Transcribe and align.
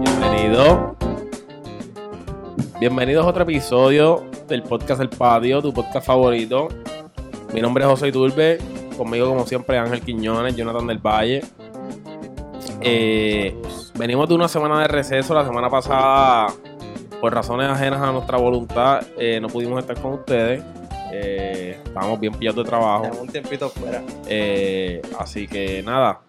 Bienvenido. 0.00 0.94
Bienvenidos 2.78 3.24
a 3.24 3.28
otro 3.30 3.44
episodio 3.44 4.26
del 4.46 4.62
podcast 4.62 5.00
El 5.00 5.08
Patio, 5.08 5.62
tu 5.62 5.72
podcast 5.72 6.06
favorito. 6.06 6.68
Mi 7.54 7.62
nombre 7.62 7.84
es 7.84 7.90
José 7.90 8.08
Iturbe. 8.08 8.58
Conmigo, 8.98 9.26
como 9.26 9.46
siempre, 9.46 9.78
Ángel 9.78 10.02
Quiñones, 10.02 10.54
Jonathan 10.54 10.86
del 10.86 10.98
Valle. 10.98 11.40
Eh, 12.82 13.56
venimos 13.94 14.28
de 14.28 14.34
una 14.34 14.48
semana 14.48 14.80
de 14.80 14.88
receso. 14.88 15.32
La 15.32 15.46
semana 15.46 15.70
pasada, 15.70 16.48
por 17.22 17.32
razones 17.32 17.70
ajenas 17.70 18.02
a 18.02 18.12
nuestra 18.12 18.36
voluntad, 18.36 19.02
eh, 19.16 19.40
no 19.40 19.48
pudimos 19.48 19.78
estar 19.78 19.98
con 19.98 20.12
ustedes. 20.12 20.62
Eh, 21.10 21.80
estábamos 21.82 22.20
bien 22.20 22.34
pillados 22.34 22.62
de 22.62 22.64
trabajo. 22.64 23.08
Un 23.18 23.28
tiempito 23.28 23.70
fuera. 23.70 24.02
Así 25.18 25.48
que 25.48 25.82
nada, 25.82 26.20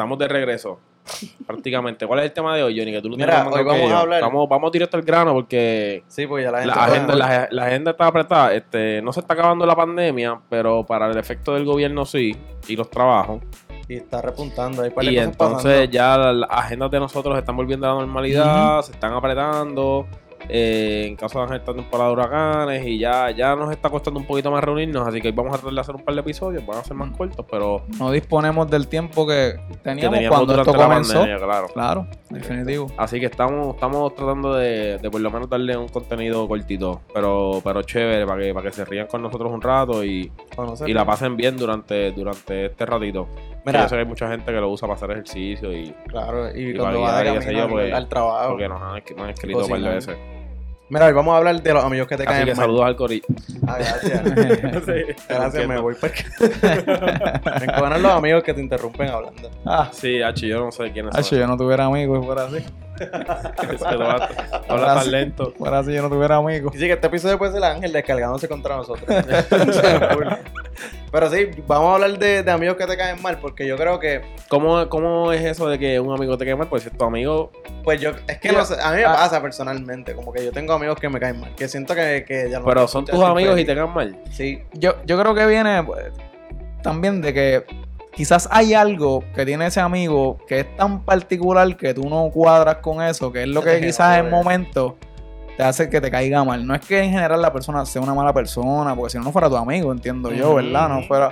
estamos 0.00 0.18
de 0.18 0.28
regreso. 0.28 0.78
Prácticamente. 1.46 2.06
¿Cuál 2.06 2.20
es 2.20 2.26
el 2.26 2.32
tema 2.32 2.56
de 2.56 2.62
hoy, 2.62 2.78
Johnny? 2.78 2.92
Que 2.92 3.02
tú 3.02 3.08
lo 3.10 3.16
Mira, 3.16 3.46
hoy 3.50 3.64
vamos 3.64 3.88
yo. 3.90 3.96
a 3.96 4.00
hablar- 4.00 4.22
Vamos, 4.22 4.48
vamos 4.48 4.72
directo 4.72 4.96
al 4.96 5.02
grano 5.02 5.32
porque 5.34 6.04
Sí, 6.08 6.26
pues 6.26 6.44
ya 6.44 6.50
la 6.50 6.58
gente. 6.60 6.74
la 6.74 6.84
agenda, 6.84 7.14
la, 7.14 7.48
la 7.50 7.64
agenda 7.66 7.90
está 7.90 8.06
apretada. 8.06 8.54
Este, 8.54 9.02
no 9.02 9.12
se 9.12 9.20
está 9.20 9.34
acabando 9.34 9.66
la 9.66 9.76
pandemia, 9.76 10.40
pero 10.48 10.84
para 10.86 11.10
el 11.10 11.18
efecto 11.18 11.52
del 11.54 11.64
gobierno 11.64 12.06
sí, 12.06 12.34
y 12.68 12.76
los 12.76 12.88
trabajos. 12.90 13.42
Y 13.88 13.96
está 13.96 14.22
repuntando. 14.22 14.82
Hay 14.82 14.92
Y 15.08 15.18
entonces 15.18 15.64
pasando. 15.64 15.84
ya 15.92 16.16
la- 16.16 16.32
las 16.32 16.50
agendas 16.50 16.90
de 16.90 17.00
nosotros 17.00 17.36
están 17.36 17.56
volviendo 17.56 17.86
a 17.86 17.94
la 17.94 18.00
normalidad, 18.00 18.82
se 18.82 18.92
están 18.92 19.12
apretando. 19.12 20.06
Eh, 20.48 21.06
en 21.08 21.16
caso 21.16 21.44
de 21.46 21.56
esta 21.56 21.74
temporada 21.74 22.08
de 22.08 22.12
huracanes 22.14 22.86
y 22.86 22.98
ya, 22.98 23.30
ya 23.30 23.56
nos 23.56 23.70
está 23.70 23.90
costando 23.90 24.20
un 24.20 24.26
poquito 24.26 24.50
más 24.50 24.62
reunirnos, 24.62 25.06
así 25.06 25.20
que 25.20 25.32
vamos 25.32 25.54
a 25.54 25.56
tratar 25.58 25.74
de 25.74 25.80
hacer 25.80 25.94
un 25.96 26.02
par 26.02 26.14
de 26.14 26.20
episodios, 26.20 26.64
van 26.64 26.78
a 26.78 26.84
ser 26.84 26.96
más 26.96 27.16
cortos, 27.16 27.44
pero 27.50 27.82
no 27.98 28.10
disponemos 28.10 28.70
del 28.70 28.88
tiempo 28.88 29.26
que 29.26 29.40
que 29.68 29.76
teníamos, 29.82 30.14
teníamos 30.14 30.36
cuando 30.38 30.60
esto 30.60 30.74
comenzó. 30.74 31.14
pandemia, 31.14 31.38
claro. 31.38 31.66
Claro, 31.72 32.06
definitivo. 32.28 32.86
Así 32.96 33.20
que 33.20 33.26
estamos, 33.26 33.74
estamos 33.74 34.14
tratando 34.14 34.54
de, 34.54 34.98
de 34.98 35.10
por 35.10 35.20
lo 35.20 35.30
menos 35.30 35.48
darle 35.48 35.76
un 35.76 35.88
contenido 35.88 36.46
cortito, 36.46 37.00
pero, 37.12 37.60
pero 37.64 37.82
chévere, 37.82 38.26
para 38.26 38.42
que, 38.42 38.54
para 38.54 38.68
que 38.68 38.74
se 38.74 38.84
rían 38.84 39.06
con 39.06 39.22
nosotros 39.22 39.52
un 39.52 39.60
rato 39.60 40.04
y, 40.04 40.30
y 40.86 40.92
la 40.92 41.04
pasen 41.04 41.36
bien 41.36 41.56
durante, 41.56 42.12
durante 42.12 42.66
este 42.66 42.86
ratito. 42.86 43.28
Mira, 43.64 43.82
yo 43.82 43.88
sé 43.88 43.94
que 43.96 44.00
hay 44.00 44.06
mucha 44.06 44.28
gente 44.28 44.46
que 44.52 44.60
lo 44.60 44.70
usa 44.70 44.88
para 44.88 44.96
hacer 44.96 45.10
ejercicio 45.12 45.72
y 45.72 45.94
claro. 46.08 46.48
Y, 46.56 46.70
y 46.70 46.76
cuando 46.76 47.00
va 47.02 47.18
de 47.22 47.34
camino 47.38 47.52
yo, 47.52 47.68
pues, 47.68 47.92
al 47.92 48.08
trabajo. 48.08 48.48
porque 48.50 48.68
nos 48.68 48.80
han, 48.82 49.02
nos 49.16 49.24
han 49.24 49.30
escrito 49.30 49.58
un 49.58 49.68
par 49.68 49.78
de 49.80 49.84
Cocinar. 49.86 49.94
veces. 49.94 50.16
Mira, 50.88 51.06
hoy 51.06 51.12
vamos 51.12 51.34
a 51.34 51.36
hablar 51.36 51.62
de 51.62 51.72
los 51.72 51.84
amigos 51.84 52.08
que 52.08 52.16
te 52.16 52.22
Así 52.24 52.32
caen 52.32 52.44
que 52.46 52.54
mal. 52.54 52.64
saludos 52.64 52.84
al 52.86 52.96
corillo. 52.96 53.24
Ah, 53.66 53.76
gracias. 53.78 54.24
Gracias, 55.28 55.68
me 55.68 55.78
voy 55.78 55.94
porque. 56.00 56.24
me 57.60 57.64
encojonan 57.66 58.02
los 58.02 58.12
amigos 58.12 58.42
que 58.42 58.54
te 58.54 58.60
interrumpen 58.60 59.08
hablando. 59.08 59.50
Ah, 59.64 59.88
Sí, 59.92 60.20
H, 60.20 60.48
yo 60.48 60.64
no 60.64 60.72
sé 60.72 60.90
quién 60.90 61.08
es. 61.16 61.26
si 61.26 61.36
yo 61.36 61.46
no 61.46 61.56
tuviera 61.56 61.84
amigos, 61.84 62.24
fuera 62.26 62.44
así. 62.46 62.64
Habla 64.68 64.94
tan 64.94 65.10
lento. 65.10 65.52
Fuera 65.56 65.78
así, 65.80 65.92
yo 65.92 66.02
no 66.02 66.08
tuviera 66.08 66.36
amigos. 66.36 66.74
Y 66.74 66.78
sí, 66.78 66.86
que 66.86 66.92
este 66.92 67.06
episodio 67.06 67.38
puede 67.38 67.52
ser 67.52 67.58
el 67.58 67.64
ángel 67.64 67.92
descargándose 67.92 68.48
contra 68.48 68.76
nosotros. 68.76 69.06
Pero 71.12 71.28
sí, 71.28 71.50
vamos 71.66 71.90
a 71.90 71.94
hablar 71.94 72.18
de, 72.18 72.42
de 72.42 72.50
amigos 72.50 72.76
que 72.76 72.86
te 72.86 72.96
caen 72.96 73.20
mal, 73.20 73.38
porque 73.40 73.66
yo 73.66 73.76
creo 73.76 73.98
que, 73.98 74.22
¿Cómo, 74.48 74.88
¿Cómo 74.88 75.32
es 75.32 75.44
eso 75.44 75.68
de 75.68 75.78
que 75.78 75.98
un 75.98 76.14
amigo 76.14 76.38
te 76.38 76.44
quede 76.44 76.54
mal? 76.56 76.68
Pues 76.68 76.84
si 76.84 76.88
es 76.88 76.96
tu 76.96 77.04
amigo, 77.04 77.50
pues 77.82 78.00
yo, 78.00 78.10
es 78.28 78.38
que 78.38 78.48
Mira, 78.48 78.60
no 78.60 78.66
sé, 78.66 78.76
a 78.80 78.90
mí 78.90 78.98
me 78.98 79.04
ah. 79.04 79.14
pasa 79.14 79.42
personalmente, 79.42 80.14
como 80.14 80.32
que 80.32 80.44
yo 80.44 80.52
tengo 80.52 80.72
amigos 80.72 80.98
que 81.00 81.08
me 81.08 81.18
caen 81.18 81.40
mal, 81.40 81.54
que 81.56 81.66
siento 81.66 81.94
que, 81.94 82.24
que 82.26 82.48
ya 82.48 82.60
no 82.60 82.64
pero 82.64 82.86
son 82.86 83.04
tus 83.04 83.22
amigos 83.22 83.58
y 83.58 83.64
te 83.64 83.74
quedan 83.74 83.92
mal. 83.92 84.16
Sí, 84.30 84.62
Yo, 84.74 84.96
yo 85.04 85.18
creo 85.18 85.34
que 85.34 85.46
viene 85.46 85.82
pues, 85.82 86.12
también 86.82 87.20
de 87.20 87.34
que 87.34 87.64
quizás 88.12 88.48
hay 88.50 88.74
algo 88.74 89.24
que 89.34 89.44
tiene 89.46 89.66
ese 89.66 89.80
amigo 89.80 90.38
que 90.46 90.60
es 90.60 90.76
tan 90.76 91.04
particular 91.04 91.76
que 91.76 91.94
tú 91.94 92.08
no 92.08 92.30
cuadras 92.30 92.76
con 92.76 93.02
eso, 93.02 93.32
que 93.32 93.42
es 93.42 93.48
lo 93.48 93.62
que 93.62 93.80
quizás 93.80 94.18
en 94.18 94.30
momento 94.30 94.96
te 95.56 95.62
hace 95.62 95.88
que 95.90 96.00
te 96.00 96.10
caiga 96.10 96.44
mal. 96.44 96.66
No 96.66 96.74
es 96.74 96.80
que 96.80 97.02
en 97.02 97.10
general 97.10 97.42
la 97.42 97.52
persona 97.52 97.84
sea 97.84 98.02
una 98.02 98.14
mala 98.14 98.32
persona, 98.32 98.94
porque 98.94 99.10
si 99.10 99.18
no, 99.18 99.24
no 99.24 99.32
fuera 99.32 99.48
tu 99.48 99.56
amigo, 99.56 99.92
entiendo 99.92 100.32
yo. 100.32 100.54
¿verdad? 100.54 100.88
No 100.88 101.02
fuera. 101.02 101.30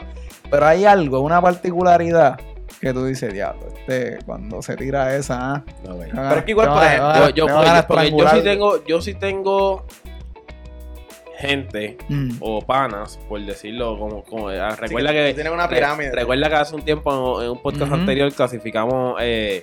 Pero 0.50 0.66
hay 0.66 0.84
algo, 0.84 1.20
una 1.20 1.40
particularidad 1.40 2.38
que 2.80 2.92
tú 2.92 3.04
dices, 3.04 3.32
diablo, 3.32 3.66
este, 3.74 4.18
cuando 4.24 4.62
se 4.62 4.76
tira 4.76 5.16
esa, 5.16 5.54
ah, 5.54 5.64
Pero 5.84 6.34
es 6.36 6.44
que 6.44 6.50
igual, 6.52 6.68
por 6.68 6.82
ejemplo, 6.84 7.28
yo, 7.30 7.46
yo, 7.46 8.18
yo 8.18 8.28
sí 8.28 8.42
tengo, 8.42 8.84
yo 8.86 9.00
sí 9.00 9.14
tengo 9.14 9.84
gente 11.38 11.96
Mm. 12.08 12.30
o 12.40 12.60
panas, 12.62 13.18
por 13.28 13.40
decirlo 13.44 13.98
como, 13.98 14.22
como 14.24 14.48
ah, 14.48 14.74
recuerda 14.76 15.12
que 15.12 15.34
una 15.52 15.66
re- 15.68 16.10
recuerda 16.12 16.48
que 16.48 16.54
hace 16.56 16.74
un 16.74 16.82
tiempo 16.82 17.40
en, 17.42 17.50
un 17.50 17.62
podcast 17.62 17.92
anterior 17.92 18.32
clasificamos 18.32 19.16
eh, 19.20 19.62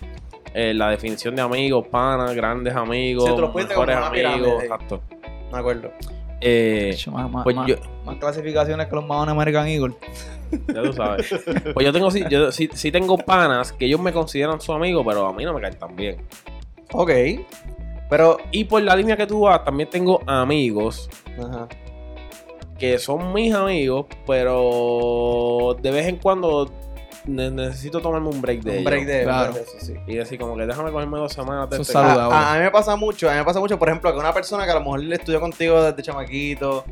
eh, 0.54 0.74
la 0.74 0.90
definición 0.90 1.36
de 1.36 1.42
amigos, 1.42 1.86
panas, 1.88 2.34
grandes 2.34 2.74
amigos, 2.76 3.26
Sí, 3.30 3.36
tú 3.36 3.42
lo 3.42 3.52
pusiste 3.52 3.74
como 3.76 3.88
mejores 3.88 3.98
una 3.98 4.08
amigos, 4.08 4.36
pirámide. 4.40 4.64
exacto. 4.66 5.02
me 5.52 5.58
acuerdo. 5.60 5.92
Eh, 6.42 6.92
Hecho, 6.94 7.12
más, 7.12 7.30
más- 7.30 7.44
pues 7.44 7.56
más- 7.56 7.68
yo, 7.68 7.76
más 8.06 8.16
clasificaciones 8.18 8.88
que 8.88 8.96
los 8.96 9.06
Mahon 9.06 9.30
American 9.30 9.68
Eagle. 9.68 9.96
ya 10.74 10.82
tú 10.84 10.94
sabes. 10.94 11.28
Pues 11.74 11.86
yo 11.86 11.92
tengo 11.92 12.10
sí, 12.12 12.24
yo 12.30 12.52
sí, 12.52 12.70
sí 12.74 12.92
tengo 12.92 13.18
panas 13.18 13.74
que 13.74 13.86
ellos 13.86 14.00
me 14.00 14.14
consideran 14.14 14.62
su 14.62 14.72
amigo, 14.72 15.04
pero 15.06 15.28
a 15.28 15.34
mí 15.34 15.44
no 15.44 15.54
me 15.54 15.60
caen 15.62 15.78
tan 15.78 15.96
bien. 15.96 16.18
Ok, 16.92 17.10
pero, 18.10 18.38
Y 18.52 18.64
por 18.66 18.82
la 18.82 18.96
línea 18.96 19.16
que 19.18 19.28
tú 19.28 19.42
vas, 19.42 19.64
también 19.64 19.90
tengo 19.90 20.22
amigos 20.28 21.10
ajá. 21.38 21.68
que 22.78 23.00
son 23.00 23.34
mis 23.34 23.54
amigos, 23.54 24.06
pero 24.28 25.76
de 25.82 25.92
vez 25.92 26.08
en 26.08 26.18
cuando 26.18 26.70
ne- 27.26 27.50
necesito 27.52 28.00
tomarme 28.02 28.28
un 28.30 28.42
break 28.42 28.62
de 28.62 28.70
un 28.70 28.76
ellos. 28.78 28.86
break 28.86 29.06
de, 29.06 29.24
Claro. 29.24 29.54
de 29.54 29.62
eso, 29.62 29.72
sí. 29.80 29.94
Y 30.08 30.16
decir, 30.16 30.38
como 30.40 30.56
que 30.56 30.66
déjame 30.66 30.92
cogerme 30.92 31.18
dos 31.18 31.32
semanas 31.34 31.70
de 31.70 31.78
Eso 31.78 31.82
este- 31.84 31.94
es 31.94 32.06
saludable. 32.06 32.36
A, 32.36 32.54
a 32.54 32.58
mí 32.58 32.64
me 32.64 32.72
pasa 32.72 32.96
mucho, 32.96 33.30
a 33.30 33.32
mí 33.34 33.38
me 33.40 33.46
pasa 33.46 33.60
mucho, 33.60 33.80
por 33.80 33.90
ejemplo, 33.90 34.12
que 34.14 34.20
una 34.20 34.34
persona 34.34 34.66
que 34.66 34.72
a 34.72 34.76
lo 34.76 34.82
mejor 34.82 35.00
le 35.02 35.16
estudió 35.16 35.40
contigo 35.40 35.82
desde 35.82 36.04
chamaquito, 36.04 36.84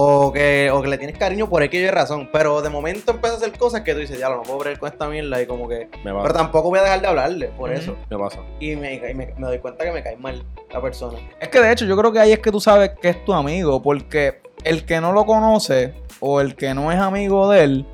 o 0.00 0.32
que, 0.32 0.70
o 0.72 0.80
que 0.80 0.88
le 0.88 0.96
tienes 0.96 1.18
cariño 1.18 1.48
por 1.48 1.60
X 1.64 1.80
y 1.80 1.90
razón, 1.90 2.28
pero 2.32 2.62
de 2.62 2.70
momento 2.70 3.10
empieza 3.10 3.34
a 3.34 3.38
hacer 3.38 3.58
cosas 3.58 3.80
que 3.80 3.94
tú 3.94 3.98
dices, 4.00 4.16
ya, 4.18 4.28
no 4.28 4.42
puedo 4.42 4.58
bregar 4.60 4.78
con 4.78 4.88
esta 4.92 5.08
mierda, 5.08 5.42
y 5.42 5.46
como 5.46 5.68
que... 5.68 5.88
Me 6.04 6.12
Pero 6.12 6.32
tampoco 6.32 6.68
voy 6.68 6.78
a 6.78 6.82
dejar 6.82 7.00
de 7.00 7.06
hablarle 7.08 7.48
por 7.48 7.72
eso. 7.72 7.96
Me 8.08 8.16
pasa. 8.16 8.38
Y 8.60 8.76
me, 8.76 8.94
y 8.94 9.14
me- 9.14 9.34
me 9.36 9.46
doy 9.48 9.58
cuenta 9.58 9.84
que 9.84 9.90
me 9.90 10.02
cae 10.02 10.16
mal 10.16 10.40
la 10.72 10.80
persona. 10.80 11.18
Es 11.40 11.48
que 11.48 11.60
de 11.60 11.72
hecho 11.72 11.84
yo 11.84 11.96
creo 11.96 12.12
que 12.12 12.20
ahí 12.20 12.30
es 12.32 12.38
que 12.38 12.52
tú 12.52 12.60
sabes 12.60 12.92
que 13.02 13.08
es 13.08 13.24
tu 13.24 13.32
amigo, 13.32 13.82
porque 13.82 14.40
el 14.62 14.84
que 14.86 15.00
no 15.00 15.12
lo 15.12 15.26
conoce 15.26 15.94
o 16.20 16.40
el 16.40 16.54
que 16.54 16.74
no 16.74 16.92
es 16.92 16.98
amigo 17.00 17.50
de 17.50 17.64
él, 17.64 17.86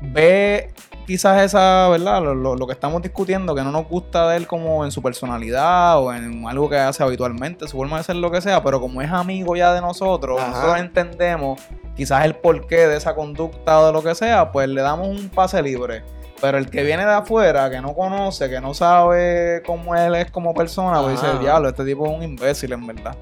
ve 0.00 0.70
quizás 1.06 1.42
esa, 1.42 1.88
¿verdad? 1.88 2.22
Lo, 2.22 2.34
lo- 2.34 2.56
lo 2.56 2.66
que 2.66 2.72
estamos 2.72 3.00
discutiendo, 3.02 3.54
que 3.54 3.62
no 3.62 3.70
nos 3.70 3.88
gusta 3.88 4.28
de 4.28 4.36
él 4.36 4.46
como 4.46 4.84
en 4.84 4.90
su 4.90 5.02
personalidad 5.02 5.98
o 6.02 6.12
en 6.12 6.46
algo 6.46 6.68
que 6.68 6.76
hace 6.78 7.02
habitualmente, 7.02 7.66
su 7.68 7.76
forma 7.76 7.98
de 7.98 8.02
ser 8.04 8.16
lo 8.16 8.30
que 8.30 8.40
sea, 8.40 8.62
pero 8.62 8.80
como 8.80 9.00
es 9.02 9.10
amigo 9.10 9.54
ya 9.56 9.72
de 9.72 9.80
nosotros, 9.80 10.40
Ajá. 10.40 10.50
nosotros 10.50 10.78
entendemos 10.78 11.60
quizás 11.96 12.24
el 12.24 12.34
porqué 12.34 12.86
de 12.88 12.96
esa 12.96 13.14
conducta 13.14 13.80
o 13.80 13.86
de 13.86 13.92
lo 13.92 14.02
que 14.02 14.14
sea, 14.14 14.50
pues 14.52 14.68
le 14.68 14.82
damos 14.82 15.08
un 15.08 15.28
pase 15.28 15.62
libre. 15.62 16.02
Pero 16.40 16.58
el 16.58 16.68
que 16.68 16.82
viene 16.82 17.06
de 17.06 17.12
afuera, 17.12 17.70
que 17.70 17.80
no 17.80 17.94
conoce, 17.94 18.50
que 18.50 18.60
no 18.60 18.74
sabe 18.74 19.62
cómo 19.64 19.96
él 19.96 20.14
es 20.16 20.30
como 20.30 20.52
persona, 20.52 21.00
pues 21.00 21.18
dice, 21.22 21.38
diablo, 21.38 21.68
este 21.70 21.82
tipo 21.84 22.04
es 22.06 22.12
un 22.12 22.22
imbécil 22.22 22.72
en 22.74 22.86
verdad. 22.86 23.16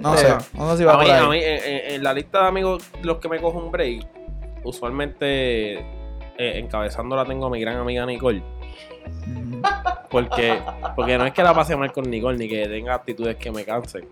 No 0.00 0.14
Este, 0.14 0.28
sé, 0.28 0.36
no 0.52 0.70
sé 0.70 0.76
si 0.78 0.84
va 0.84 0.92
A 0.92 0.96
por 0.96 1.04
mí, 1.04 1.10
ahí. 1.10 1.24
a 1.24 1.28
mí, 1.28 1.38
en, 1.42 1.64
en- 1.64 1.94
en 1.94 2.02
la 2.04 2.12
lista 2.12 2.42
de 2.42 2.46
amigos 2.48 2.84
los 3.02 3.16
que 3.18 3.28
me 3.28 3.40
cojo 3.40 3.58
un 3.58 3.72
break, 3.72 4.06
usualmente 4.64 5.78
eh, 5.78 6.58
encabezándola 6.58 7.24
tengo 7.24 7.46
a 7.46 7.50
mi 7.50 7.60
gran 7.60 7.76
amiga 7.76 8.04
Nicole. 8.06 8.42
Porque, 10.10 10.58
porque 10.96 11.18
no 11.18 11.26
es 11.26 11.32
que 11.32 11.42
la 11.42 11.52
pase 11.54 11.76
mal 11.76 11.92
con 11.92 12.08
Nicole 12.10 12.38
ni 12.38 12.48
que 12.48 12.66
tenga 12.66 12.94
actitudes 12.94 13.36
que 13.36 13.50
me 13.50 13.64
cansen. 13.64 14.06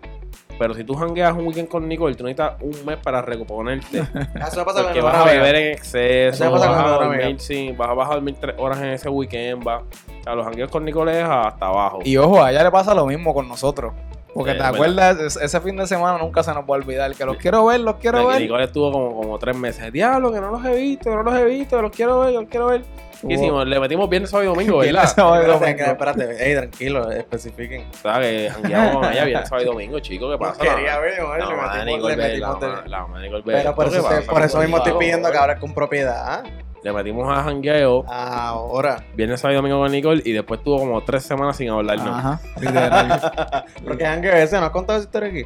Pero 0.59 0.73
si 0.73 0.83
tú 0.83 0.95
jangueas 0.95 1.33
un 1.33 1.45
weekend 1.45 1.67
con 1.67 1.87
Nicole, 1.87 2.15
tú 2.15 2.23
necesitas 2.23 2.59
un 2.61 2.73
mes 2.85 2.97
para 2.97 3.21
recuperarte. 3.21 3.99
Eso 4.47 4.65
pasa 4.65 4.83
Porque 4.83 5.01
vas 5.01 5.15
a 5.15 5.25
beber 5.25 5.55
en 5.55 5.73
exceso, 5.73 6.43
Eso 6.45 6.51
pasa 6.53 6.69
vas 6.69 6.79
a, 6.79 6.87
dormir, 6.89 7.21
amiga. 7.23 7.39
sí, 7.39 7.71
vas, 7.77 7.89
a- 7.89 7.93
vas 7.93 8.09
a 8.09 8.13
dormir 8.15 8.35
tres 8.41 8.55
horas 8.57 8.79
en 8.79 8.87
ese 8.87 9.07
weekend, 9.09 9.67
va. 9.67 9.79
O 9.79 10.23
sea, 10.23 10.33
los 10.35 10.45
jangueos 10.45 10.71
con 10.71 10.83
Nicole 10.83 11.19
es 11.19 11.23
hasta 11.27 11.67
abajo. 11.67 11.99
Y 12.03 12.17
ojo, 12.17 12.43
a 12.43 12.51
ella 12.51 12.63
le 12.63 12.71
pasa 12.71 12.95
lo 12.95 13.05
mismo 13.05 13.33
con 13.35 13.47
nosotros. 13.47 13.93
Porque 14.33 14.51
Eh, 14.51 14.55
te 14.55 14.63
acuerdas, 14.63 15.17
Es- 15.19 15.35
ese 15.37 15.61
fin 15.61 15.75
de 15.77 15.87
semana 15.87 16.17
nunca 16.19 16.43
se 16.43 16.53
nos 16.53 16.63
va 16.63 16.75
a 16.75 16.77
olvidar. 16.77 17.13
Que 17.15 17.25
los 17.25 17.37
quiero 17.37 17.65
ver, 17.65 17.79
los 17.79 17.95
quiero 17.95 18.19
Que 18.19 18.25
ver. 18.33 18.41
Nicole 18.41 18.63
estuvo 18.65 18.91
como, 18.91 19.15
como 19.15 19.39
tres 19.39 19.55
meses. 19.55 19.91
Diablo, 19.91 20.31
que 20.31 20.39
no 20.39 20.51
los 20.51 20.63
he 20.65 20.75
visto, 20.75 21.09
que 21.09 21.15
no 21.15 21.23
los 21.23 21.35
he 21.35 21.45
visto, 21.45 21.81
los 21.81 21.91
quiero 21.91 22.19
ver, 22.19 22.33
los 22.33 22.45
quiero 22.47 22.67
ver. 22.67 22.81
¿Qué 23.27 23.33
hicimos? 23.33 23.65
Le 23.65 23.79
metimos 23.79 24.07
viernes, 24.07 24.29
sábado 24.29 24.51
y 24.51 24.53
domingo, 24.53 24.77
Viernes, 24.81 24.93
¿verdad? 25.01 25.15
sábado 25.15 25.35
y 25.37 25.39
Espérate, 25.51 25.65
domingo. 25.65 25.91
espérate, 25.91 26.49
ey, 26.51 26.55
tranquilo, 26.55 27.11
especifiquen. 27.11 27.87
O 27.91 27.97
sea, 27.97 28.19
que 28.19 28.49
jangueamos 28.53 28.91
con 28.93 29.11
ella 29.11 29.25
viernes, 29.25 29.49
sábado 29.49 29.63
y 29.65 29.67
domingo, 29.67 29.99
chico. 30.01 30.29
¿Qué 30.29 30.37
pasa? 30.37 30.61
Quería 30.61 30.99
ver, 30.99 31.13
La 31.23 31.37
le 31.37 31.55
metimos- 31.55 31.85
Nicole 31.85 32.37
la 32.37 32.85
la. 32.85 33.07
Pero 33.43 33.75
por 33.75 33.89
¿Qué 33.89 33.97
eso, 33.97 34.07
por 34.29 34.41
eso 34.43 34.59
mismo 34.59 34.77
estoy 34.77 34.93
pidiendo 34.99 35.31
que 35.31 35.37
hables 35.37 35.57
con 35.59 35.73
propiedad. 35.73 36.43
Le 36.83 36.93
metimos 36.93 37.27
a 37.35 37.43
jangueo 37.43 38.05
Ahora. 38.07 39.03
viernes, 39.15 39.39
sábado 39.41 39.53
y 39.53 39.57
domingo 39.57 39.79
con 39.79 39.91
Nicole 39.91 40.21
y 40.23 40.31
después 40.31 40.61
tuvo 40.63 40.79
como 40.79 41.03
tres 41.03 41.23
semanas 41.23 41.57
sin 41.57 41.69
hablarnos. 41.69 42.07
Ajá, 42.09 42.39
literal. 42.61 43.65
Porque 43.85 44.05
Ángel 44.05 44.35
ese, 44.35 44.59
¿no 44.59 44.65
has 44.67 44.71
contado 44.71 44.99
esa 44.99 45.07
historia 45.07 45.29
aquí? 45.29 45.45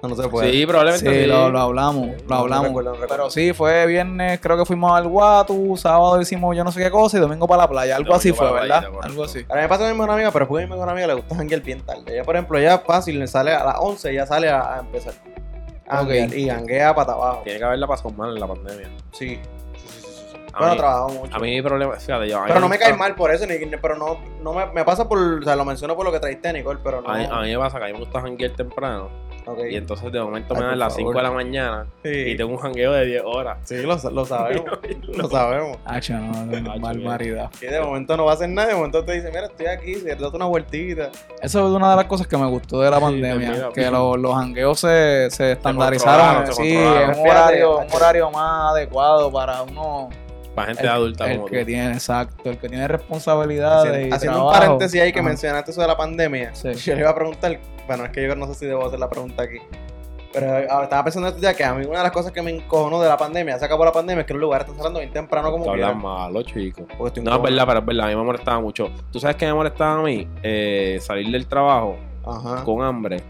No, 0.00 0.10
no 0.10 0.14
se 0.14 0.28
puede. 0.28 0.52
Sí, 0.52 0.64
probablemente 0.64 1.10
Sí, 1.12 1.20
sí. 1.22 1.26
lo, 1.26 1.48
lo 1.50 1.58
hablamos, 1.58 2.06
lo 2.22 2.28
no 2.28 2.36
hablamos. 2.36 2.66
recuerdo, 2.68 2.90
no 2.90 3.00
recuerdo. 3.00 3.16
Pero 3.24 3.30
sí, 3.30 3.52
fue 3.52 3.84
viernes, 3.86 4.38
creo 4.40 4.56
que 4.56 4.64
fuimos 4.64 4.92
al 4.96 5.08
Guatu, 5.08 5.76
sábado 5.76 6.20
hicimos 6.20 6.56
yo 6.56 6.62
no 6.62 6.70
sé 6.70 6.80
qué 6.80 6.90
cosa 6.90 7.16
y 7.16 7.20
domingo 7.20 7.48
para 7.48 7.62
la 7.62 7.68
playa. 7.68 7.96
Algo 7.96 8.12
Domingo 8.12 8.16
así 8.16 8.32
fue, 8.32 8.52
¿verdad? 8.52 8.84
Algo 9.02 9.24
así. 9.24 9.44
A 9.48 9.54
mí 9.56 9.60
me 9.62 9.68
pasa 9.68 9.80
con 9.82 9.90
mi 9.92 9.98
mejor 9.98 10.10
amiga, 10.14 10.30
pero 10.30 10.46
porque 10.46 10.62
a 10.62 10.66
mi 10.68 10.72
mejor 10.72 10.88
amiga 10.90 11.06
le 11.08 11.14
gusta 11.14 11.34
janguear 11.34 11.62
bien 11.62 11.80
tarde. 11.84 12.12
Ella, 12.14 12.22
por 12.22 12.36
ejemplo, 12.36 12.60
ya 12.60 12.78
fácil, 12.78 13.18
le 13.18 13.26
sale 13.26 13.52
a 13.52 13.64
las 13.64 13.76
11, 13.80 14.14
ya 14.14 14.24
sale 14.24 14.48
a, 14.48 14.76
a 14.76 14.78
empezar. 14.78 15.14
A 15.88 16.02
Ok. 16.02 16.08
janguear, 16.10 16.34
Y 16.36 16.48
janguea 16.48 16.94
para 16.94 17.14
abajo. 17.14 17.40
Tiene 17.42 17.58
que 17.58 17.64
haberla 17.64 17.86
pasado 17.88 18.10
mal 18.10 18.34
en 18.34 18.38
la 18.40 18.46
pandemia. 18.46 18.88
Sí. 19.10 19.40
A 20.58 20.60
Bueno, 20.60 20.74
mí- 20.74 20.78
trabajo 20.80 21.08
mucho. 21.10 21.36
A 21.36 21.38
mí 21.38 21.50
mi 21.54 21.62
problema, 21.62 21.94
fíjate, 21.94 22.28
yo, 22.28 22.42
pero 22.46 22.60
no 22.60 22.68
me 22.68 22.78
cae 22.78 22.92
mal 22.94 23.14
por 23.14 23.30
eso, 23.32 23.46
ni, 23.46 23.58
ni- 23.58 23.76
pero 23.76 23.96
no, 23.96 24.18
no 24.42 24.52
me, 24.52 24.66
me 24.66 24.84
pasa 24.84 25.08
por, 25.08 25.18
o 25.18 25.42
sea, 25.42 25.54
lo 25.56 25.64
menciono 25.64 25.94
por 25.96 26.04
lo 26.04 26.12
que 26.12 26.20
traiste, 26.20 26.52
Nicole, 26.52 26.80
pero 26.82 27.00
no. 27.00 27.08
A 27.08 27.16
mí, 27.18 27.26
a 27.30 27.40
mí 27.42 27.52
me 27.52 27.58
pasa 27.58 27.78
que 27.78 27.84
a 27.84 27.86
mí 27.88 27.92
me 27.94 28.00
gusta 28.00 28.20
janguear 28.20 28.50
temprano. 28.52 29.08
Ok. 29.46 29.60
Y 29.70 29.76
entonces 29.76 30.12
de 30.12 30.20
momento 30.20 30.52
Ay, 30.54 30.60
me 30.60 30.66
dan 30.66 30.78
las 30.78 30.88
favor. 30.92 31.12
5 31.14 31.18
de 31.18 31.22
la 31.22 31.30
mañana 31.30 31.86
Sí, 32.02 32.10
y 32.10 32.36
tengo 32.36 32.50
un 32.50 32.58
jangueo 32.58 32.92
de 32.92 33.06
10 33.06 33.22
horas. 33.24 33.56
sí 33.64 33.76
lo, 33.76 33.96
lo 34.10 34.24
sabemos. 34.26 34.64
lo 35.08 35.28
sabemos. 35.30 35.78
Hacho, 35.86 36.12
no, 36.14 36.44
no, 36.44 36.70
Hacho, 36.72 36.80
barbaridad. 36.82 37.50
Y 37.62 37.66
de 37.66 37.80
momento 37.80 38.14
no 38.18 38.26
va 38.26 38.32
a 38.32 38.34
hacer 38.34 38.50
nada, 38.50 38.68
de 38.68 38.74
momento 38.74 39.02
te 39.04 39.12
dice, 39.12 39.28
mira, 39.28 39.46
estoy 39.46 39.66
aquí, 39.66 39.94
date 40.02 40.26
una 40.36 40.44
vueltita. 40.44 41.10
Eso 41.40 41.66
es 41.66 41.72
una 41.74 41.88
de 41.90 41.96
las 41.96 42.04
cosas 42.04 42.26
que 42.26 42.36
me 42.36 42.46
gustó 42.46 42.82
de 42.82 42.90
la 42.90 42.98
Sí, 42.98 43.02
pandemia, 43.04 43.50
mira, 43.52 43.68
que 43.72 43.80
mira. 43.80 43.90
los, 43.92 44.18
los 44.18 44.34
jangueos 44.34 44.80
se, 44.80 45.30
se 45.30 45.52
estandarizaron, 45.52 46.46
se 46.48 46.52
sí, 46.52 46.76
en 46.76 47.18
un 47.18 47.30
horario, 47.30 47.78
un 47.78 47.86
horario 47.94 48.30
más 48.30 48.72
adecuado 48.72 49.32
para 49.32 49.62
uno, 49.62 50.10
Para 50.58 50.66
gente 50.68 50.82
el, 50.84 50.88
adulta 50.88 51.30
el 51.30 51.36
como 51.38 51.48
que 51.48 51.60
tú. 51.60 51.66
tiene, 51.66 51.92
exacto, 51.92 52.50
el 52.50 52.58
que 52.58 52.68
tiene 52.68 52.88
responsabilidades 52.88 53.86
Haciendo, 53.90 54.08
y 54.08 54.12
haciendo 54.12 54.46
un 54.46 54.52
paréntesis 54.52 55.00
ahí 55.00 55.12
que 55.12 55.20
Ajá. 55.20 55.28
mencionaste 55.28 55.70
eso 55.70 55.80
de 55.80 55.86
la 55.86 55.96
pandemia, 55.96 56.54
Sí. 56.54 56.72
yo 56.74 56.94
le 56.94 57.00
iba 57.00 57.10
a 57.10 57.14
preguntar, 57.14 57.58
bueno, 57.86 58.04
es 58.04 58.10
que 58.10 58.26
yo 58.26 58.34
no 58.36 58.46
sé 58.46 58.54
si 58.54 58.66
debo 58.66 58.86
hacer 58.86 58.98
la 58.98 59.08
pregunta 59.08 59.42
aquí. 59.44 59.58
Pero 60.30 60.52
ah, 60.70 60.82
estaba 60.82 61.04
pensando 61.04 61.28
estos 61.28 61.40
días 61.40 61.56
que 61.56 61.64
a 61.64 61.72
mí 61.74 61.86
una 61.86 61.98
de 61.98 62.04
las 62.04 62.12
cosas 62.12 62.32
que 62.32 62.42
me 62.42 62.50
encojonó 62.50 63.00
de 63.00 63.08
la 63.08 63.16
pandemia, 63.16 63.58
se 63.58 63.64
acabó 63.64 63.84
la 63.84 63.92
pandemia, 63.92 64.20
es 64.20 64.26
que 64.26 64.34
los 64.34 64.40
lugares 64.42 64.66
están 64.66 64.76
cerrando 64.76 65.00
bien 65.00 65.10
temprano 65.12 65.50
como 65.50 65.70
hablan 65.70 66.00
malo, 66.02 66.42
chicos. 66.42 66.84
No, 66.98 67.06
es 67.36 67.42
verdad, 67.42 67.64
pero 67.66 67.78
es 67.80 67.86
verdad. 67.86 68.04
A 68.06 68.08
mí 68.10 68.16
me 68.16 68.22
molestaba 68.24 68.60
mucho. 68.60 68.90
¿Tú 69.10 69.20
sabes 69.20 69.36
qué 69.36 69.46
me 69.46 69.54
molestaba 69.54 70.00
a 70.00 70.02
mí? 70.02 70.28
Eh, 70.42 70.98
salir 71.00 71.30
del 71.32 71.46
trabajo 71.46 71.96
Ajá. 72.26 72.62
con 72.62 72.82
hambre 72.82 73.22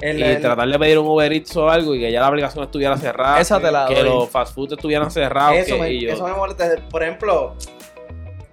El- 0.00 0.18
y 0.18 0.22
el- 0.22 0.40
tratar 0.40 0.68
de 0.68 0.78
pedir 0.78 0.98
un 0.98 1.06
Uber 1.06 1.30
Eats 1.32 1.54
o 1.56 1.68
algo 1.68 1.94
y 1.94 2.00
que 2.00 2.10
ya 2.10 2.20
la 2.20 2.28
aplicación 2.28 2.64
estuviera 2.64 2.96
cerrada. 2.96 3.38
Esa 3.40 3.60
te 3.60 3.70
la 3.70 3.86
que 3.86 3.96
doy. 3.96 4.04
los 4.04 4.30
fast 4.30 4.54
food 4.54 4.72
estuvieran 4.72 5.10
cerrados. 5.10 5.56
eso, 5.58 5.74
que- 5.76 5.80
me, 5.82 5.92
y 5.92 6.00
yo- 6.02 6.12
eso 6.12 6.24
me 6.26 6.32
molesta. 6.32 6.70
Por 6.90 7.02
ejemplo, 7.02 7.54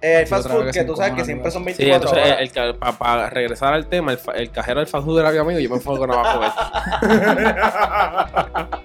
eh, 0.02 0.18
el 0.20 0.26
Sí, 0.26 0.30
fast 0.30 0.48
food 0.50 0.66
que 0.66 0.70
que 0.72 0.84
tú 0.84 0.94
sabes 0.94 1.14
que 1.14 1.24
siempre 1.24 1.50
son 1.50 1.62
Sí, 1.62 1.66
24 1.66 2.10
entonces 2.10 2.54
horas. 2.54 2.76
el, 2.92 2.96
para 2.98 3.30
regresar 3.30 3.72
al 3.74 3.86
tema, 3.88 4.14
el, 4.34 4.50
cajero 4.50 4.80
del 4.80 4.88
fast 4.88 5.04
food 5.06 5.20
era 5.20 5.30
mi 5.32 5.38
amigo 5.38 5.58
y 5.58 5.64
yo 5.64 5.70
me 5.70 5.76
enfoco 5.76 6.04
en 6.04 6.10
abajo 6.12 6.40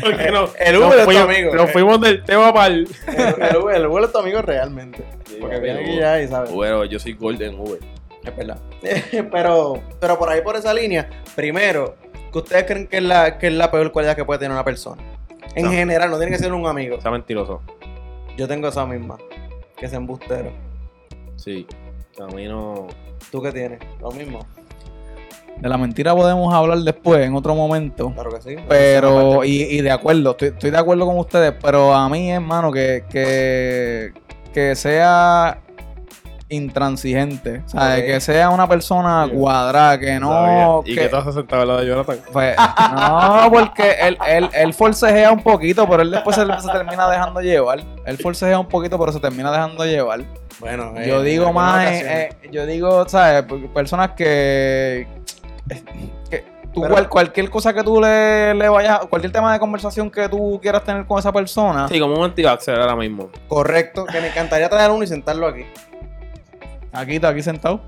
Porque 0.00 0.30
no, 0.32 0.48
El 0.58 0.76
Uber 0.78 0.98
es 1.00 1.04
tu 1.06 1.18
amigo. 1.18 1.54
Nos 1.54 1.70
fuimos 1.70 2.00
del 2.00 2.24
tema 2.24 2.52
para 2.52 2.66
el. 2.68 2.88
El, 3.06 3.42
el 3.50 3.56
Uber, 3.56 3.76
el 3.76 3.86
Uber 3.86 4.04
es 4.04 4.12
tu 4.12 4.18
amigo 4.18 4.42
realmente. 4.42 5.04
Porque 5.40 5.58
viene 5.60 5.80
aquí 5.80 5.96
ya 5.96 6.20
y 6.20 6.28
sabes. 6.28 6.50
Bueno, 6.50 6.84
yo 6.84 6.98
soy 6.98 7.12
Golden 7.14 7.58
Uber. 7.58 7.78
Es 8.26 8.36
verdad. 8.36 8.58
pero, 9.30 9.80
pero 10.00 10.18
por 10.18 10.28
ahí, 10.28 10.40
por 10.42 10.56
esa 10.56 10.74
línea, 10.74 11.08
primero, 11.34 11.94
que 12.32 12.38
ustedes 12.38 12.64
creen 12.64 12.86
que 12.88 12.96
es 12.98 13.02
la, 13.02 13.38
que 13.38 13.46
es 13.46 13.52
la 13.52 13.70
peor 13.70 13.92
cualidad 13.92 14.16
que 14.16 14.24
puede 14.24 14.38
tener 14.40 14.52
una 14.52 14.64
persona. 14.64 15.02
En 15.54 15.64
No. 15.66 15.70
general, 15.70 16.10
no 16.10 16.16
tiene 16.18 16.32
que 16.32 16.38
ser 16.38 16.52
un 16.52 16.66
amigo. 16.66 16.96
Está 16.96 17.10
mentiroso. 17.10 17.62
Yo 18.36 18.46
tengo 18.46 18.68
esa 18.68 18.84
misma. 18.84 19.16
Que 19.76 19.86
es 19.86 19.92
embustero. 19.92 20.50
Sí. 21.36 21.66
A 22.20 22.26
mí 22.34 22.46
no. 22.46 22.88
¿Tú 23.30 23.40
qué 23.42 23.52
tienes? 23.52 23.78
Lo 24.00 24.10
mismo. 24.10 24.40
De 25.58 25.68
la 25.70 25.78
mentira 25.78 26.14
podemos 26.14 26.52
hablar 26.52 26.78
después, 26.78 27.24
en 27.24 27.34
otro 27.34 27.54
momento. 27.54 28.12
Claro 28.12 28.30
que 28.30 28.42
sí. 28.42 28.56
Pero, 28.68 29.42
y, 29.44 29.62
y 29.62 29.80
de 29.80 29.90
acuerdo, 29.90 30.32
estoy, 30.32 30.48
estoy 30.48 30.70
de 30.70 30.76
acuerdo 30.78 31.06
con 31.06 31.18
ustedes, 31.18 31.54
pero 31.62 31.94
a 31.94 32.06
mí, 32.10 32.30
hermano, 32.30 32.70
que, 32.70 33.04
que, 33.08 34.12
que 34.52 34.74
sea 34.76 35.62
intransigente, 36.48 37.62
o 37.66 37.68
sea, 37.68 37.94
Ok. 37.96 38.04
que 38.06 38.20
sea 38.20 38.50
una 38.50 38.68
persona 38.68 39.28
cuadrada, 39.32 39.98
que 39.98 40.20
no... 40.20 40.82
¿Y 40.84 40.94
que- 40.94 41.00
qué 41.02 41.08
te 41.08 41.16
hace 41.16 41.32
sentado 41.32 41.62
al 41.62 41.68
lado 41.68 41.80
de 41.80 41.86
Jonathan? 41.88 42.18
pues, 42.32 42.56
no, 42.56 43.48
porque 43.50 43.90
él, 44.00 44.16
él, 44.28 44.48
él 44.54 44.72
forcejea 44.74 45.32
un 45.32 45.42
poquito, 45.42 45.88
pero 45.88 46.02
él 46.02 46.10
después 46.10 46.36
se, 46.36 46.42
se 46.44 46.68
termina 46.70 47.08
dejando 47.10 47.40
llevar. 47.40 47.80
Él 48.04 48.16
forcejea 48.18 48.58
un 48.60 48.68
poquito, 48.68 48.98
pero 48.98 49.12
se 49.12 49.18
termina 49.20 49.50
dejando 49.50 49.84
llevar. 49.84 50.20
Bueno, 50.60 50.94
eh, 50.96 51.08
Yo 51.08 51.22
digo 51.22 51.52
más, 51.52 51.84
eh, 51.90 52.28
eh, 52.42 52.48
yo 52.52 52.64
digo, 52.64 53.08
¿sabes? 53.08 53.44
Personas 53.74 54.12
que, 54.12 55.06
que 56.30 56.44
tú 56.72 56.80
Pero- 56.82 56.94
cual- 56.94 57.08
cualquier 57.08 57.50
cosa 57.50 57.74
que 57.74 57.82
tú 57.82 58.00
le, 58.00 58.54
le 58.54 58.68
vayas, 58.68 59.00
cualquier 59.10 59.32
tema 59.32 59.52
de 59.52 59.58
conversación 59.58 60.10
que 60.10 60.28
tú 60.28 60.58
quieras 60.62 60.84
tener 60.84 61.04
con 61.06 61.18
esa 61.18 61.32
persona, 61.32 61.88
Sí, 61.88 61.98
como 61.98 62.14
un 62.14 62.24
anti-vaxxer 62.24 62.78
ahora 62.80 62.94
mismo. 62.96 63.30
Correcto. 63.48 64.06
Que 64.06 64.20
me 64.20 64.28
encantaría 64.28 64.68
traer 64.68 64.90
uno 64.92 65.02
y 65.02 65.06
sentarlo 65.06 65.46
aquí. 65.48 65.64
Aquí 66.96 67.16
está, 67.16 67.28
aquí 67.28 67.42
sentado, 67.42 67.80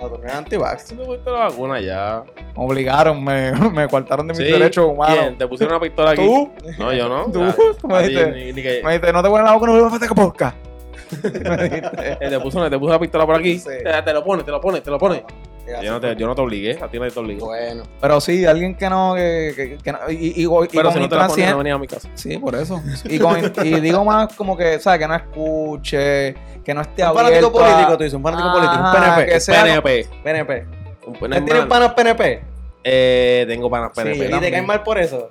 La 0.00 0.08
torneo 0.08 0.32
antivax. 0.34 0.86
¿Tú 0.86 0.96
te 0.96 1.04
pusiste 1.04 1.30
la 1.30 1.38
vacuna 1.48 1.80
ya? 1.80 2.22
obligaron, 2.56 3.22
me, 3.22 3.52
me 3.72 3.88
coartaron 3.88 4.26
de 4.26 4.32
mis 4.34 4.46
Sí. 4.46 4.52
derechos 4.52 4.86
humanos. 4.86 5.18
¿Quién? 5.18 5.38
¿Te 5.38 5.46
pusieron 5.46 5.74
una 5.76 5.82
pistola 5.82 6.10
aquí? 6.12 6.24
¿Tú? 6.24 6.50
No, 6.78 6.92
yo 6.92 7.08
no. 7.08 7.24
¿Tú? 7.30 7.42
Ah, 7.44 7.54
¿Tú 7.80 7.88
me 7.88 7.96
a 7.96 8.02
ti 8.02 8.08
dijiste? 8.08 8.30
ni- 8.32 8.52
ni 8.52 8.62
que- 8.62 8.80
Me 8.82 8.90
dijiste, 8.92 9.12
no 9.12 9.22
te 9.22 9.28
pones 9.28 9.44
la 9.44 9.52
boca, 9.52 9.66
no 9.66 9.72
vuelvas 9.72 9.92
a 9.92 9.96
hacer 9.96 10.08
podcast. 10.10 10.56
Me 11.22 11.68
dijiste. 11.68 12.12
Eh, 12.20 12.28
te 12.30 12.40
puso, 12.40 12.70
te 12.70 12.78
puso 12.78 12.92
la 12.92 12.98
pistola 12.98 13.26
por 13.26 13.36
aquí. 13.36 13.58
Sí. 13.58 13.68
Te, 13.84 14.02
te 14.02 14.12
lo 14.12 14.24
pone, 14.24 14.42
te 14.42 14.50
lo 14.50 14.60
pone, 14.60 14.80
te 14.80 14.90
lo 14.90 14.98
pone. 14.98 15.24
Yo 15.82 15.92
no 15.92 16.00
te, 16.00 16.16
yo 16.16 16.26
no 16.26 16.34
te 16.34 16.40
obligué, 16.42 16.78
a 16.82 16.88
ti 16.88 16.98
nadie 16.98 17.10
te 17.12 17.20
obligó. 17.20 17.46
Bueno. 17.46 17.84
Pero 18.00 18.20
sí, 18.20 18.44
alguien 18.46 18.74
que 18.76 18.88
no, 18.90 19.14
que, 19.14 19.52
que- 19.56 19.78
que 19.82 19.92
no, 19.92 19.98
y, 20.10 20.14
y, 20.14 20.44
y, 20.44 20.48
Pero 20.72 20.84
con 20.84 20.92
si 20.94 21.00
no 21.00 21.08
te 21.08 21.16
la 21.16 21.28
pones, 21.28 21.38
intransigen- 21.46 21.50
no 21.52 21.58
venía 21.58 21.74
a 21.74 21.78
mi 21.78 21.86
casa. 21.86 22.08
Sí, 22.14 22.38
por 22.38 22.54
eso. 22.54 22.82
Y, 23.04 23.18
con- 23.18 23.38
y 23.64 23.80
digo 23.80 24.04
más 24.04 24.34
como 24.34 24.56
que, 24.56 24.78
¿sabes? 24.80 25.00
Que 25.00 25.08
no 25.08 25.14
escuche, 25.14 26.34
que 26.64 26.74
no 26.74 26.80
esté 26.82 27.02
Un 27.02 27.08
abierto 27.18 27.50
fanático 27.52 27.60
a- 27.60 27.62
político, 27.72 27.96
tú 27.96 28.04
dices, 28.04 28.14
un 28.16 28.22
fanático 28.22 28.52
político, 28.52 28.82
un 28.84 28.92
PNP. 28.92 29.26
que 29.32 29.40
sea- 29.40 29.62
PNP. 29.64 30.06
PNP. 30.22 30.66
Un 31.06 31.12
¿Ustedes 31.14 31.18
PNP. 31.20 31.44
tienen 31.46 31.68
panas 31.68 31.94
PNP? 31.94 32.42
Eh, 32.84 33.44
tengo 33.48 33.70
panas 33.70 33.90
Sí, 33.94 34.02
PNP. 34.02 34.28
yo 34.30 34.36
¿Y 34.36 34.40
te 34.40 34.50
caen 34.50 34.66
mal 34.66 34.82
por 34.82 34.98
eso? 34.98 35.30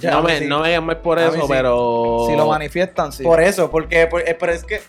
Ya, 0.00 0.10
no, 0.10 0.22
me, 0.22 0.38
sí. 0.40 0.46
no 0.46 0.60
me 0.60 0.68
digan 0.68 0.84
mal 0.84 0.98
por 0.98 1.18
eso, 1.20 1.32
sí. 1.32 1.40
pero. 1.48 2.26
Si 2.28 2.36
lo 2.36 2.48
manifiestan, 2.48 3.12
sí. 3.12 3.22
Por 3.22 3.40
eso, 3.40 3.70
porque, 3.70 4.06
por- 4.08 4.22
eh, 4.28 4.36
pero 4.38 4.52
es 4.52 4.64
que 4.64 4.80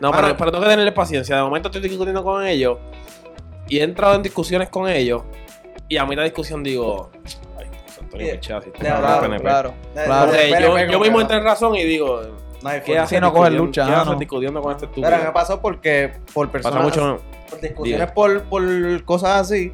No, 0.00 0.10
Mano. 0.10 0.22
pero, 0.22 0.36
pero 0.38 0.50
tengo 0.52 0.64
que 0.64 0.70
tenerle 0.70 0.90
paciencia. 0.92 1.36
De 1.36 1.42
momento 1.42 1.68
estoy 1.68 1.82
discutiendo 1.82 2.24
con 2.24 2.44
ellos 2.46 2.78
y 3.68 3.78
he 3.78 3.82
entrado 3.82 4.14
en 4.14 4.22
discusiones 4.22 4.68
con 4.68 4.88
ellos 4.88 5.22
y 5.88 5.96
a 5.96 6.04
mitad 6.04 6.22
de 6.22 6.28
discusión 6.28 6.62
digo, 6.62 7.10
ay, 7.58 7.66
Antonio 8.00 8.40
PNP. 9.20 9.40
claro. 9.42 9.74
PNP 9.94 10.90
yo, 10.90 11.00
mismo 11.00 11.20
entré 11.20 11.36
en 11.38 11.44
razón 11.44 11.74
y 11.74 11.84
digo, 11.84 12.22
No 12.62 12.68
hay 12.68 12.80
¿qué 12.80 12.86
forma. 12.86 13.02
haces 13.02 13.20
no 13.20 13.32
coger 13.32 13.52
lucha, 13.52 13.86
¿Qué 13.86 13.92
ah, 13.92 14.16
discutiendo 14.18 14.60
con 14.62 14.72
este 14.72 14.86
estúpido? 14.86 15.10
Pero 15.10 15.24
me 15.24 15.32
pasó 15.32 15.60
porque 15.60 16.12
por 16.32 16.50
Pasa 16.50 16.70
personas, 16.70 16.84
mucho. 16.84 17.22
por 17.50 17.60
discusiones 17.60 18.10
por, 18.12 18.42
por 18.44 19.04
cosas 19.04 19.42
así, 19.42 19.72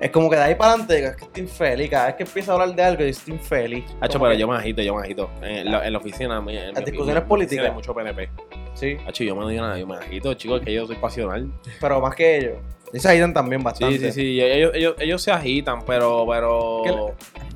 es 0.00 0.10
como 0.10 0.28
que 0.28 0.36
de 0.36 0.42
ahí 0.42 0.54
para 0.56 0.70
adelante, 0.72 1.04
es 1.04 1.16
que 1.16 1.24
estoy 1.26 1.42
infeliz. 1.44 1.90
Cada 1.90 2.06
vez 2.06 2.14
que 2.16 2.22
empiezo 2.24 2.50
a 2.50 2.54
hablar 2.54 2.74
de 2.74 2.82
algo, 2.82 3.00
yo 3.02 3.06
estoy 3.08 3.34
infeliz. 3.34 3.84
Hacho, 4.00 4.14
Como 4.18 4.24
pero 4.24 4.34
que- 4.34 4.38
yo 4.40 4.48
me 4.48 4.56
agito, 4.56 4.82
yo 4.82 4.94
me 4.96 5.02
agito. 5.02 5.30
En 5.42 5.70
la, 5.70 5.86
en 5.86 5.92
la 5.92 5.98
oficina, 5.98 6.38
en 6.38 6.44
mi- 6.44 6.56
discusiones 6.84 7.22
mi 7.22 7.28
políticas. 7.28 7.66
Hay 7.66 7.70
mucho 7.72 7.94
PNP. 7.94 8.28
Sí, 8.74 8.96
Hacho, 9.06 9.22
yo 9.22 9.36
me 9.36 9.48
digo 9.50 9.62
nada, 9.62 9.78
yo 9.78 9.86
me 9.86 9.96
agito, 9.96 10.34
chicos, 10.34 10.60
es 10.60 10.66
que 10.66 10.72
yo 10.74 10.86
soy 10.86 10.96
pasional. 10.96 11.52
pero 11.80 12.00
más 12.00 12.14
que 12.16 12.38
ellos. 12.38 12.54
Y 12.92 12.98
se 13.00 13.08
ayudan 13.08 13.32
también 13.32 13.60
Sí, 13.60 13.64
bastante. 13.64 13.98
sí, 13.98 14.12
sí. 14.12 14.40
Ellos, 14.40 14.72
ellos, 14.74 14.94
ellos 14.98 15.22
se 15.22 15.32
agitan, 15.32 15.82
pero, 15.86 16.26
pero, 16.28 16.82
¿Qué 16.84 16.92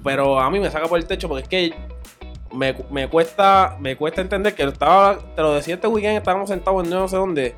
pero 0.03 0.41
a 0.41 0.51
mí 0.51 0.59
me 0.61 0.71
saca 0.71 0.87
por 0.87 0.99
el 0.99 1.07
techo 1.07 1.29
porque 1.29 1.43
es 1.43 1.49
que 1.49 1.75
me, 2.55 2.75
me 2.91 3.09
cuesta, 3.09 3.77
me 3.81 3.97
cuesta 3.97 4.21
entender 4.23 4.55
que 4.55 4.63
estaba, 4.63 5.19
te 5.35 5.43
lo 5.43 5.55
decía 5.55 5.75
este 5.75 5.89
weekend, 5.89 6.17
estábamos 6.19 6.49
sentados 6.49 6.85
en 6.85 6.91
no 6.91 7.09
sé 7.09 7.17
dónde. 7.17 7.55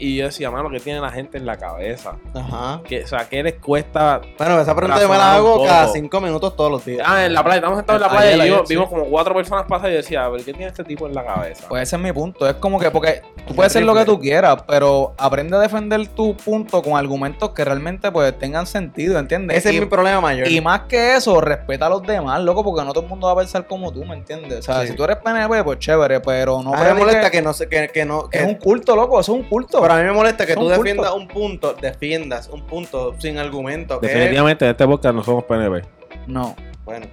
Y 0.00 0.16
yo 0.16 0.24
decía, 0.24 0.50
mano, 0.50 0.70
¿qué 0.70 0.80
tiene 0.80 0.98
la 0.98 1.10
gente 1.10 1.36
en 1.36 1.44
la 1.44 1.58
cabeza? 1.58 2.16
Ajá. 2.34 2.80
Que, 2.84 3.04
o 3.04 3.06
sea, 3.06 3.28
¿qué 3.28 3.42
les 3.42 3.56
cuesta? 3.56 4.22
Bueno, 4.38 4.58
esa 4.58 4.74
pregunta 4.74 4.98
yo 4.98 5.10
me 5.10 5.18
la 5.18 5.34
hago 5.34 5.62
cada 5.62 5.88
cinco 5.88 6.22
minutos 6.22 6.56
todos 6.56 6.70
los 6.70 6.82
días. 6.86 7.06
Ah, 7.06 7.26
en 7.26 7.34
la 7.34 7.44
playa, 7.44 7.56
estamos 7.58 7.76
sentados 7.76 8.00
en 8.00 8.06
la 8.08 8.10
playa 8.10 8.36
y 8.36 8.40
ayer, 8.40 8.62
vimos, 8.66 8.88
como 8.88 9.04
cuatro 9.04 9.34
personas 9.34 9.66
pasar 9.68 9.90
y 9.90 9.92
yo 9.92 9.96
decía, 9.98 10.24
a 10.24 10.30
ver, 10.30 10.42
¿qué 10.42 10.54
tiene 10.54 10.68
este 10.68 10.84
tipo 10.84 11.06
en 11.06 11.14
la 11.14 11.22
cabeza? 11.22 11.66
Pues 11.68 11.82
ese 11.82 11.96
es 11.96 12.02
mi 12.02 12.12
punto. 12.12 12.48
Es 12.48 12.54
como 12.54 12.80
que, 12.80 12.90
porque 12.90 13.20
tú 13.46 13.54
puedes 13.54 13.72
hacer 13.72 13.82
lo 13.82 13.94
que 13.94 14.06
tú 14.06 14.18
quieras, 14.18 14.62
pero 14.66 15.12
aprende 15.18 15.58
a 15.58 15.60
defender 15.60 16.06
tu 16.08 16.34
punto 16.34 16.80
con 16.82 16.96
argumentos 16.96 17.50
que 17.50 17.62
realmente 17.62 18.10
pues 18.10 18.38
tengan 18.38 18.66
sentido, 18.66 19.18
¿entiendes? 19.18 19.58
Ese 19.58 19.70
y, 19.70 19.76
es 19.76 19.82
mi 19.82 19.86
problema 19.86 20.22
mayor. 20.22 20.48
y 20.48 20.62
más 20.62 20.80
que 20.88 21.16
eso, 21.16 21.42
respeta 21.42 21.86
a 21.86 21.90
los 21.90 22.02
demás, 22.02 22.40
loco, 22.40 22.64
porque 22.64 22.86
no 22.86 22.94
todo 22.94 23.04
el 23.04 23.10
mundo 23.10 23.26
va 23.26 23.34
a 23.34 23.36
pensar 23.36 23.66
como 23.66 23.92
tú, 23.92 24.02
¿me 24.06 24.14
entiendes? 24.14 24.60
O 24.60 24.62
sea, 24.62 24.80
Sí. 24.80 24.88
si 24.88 24.94
tú 24.94 25.04
eres 25.04 25.18
PNP, 25.18 25.62
pues 25.62 25.78
chévere, 25.78 26.20
pero 26.20 26.62
no 26.62 26.72
a 26.72 26.78
mí 26.78 26.84
me 26.84 26.94
molesta 26.94 27.30
que 27.30 27.42
no 27.42 27.52
sé, 27.52 27.68
que, 27.68 27.88
que 27.88 28.06
no, 28.06 28.30
que, 28.30 28.38
Es 28.38 28.46
un 28.46 28.54
culto, 28.54 28.96
loco, 28.96 29.20
eso 29.20 29.34
es 29.34 29.40
un 29.40 29.44
culto. 29.46 29.89
Pero 29.90 29.98
a 29.98 30.02
mí 30.02 30.08
me 30.08 30.12
molesta 30.14 30.46
que 30.46 30.54
tú 30.54 30.68
defiendas 30.68 31.12
un 31.12 31.28
punto, 31.28 31.74
defiendas 31.74 32.48
un 32.48 32.66
punto 32.66 33.14
sin 33.18 33.38
argumento. 33.38 34.00
Que 34.00 34.06
Definitivamente 34.08 34.64
en 34.64 34.70
este 34.72 34.86
podcast 34.86 35.14
no 35.14 35.22
somos 35.24 35.44
PNP. 35.44 35.82
No. 36.26 36.54
bueno. 36.84 37.06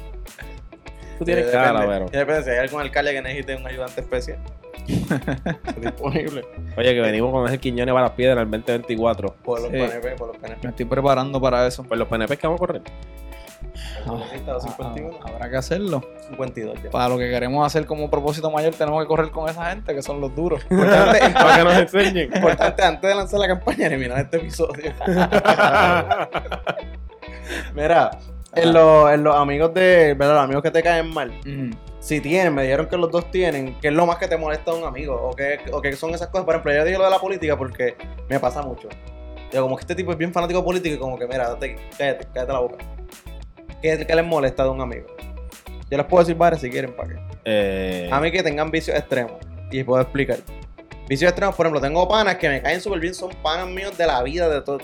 Tú 1.19 1.25
tienes 1.25 1.47
Eh, 1.47 1.51
cara, 1.53 1.87
pero. 1.87 2.07
Depende 2.07 2.43
si 2.43 2.51
hay 2.51 2.59
algún 2.59 2.81
alcalde 2.81 3.13
que 3.13 3.23
necesite 3.23 3.55
un 3.57 3.67
ayudante 3.67 4.01
especial. 4.01 4.39
Disponible. 5.81 6.45
Oye, 6.77 6.95
que 6.95 7.01
venimos 7.01 7.33
con 7.33 7.51
el 7.51 7.59
Quiñones 7.59 7.93
para 7.93 8.07
las 8.07 8.15
piedras 8.17 8.37
en 8.39 8.43
el 8.43 8.51
2024. 8.51 9.35
Por 9.45 9.61
los 9.61 9.71
Sí. 9.71 9.77
PNP, 9.77 10.11
por 10.17 10.29
los 10.29 10.37
PNP. 10.37 10.61
Me 10.65 10.71
estoy 10.71 10.85
preparando 10.87 11.41
para 11.41 11.67
eso. 11.67 11.85
Pues 11.85 11.99
los 11.99 12.09
PNP 12.09 12.37
que 12.37 12.47
vamos 12.47 12.59
a 12.61 12.67
correr. 12.67 12.83
Ah, 14.07 14.59
51, 14.61 15.19
ah, 15.23 15.27
Habrá 15.35 15.51
que 15.51 15.57
hacerlo. 15.57 16.03
52 16.29 16.83
ya. 16.83 16.91
Para 16.91 17.09
lo 17.09 17.19
que 17.19 17.29
queremos 17.31 17.67
hacer 17.67 17.87
como 17.87 18.11
propósito 18.11 18.51
mayor, 18.51 18.75
tenemos 18.75 19.03
que 19.03 19.09
correr 19.09 19.31
con 19.31 19.49
esa 19.49 19.67
gente 19.71 19.95
que 19.95 20.03
son 20.03 20.21
los 20.21 20.35
duros. 20.35 20.63
Importante, 20.71 21.21
Para 21.35 21.57
que 21.57 21.65
nos 21.65 21.75
enseñen. 21.75 22.31
importante 22.35 22.83
antes 22.83 23.09
de 23.11 23.15
lanzar 23.15 23.41
la 23.41 23.49
campaña, 23.49 23.87
eliminar 23.87 24.19
este 24.21 24.37
episodio. 24.39 24.93
Mira, 27.75 28.11
en 28.55 28.73
los, 28.73 29.13
en 29.13 29.25
los 29.25 29.37
amigos 29.37 29.75
de, 29.75 30.15
¿verdad? 30.15 30.35
Los 30.35 30.45
amigos 30.45 30.63
que 30.63 30.71
te 30.71 30.83
caen 30.83 31.13
mal, 31.13 31.33
si 32.01 32.21
tienen, 32.21 32.55
me 32.55 32.63
dijeron 32.63 32.87
que 32.87 32.97
los 32.97 33.11
dos 33.11 33.31
tienen, 33.31 33.79
¿qué 33.81 33.89
es 33.89 33.95
lo 33.95 34.07
más 34.07 34.17
que 34.19 34.29
te 34.29 34.37
molesta 34.37 34.73
de 34.73 34.79
un 34.79 34.85
amigo? 34.85 35.15
¿O 35.21 35.35
qué, 35.35 35.59
o 35.73 35.81
qué 35.81 35.95
son 35.97 36.15
esas 36.15 36.29
cosas? 36.29 36.45
Por 36.45 36.55
ejemplo, 36.55 36.73
yo 36.75 36.85
digo 36.85 36.99
lo 36.99 37.05
de 37.07 37.11
la 37.11 37.19
política 37.19 37.57
porque 37.57 37.97
me 38.29 38.39
pasa 38.39 38.63
mucho. 38.63 38.89
Digo, 39.51 39.65
como 39.65 39.77
que 39.77 39.83
este 39.83 39.95
tipo 39.95 40.13
es 40.13 40.19
bien 40.19 40.33
fanático 40.33 40.65
político 40.65 40.97
y 40.97 40.99
como 40.99 41.19
que, 41.19 41.27
mira, 41.27 41.49
date- 41.51 41.77
cállate, 41.97 42.27
cállate 42.33 42.53
la 42.53 42.59
boca. 42.61 42.77
¿Qué, 43.85 44.07
qué 44.07 44.15
les 44.15 44.25
molesta 44.25 44.65
de 44.65 44.71
un 44.71 44.81
amigo? 44.81 45.09
Yo 45.91 45.99
les 45.99 46.07
puedo 46.07 46.25
decir 46.25 46.37
varios 46.39 46.63
si 46.63 46.71
quieren, 46.71 46.97
¿para 46.97 47.11
qué? 47.11 47.17
Eh, 47.45 48.09
A 48.11 48.19
mí 48.19 48.33
que 48.33 48.43
tengan 48.43 48.71
vicios 48.71 48.97
extremos. 48.97 49.35
Y 49.71 49.85
puedo 49.85 50.01
explicar. 50.01 50.39
Vicios 51.07 51.29
extremos, 51.29 51.55
por 51.55 51.67
ejemplo, 51.67 51.83
tengo 51.83 52.09
panas 52.09 52.37
que 52.37 52.49
me 52.49 52.63
caen 52.63 52.81
súper 52.81 52.99
bien, 53.01 53.13
son 53.13 53.29
panas 53.43 53.69
míos 53.69 53.95
de 53.99 54.07
la 54.07 54.23
vida, 54.23 54.49
de 54.49 54.63
todo. 54.63 54.79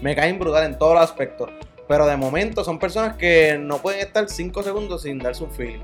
Me 0.00 0.14
caen 0.14 0.38
brutal 0.38 0.62
en 0.66 0.78
todos 0.78 0.94
los 0.94 1.02
aspectos. 1.02 1.50
Pero 1.88 2.06
de 2.06 2.16
momento 2.16 2.62
son 2.62 2.78
personas 2.78 3.16
que 3.16 3.58
no 3.58 3.78
pueden 3.78 3.98
estar 3.98 4.28
5 4.28 4.62
segundos 4.62 5.02
sin 5.02 5.18
darse 5.18 5.42
un 5.42 5.50
feeling. 5.50 5.80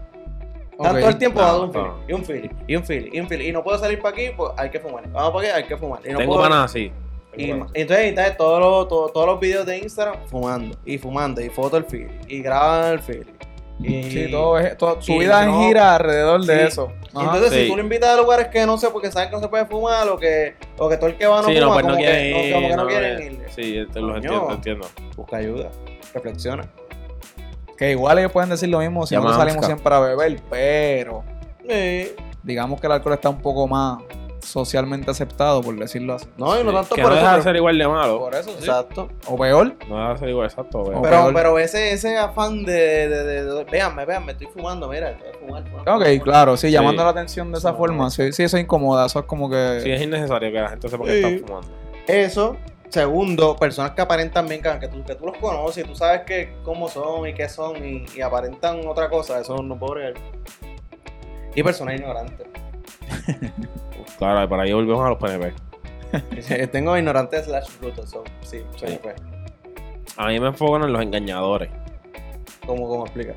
Están 0.70 1.00
todo 1.00 1.08
el 1.08 1.18
tiempo 1.18 1.40
dando 1.40 1.64
un 1.64 1.72
no. 1.72 1.74
feeling, 1.74 1.90
y 2.06 2.12
un 2.14 2.24
feeling, 2.24 2.50
y 2.68 2.76
un 2.76 2.84
feeling, 2.84 3.10
y 3.12 3.20
un 3.20 3.28
feeling. 3.28 3.48
Y 3.48 3.52
no 3.52 3.64
puedo 3.64 3.78
salir 3.78 4.00
para 4.00 4.14
aquí, 4.14 4.28
pues 4.36 4.52
hay 4.56 4.70
que 4.70 4.78
fumar. 4.78 5.08
Vamos 5.10 5.32
para 5.32 5.48
aquí, 5.48 5.56
hay 5.56 5.64
que 5.64 5.76
fumar. 5.76 6.00
Y 6.06 6.12
no 6.12 6.18
tengo 6.18 6.34
puedo- 6.36 6.48
panas 6.48 6.66
así. 6.70 6.92
Y, 7.36 7.50
entonces, 7.50 8.06
entonces 8.06 8.36
todos, 8.36 8.60
los, 8.60 8.88
todos, 8.88 9.12
todos 9.12 9.26
los 9.26 9.40
videos 9.40 9.64
de 9.66 9.78
Instagram 9.78 10.26
fumando, 10.26 10.76
y 10.84 10.98
fumando, 10.98 11.40
y 11.40 11.48
foto 11.48 11.76
el 11.76 11.84
feeling, 11.84 12.18
y 12.28 12.42
graban 12.42 12.92
el 12.92 12.98
feeling. 13.00 13.32
Y, 13.82 14.02
Sí, 14.10 14.28
todo 14.30 14.58
es, 14.58 14.76
todo- 14.76 15.00
su 15.00 15.12
y 15.12 15.18
vida 15.20 15.46
no- 15.46 15.58
gira 15.62 15.94
alrededor 15.94 16.44
de 16.44 16.54
Sí. 16.60 16.66
eso. 16.66 16.92
Ajá. 17.14 17.24
Entonces, 17.26 17.50
Sí. 17.52 17.62
si 17.62 17.68
tú 17.70 17.76
lo 17.76 17.82
invitas 17.82 18.10
a 18.10 18.16
lugares 18.20 18.48
que 18.48 18.66
no 18.66 18.76
sé, 18.76 18.90
porque 18.90 19.10
saben 19.10 19.30
que 19.30 19.36
no 19.36 19.40
se 19.40 19.48
puede 19.48 19.64
fumar, 19.64 20.06
o 20.08 20.18
que, 20.18 20.54
o 20.76 20.88
que 20.88 20.96
todo 20.98 21.06
el 21.08 21.16
que 21.16 21.26
va 21.26 21.40
no 21.40 21.48
Sí, 21.48 21.54
fuma, 21.54 21.60
no, 21.66 21.72
pues 21.72 21.84
no 21.84 21.90
como, 21.92 22.02
quieren 22.02 22.34
que, 22.34 22.52
como 22.52 22.68
que 22.68 22.76
no 22.76 22.82
ir, 22.82 22.88
quieren 22.88 23.16
no, 23.16 23.42
ir. 23.44 23.48
Sí, 23.54 23.86
te 23.92 24.00
los 24.00 24.16
entiendo, 24.16 24.46
te 24.48 24.52
entiendo. 24.54 24.86
Busca 25.16 25.36
ayuda, 25.38 25.70
reflexiona. 26.12 26.64
Que 27.78 27.92
igual 27.92 28.18
ellos 28.18 28.32
pueden 28.32 28.50
decir 28.50 28.68
lo 28.68 28.80
mismo 28.80 29.06
si 29.06 29.14
no 29.16 29.26
a 29.26 29.34
salimos 29.34 29.64
siempre 29.64 29.94
a 29.94 30.00
beber, 30.00 30.38
pero 30.50 31.24
Sí. 31.66 32.12
digamos 32.42 32.78
que 32.78 32.86
el 32.86 32.92
alcohol 32.92 33.14
está 33.14 33.30
un 33.30 33.40
poco 33.40 33.66
más 33.66 34.02
socialmente 34.42 35.10
aceptado, 35.10 35.60
por 35.62 35.76
decirlo 35.78 36.14
así. 36.14 36.26
No, 36.36 36.58
y 36.60 36.64
no 36.64 36.72
tanto 36.72 36.94
que 36.94 37.02
por 37.02 37.10
no 37.10 37.16
eso. 37.16 37.24
deja 37.24 37.36
de 37.36 37.42
ser 37.42 37.56
igual 37.56 37.78
de 37.78 37.88
malo. 37.88 38.18
Por 38.18 38.34
eso, 38.34 38.50
sí. 38.50 38.56
Exacto. 38.60 39.08
O 39.26 39.36
peor. 39.38 39.74
No 39.88 39.96
deja 39.98 40.12
de 40.12 40.18
ser 40.18 40.28
igual, 40.30 40.46
exacto. 40.46 40.84
pero- 40.84 40.98
O 40.98 41.02
Pero, 41.02 41.16
peor. 41.16 41.34
pero 41.34 41.58
ese, 41.58 41.92
ese 41.92 42.16
afán 42.18 42.64
de, 42.64 42.72
de, 43.08 43.24
de, 43.24 43.44
de- 43.44 43.64
véanme, 43.64 44.04
véanme, 44.04 44.32
estoy 44.32 44.48
fumando, 44.48 44.88
mira, 44.88 45.10
estoy 45.10 45.32
fumando. 45.40 45.70
Ok, 45.86 46.04
claro, 46.22 46.56
sí, 46.56 46.66
Sí. 46.68 46.72
llamando 46.72 47.02
la 47.04 47.10
atención 47.10 47.50
de 47.52 47.58
esa 47.58 47.74
forma. 47.74 48.10
Sí, 48.10 48.32
sí, 48.32 48.42
eso 48.42 48.58
incomoda. 48.58 49.06
Eso 49.06 49.20
es 49.20 49.24
como 49.26 49.48
que. 49.50 49.80
Sí, 49.82 49.90
es 49.90 50.00
innecesario 50.02 50.50
que 50.52 50.60
la 50.60 50.68
gente 50.70 50.88
sepa 50.88 51.04
que 51.04 51.16
están 51.20 51.38
fumando. 51.46 51.68
Eso. 52.06 52.56
Segundo, 52.88 53.54
personas 53.54 53.92
que 53.92 54.00
aparentan 54.02 54.48
bien, 54.48 54.60
que 54.62 54.88
tú, 54.88 55.04
que 55.04 55.14
tú 55.14 55.24
los 55.26 55.36
conoces 55.36 55.84
y 55.84 55.86
tú 55.88 55.94
sabes 55.94 56.22
que, 56.22 56.54
cómo 56.64 56.88
son 56.88 57.24
y 57.28 57.34
qué 57.34 57.48
son 57.48 57.76
y, 57.84 58.04
y 58.16 58.20
aparentan 58.20 58.84
otra 58.84 59.08
cosa, 59.08 59.38
eso 59.38 59.62
no 59.62 59.78
puedo 59.78 59.92
creer. 59.94 60.14
Y 61.54 61.62
personas 61.62 61.94
ignorantes. 61.94 62.48
Claro, 64.20 64.44
y 64.44 64.46
por 64.46 64.60
ahí 64.60 64.72
volvemos 64.72 65.04
a 65.04 65.08
los 65.08 65.18
PNP. 65.18 65.52
Tengo 66.72 66.96
ignorantes 66.96 67.46
slash 67.46 67.68
brutos, 67.80 68.08
so, 68.10 68.22
sí, 68.42 68.62
Sí. 68.76 68.86
PNP. 68.86 69.14
A 70.16 70.26
mí 70.28 70.38
me 70.38 70.46
enfocan 70.48 70.82
en 70.84 70.92
los 70.92 71.02
engañadores. 71.02 71.68
¿Cómo, 72.66 72.86
cómo 72.88 73.04
explica? 73.06 73.32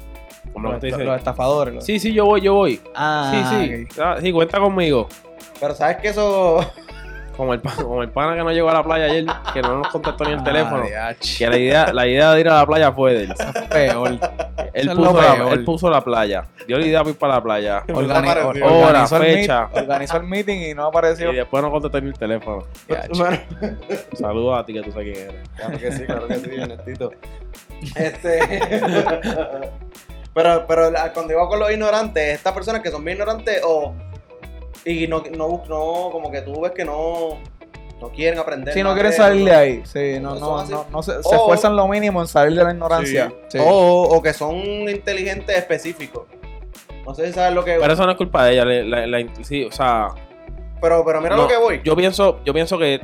Los, 0.56 0.80
te 0.80 0.88
dice. 0.88 1.04
los 1.04 1.18
estafadores. 1.18 1.74
los- 1.74 1.86
Sí, 1.86 1.98
sí, 2.00 2.14
yo 2.14 2.26
voy, 2.26 2.42
yo 2.42 2.54
voy. 2.54 2.80
Ah, 2.94 3.32
sí, 3.50 3.68
sí. 3.68 3.84
ok. 3.86 4.00
Ah, 4.00 4.18
Sí, 4.22 4.32
cuenta 4.32 4.60
conmigo. 4.60 5.08
Pero 5.60 5.74
sabes 5.74 5.98
que 5.98 6.10
eso. 6.10 6.60
Como 7.38 7.52
el, 7.56 7.62
pa- 7.62 7.74
como 7.76 8.04
el 8.04 8.12
pana 8.12 8.36
que 8.36 8.44
no 8.44 8.52
llegó 8.52 8.70
a 8.70 8.74
la 8.74 8.84
playa 8.84 9.06
ayer, 9.06 9.26
que 9.56 9.62
no 9.64 9.78
nos 9.80 9.88
contestó 9.88 10.24
ni 10.24 10.34
el 10.34 10.40
Ah, 10.42 10.44
teléfono. 10.44 10.84
diach. 10.84 11.38
Que 11.40 11.48
la 11.48 11.58
idea, 11.58 11.92
la 11.92 12.06
idea 12.06 12.32
de 12.34 12.42
ir 12.42 12.48
a 12.50 12.58
la 12.58 12.66
playa 12.68 12.92
fue 12.92 13.14
de 13.16 13.24
él. 13.24 13.34
Peor. 13.72 14.20
Él 14.74 14.90
puso, 14.90 15.14
lo 15.14 15.22
la, 15.22 15.52
él 15.54 15.64
puso 15.64 15.90
la 15.90 16.02
playa. 16.04 16.46
Dio 16.68 16.78
la 16.80 16.86
idea 16.86 17.00
para 17.00 17.10
ir 17.12 17.18
para 17.18 17.34
la 17.36 17.44
playa. 17.44 17.84
Organi- 17.88 18.44
or- 18.46 18.64
Hora, 18.64 18.88
organizó 18.88 19.18
el 19.18 19.24
fecha. 19.24 19.70
organizó 19.72 20.18
el 20.18 20.24
meeting 20.24 20.58
y 20.70 20.74
no 20.74 20.86
apareció. 20.88 21.32
Y 21.32 21.36
después 21.36 21.62
no 21.64 21.70
contestó 21.72 22.02
ni 22.02 22.08
el 22.08 22.18
teléfono. 22.18 22.64
Saludos 24.14 24.60
a 24.60 24.66
ti 24.66 24.74
que 24.74 24.82
tú 24.82 24.92
sabes 24.92 25.14
quién 25.18 25.30
eres. 25.30 25.50
claro 25.56 25.78
que 25.80 25.92
sí, 25.92 26.04
claro 26.06 26.28
que 26.28 26.36
sí, 26.36 26.50
honestito. 26.62 27.12
Este. 27.96 28.40
pero, 30.34 30.66
pero 30.68 30.90
la- 30.92 31.14
cuando 31.14 31.34
iba 31.34 31.48
con 31.48 31.60
los 31.60 31.72
ignorantes, 31.72 32.24
estas 32.36 32.54
personas 32.54 32.82
que 32.82 32.90
son 32.92 33.04
bien 33.04 33.18
ignorantes 33.18 33.62
o. 33.66 33.94
Y 34.86 35.08
no, 35.08 35.24
no, 35.38 35.64
no, 35.70 36.10
como 36.12 36.32
que 36.32 36.42
tú 36.42 36.60
ves 36.62 36.72
que 36.72 36.84
no. 36.84 37.38
No 38.04 38.10
quieren 38.10 38.38
aprender. 38.38 38.74
Si 38.74 38.84
no 38.84 38.94
quieren 38.94 39.12
de 39.12 39.18
salir 39.18 39.46
de 39.46 39.56
ahí, 39.56 39.82
sí, 39.86 40.20
no, 40.20 40.36
no, 40.36 40.66
no, 40.66 40.86
no 40.92 41.02
se, 41.04 41.14
esfuerzan 41.20 41.74
lo 41.78 41.88
mínimo 41.88 42.20
en 42.20 42.28
salir 42.28 42.58
de 42.58 42.64
la 42.66 42.72
ignorancia. 42.72 43.32
Sí. 43.48 43.58
O, 43.62 44.10
o 44.12 44.22
que 44.22 44.34
son 44.34 44.56
inteligentes 44.58 45.58
específicos. 45.58 46.24
No 47.06 47.16
sé 47.16 47.28
si 47.28 47.34
sabes 47.34 47.54
lo 47.54 47.64
que. 47.64 47.78
Pero 47.80 47.94
eso 47.94 48.06
no 48.06 48.12
es 48.12 48.18
culpa 48.18 48.44
de 48.46 48.54
ella. 48.54 48.66
la- 48.66 49.08
la- 49.08 49.26
sí, 49.44 49.64
o 49.64 49.72
sea, 49.72 50.10
Pero, 50.82 51.04
pero 51.06 51.22
mira 51.22 51.38
no, 51.38 51.44
lo 51.44 51.48
que 51.48 51.56
voy. 51.56 51.82
Yo 51.84 51.96
pienso, 51.96 52.42
yo 52.44 52.54
pienso 52.54 52.78
que. 52.78 53.00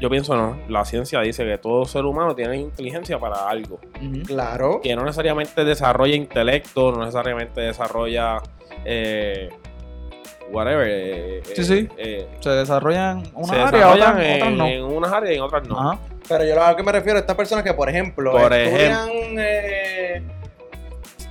Yo 0.00 0.10
pienso 0.10 0.36
no. 0.36 0.58
La 0.68 0.84
ciencia 0.84 1.20
dice 1.22 1.44
que 1.46 1.56
todo 1.56 1.86
ser 1.86 2.04
humano 2.04 2.34
tiene 2.34 2.56
inteligencia 2.58 3.18
para 3.18 3.48
algo. 3.48 3.80
Claro. 4.26 4.80
Que 4.82 4.94
no 4.94 5.02
necesariamente 5.02 5.64
desarrolla 5.64 6.14
intelecto, 6.14 6.92
no 6.92 7.00
necesariamente 7.00 7.62
desarrolla. 7.62 8.42
Eh, 8.84 9.48
whatever. 10.52 10.86
eh, 10.88 11.42
Sí, 11.54 11.60
eh, 11.60 11.64
sí. 11.64 11.88
eh, 11.96 12.28
Se 12.40 12.50
desarrollan 12.50 13.24
se 13.24 13.30
una 13.34 13.52
área, 13.52 13.64
desarrollan 13.66 14.10
otras, 14.12 14.26
en, 14.26 14.34
otras 14.36 14.52
no. 14.52 14.66
en 14.66 14.84
unas 14.84 15.12
áreas 15.12 15.32
y 15.32 15.36
en 15.36 15.42
otras 15.42 15.68
no. 15.68 15.78
Ajá. 15.78 15.98
Pero 16.28 16.44
yo 16.44 16.62
a 16.62 16.70
lo 16.70 16.76
que 16.76 16.82
me 16.82 16.92
refiero 16.92 17.16
a 17.16 17.20
estas 17.20 17.36
personas 17.36 17.64
que, 17.64 17.72
por 17.74 17.88
ejemplo, 17.88 18.32
Por 18.32 18.52
estudian. 18.52 19.08
Eh, 19.38 20.22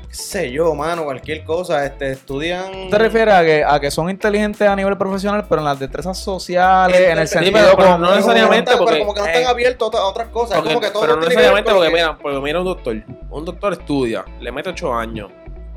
qué 0.10 0.16
sé 0.16 0.52
yo, 0.52 0.74
mano, 0.74 1.04
cualquier 1.04 1.44
cosa. 1.44 1.86
Este, 1.86 2.12
estudian. 2.14 2.90
¿Te 2.90 2.98
refieres 2.98 3.34
a 3.36 3.44
que, 3.44 3.64
a 3.64 3.80
que 3.80 3.92
son 3.92 4.10
inteligentes 4.10 4.68
a 4.68 4.76
nivel 4.76 4.98
profesional, 4.98 5.46
pero 5.48 5.62
en 5.62 5.66
las 5.66 5.78
destrezas 5.78 6.18
sociales, 6.18 7.00
en 7.00 7.20
el 7.20 7.28
Sí, 7.28 7.34
sentido 7.36 7.54
pero- 7.60 7.78
pero 7.78 7.88
como... 7.92 7.98
no 8.06 8.16
necesariamente 8.16 8.72
Pero 8.72 8.84
porque- 8.86 9.00
como 9.00 9.14
que 9.14 9.20
no 9.20 9.26
están 9.28 9.42
eh, 9.44 9.46
abiertos 9.46 9.86
a 9.86 9.88
otra- 9.90 10.00
a 10.02 10.06
otras 10.08 10.28
cosas. 10.30 10.58
Porque- 10.58 10.70
como 10.74 10.82
que 10.82 10.90
todo 10.92 11.02
pero 11.04 11.16
no 11.18 11.22
necesariamente 11.22 11.72
porque, 11.72 11.88
que- 11.90 11.94
mira, 11.94 12.18
porque 12.20 12.40
mira 12.40 12.60
un 12.60 12.66
doctor. 12.66 12.96
Un 13.30 13.46
doctor 13.46 13.74
estudia, 13.74 14.26
le 14.40 14.52
mete 14.52 14.70
8 14.70 14.94
años, 14.96 15.30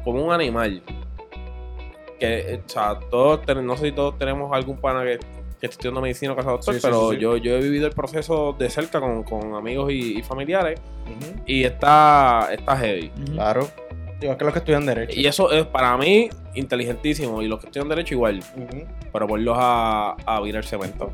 como 0.03 0.25
un 0.25 0.33
animal. 0.33 0.83
Que, 2.21 2.39
eh, 2.55 2.63
o 2.65 2.69
sea, 2.69 2.99
todos, 3.11 3.43
ten- 3.47 3.67
no 3.67 3.77
sé 3.77 3.87
si 3.87 3.93
todos 3.93 4.17
tenemos 4.19 4.53
algún 4.53 4.77
pana 4.77 5.03
que, 5.03 5.19
que 5.19 5.67
está 5.67 5.75
estudiando 5.75 6.01
medicina 6.01 6.33
o 6.33 6.37
sea 6.37 6.45
doctor, 6.53 6.75
Sí, 6.75 6.81
sí, 6.81 6.87
pero 6.87 7.09
sí, 7.11 7.17
sí. 7.17 7.23
Yo, 7.23 7.37
yo 7.39 7.57
he 7.57 7.61
vivido 7.61 7.87
el 7.87 7.93
proceso 7.95 8.55
de 8.59 8.69
cerca 8.71 9.01
con, 9.01 9.23
con 9.25 9.55
amigos 9.55 9.91
y, 9.91 10.19
y 10.19 10.23
familiares 10.23 10.79
y 11.47 11.65
está, 11.65 12.49
está 12.53 12.77
heavy. 12.77 13.11
Ujú. 13.25 13.33
Claro. 13.33 13.69
Igual 14.21 14.37
que 14.37 14.45
los 14.45 14.53
que 14.53 14.59
estudian 14.59 14.85
Derecho. 14.85 15.19
Y 15.19 15.27
eso 15.27 15.51
es 15.51 15.65
para 15.67 15.97
mí 15.97 16.29
inteligentísimo 16.55 17.41
y 17.41 17.49
los 17.49 17.59
que 17.59 17.67
estudian 17.67 17.89
derecho 17.89 18.15
igual, 18.15 18.41
Ujú. 18.55 18.85
pero 19.13 19.27
ponlos 19.27 19.57
a, 19.59 20.15
a 20.27 20.41
virar 20.43 20.65
cemento. 20.65 21.11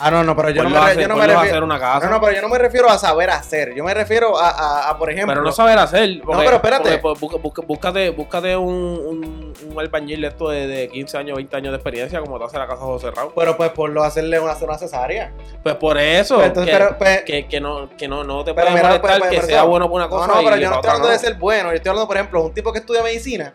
Ah, 0.00 0.10
no, 0.10 0.24
no, 0.24 0.34
pero 0.34 0.50
yo 0.50 0.62
no 0.64 0.70
Ponlos 0.70 0.84
me, 0.84 0.90
hacer- 0.90 1.02
yo 1.02 1.08
no 1.08 1.14
me 1.14 1.22
a 1.22 1.26
refiero. 1.26 1.48
hacer 1.48 1.62
una 1.62 1.78
casa. 1.78 2.06
No, 2.06 2.12
no, 2.14 2.20
pero 2.20 2.32
yo 2.34 2.42
no 2.42 2.48
me 2.48 2.58
refiero 2.58 2.90
a 2.90 2.98
saber 2.98 3.30
hacer. 3.30 3.74
Yo 3.74 3.84
me 3.84 3.94
refiero 3.94 4.36
a, 4.36 4.50
a, 4.50 4.90
a, 4.90 4.98
por 4.98 5.08
ejemplo. 5.10 5.32
Pero 5.34 5.42
no 5.44 5.52
saber 5.52 5.78
hacer. 5.78 6.20
porque- 6.24 6.42
pero 6.44 6.56
espérate. 6.56 6.98
porque, 6.98 7.28
pues, 7.28 7.42
busca- 7.42 7.62
búscate, 7.64 8.10
búscate 8.10 8.56
un, 8.56 8.74
un, 8.74 9.54
un 9.70 9.78
albañil 9.80 10.20
de 10.22 10.26
esto 10.28 10.48
de, 10.48 10.66
de 10.66 10.88
15 10.88 11.16
años, 11.18 11.36
20 11.36 11.56
años 11.56 11.70
de 11.72 11.76
experiencia, 11.76 12.20
como 12.20 12.38
te 12.38 12.44
hace 12.44 12.58
la 12.58 12.66
casa 12.66 12.80
José 12.82 13.12
Raúl. 13.12 13.32
Pero 13.36 13.56
pues 13.56 13.70
por 13.70 13.90
lo 13.90 14.02
hacerle 14.02 14.40
una, 14.40 14.54
una 14.60 14.78
cesárea. 14.78 15.32
Pues 15.62 15.76
por 15.76 15.96
eso, 15.96 16.36
Pues, 16.36 16.48
entonces, 16.48 16.72
que, 16.72 16.78
pero, 16.84 16.98
pues, 16.98 17.22
que, 17.22 17.46
que 17.46 17.60
no, 17.60 17.88
que 17.96 18.08
no, 18.08 18.24
no 18.24 18.42
te 18.44 18.52
Pero 18.52 18.66
puede 18.70 18.82
molestar 18.82 19.00
pues, 19.00 19.18
pues, 19.18 19.30
que 19.40 19.46
sea 19.46 19.58
eso- 19.60 19.68
bueno 19.68 19.86
por 19.88 19.96
una 19.96 20.04
No, 20.06 20.10
cosa 20.10 20.26
no, 20.26 20.42
pero 20.42 20.56
y 20.56 20.60
yo 20.60 20.70
no 20.70 20.74
estoy 20.76 20.90
hablando 20.90 21.08
de 21.08 21.14
no. 21.14 21.20
ser 21.20 21.34
bueno. 21.34 21.68
Yo 21.70 21.76
estoy 21.76 21.90
hablando, 21.90 22.08
por 22.08 22.16
ejemplo, 22.16 22.42
un 22.44 22.52
tipo 22.52 22.72
que 22.72 22.80
estudia 22.80 23.02
medicina 23.04 23.54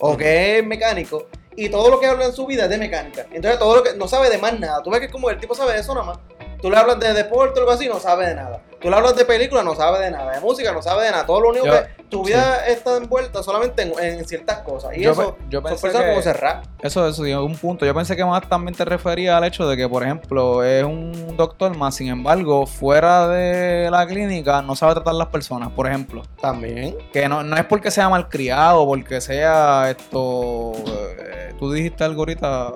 o 0.00 0.16
que 0.18 0.58
es 0.58 0.66
mecánico 0.66 1.26
y 1.58 1.68
todo 1.70 1.90
lo 1.90 1.98
que 1.98 2.06
habla 2.06 2.26
en 2.26 2.32
su 2.32 2.46
vida 2.46 2.64
es 2.64 2.70
de 2.70 2.78
mecánica. 2.78 3.26
Entonces, 3.32 3.58
todo 3.58 3.74
lo 3.74 3.82
que 3.82 3.94
no 3.94 4.06
sabe 4.06 4.30
de 4.30 4.38
más 4.38 4.56
nada. 4.60 4.80
Tú 4.80 4.90
ves 4.90 5.00
que 5.00 5.10
como 5.10 5.28
el 5.28 5.40
tipo 5.40 5.56
sabe 5.56 5.72
de 5.72 5.80
eso 5.80 5.92
nada 5.92 6.06
más. 6.06 6.18
Tú 6.62 6.70
le 6.70 6.76
hablas 6.76 7.00
de 7.00 7.12
deporte 7.12 7.58
o 7.58 7.62
algo 7.62 7.72
así, 7.72 7.88
no 7.88 7.98
sabe 7.98 8.28
de 8.28 8.36
nada. 8.36 8.62
Tú 8.80 8.88
le 8.90 8.96
hablas 8.96 9.16
de 9.16 9.24
película, 9.24 9.62
no 9.62 9.74
sabe 9.74 9.98
de 10.00 10.10
nada, 10.10 10.32
de 10.32 10.40
música, 10.40 10.72
no 10.72 10.82
sabe 10.82 11.04
de 11.04 11.10
nada. 11.10 11.26
Todo 11.26 11.40
lo 11.40 11.48
único 11.50 11.66
Yo- 11.66 11.72
que 11.72 12.02
tu 12.08 12.24
vida 12.24 12.66
está 12.66 12.96
envuelta 12.96 13.42
solamente 13.42 13.82
en, 13.82 13.92
en 13.98 14.24
ciertas 14.26 14.58
cosas. 14.60 14.96
Y 14.96 15.02
Yo 15.02 15.10
eso, 15.12 15.36
yo 15.50 15.60
son 15.60 15.68
pensé 15.70 15.82
personas 15.82 16.04
que- 16.06 16.10
como 16.12 16.22
cerrar. 16.22 16.62
Eso, 16.80 17.06
eso, 17.06 17.22
digo, 17.22 17.44
un 17.44 17.56
punto. 17.56 17.84
Yo 17.84 17.94
pensé 17.94 18.16
que 18.16 18.24
más 18.24 18.48
también 18.48 18.74
te 18.74 18.84
refería 18.84 19.36
al 19.36 19.44
hecho 19.44 19.68
de 19.68 19.76
que, 19.76 19.88
por 19.88 20.02
ejemplo, 20.04 20.62
es 20.64 20.84
un 20.84 21.36
doctor 21.36 21.76
más, 21.76 21.94
sin 21.96 22.08
embargo, 22.08 22.66
fuera 22.66 23.28
de 23.28 23.90
la 23.90 24.06
clínica 24.06 24.62
no 24.62 24.74
sabe 24.76 24.94
tratar 24.94 25.14
las 25.14 25.28
personas, 25.28 25.70
por 25.70 25.86
ejemplo. 25.86 26.22
También. 26.40 26.96
Que 27.12 27.28
no, 27.28 27.42
no 27.42 27.56
es 27.56 27.64
porque 27.64 27.90
sea 27.90 28.08
malcriado, 28.08 28.86
porque 28.86 29.20
sea 29.20 29.90
esto. 29.90 30.72
eh, 31.18 31.52
tú 31.58 31.72
dijiste 31.72 32.04
algo 32.04 32.22
ahorita, 32.22 32.70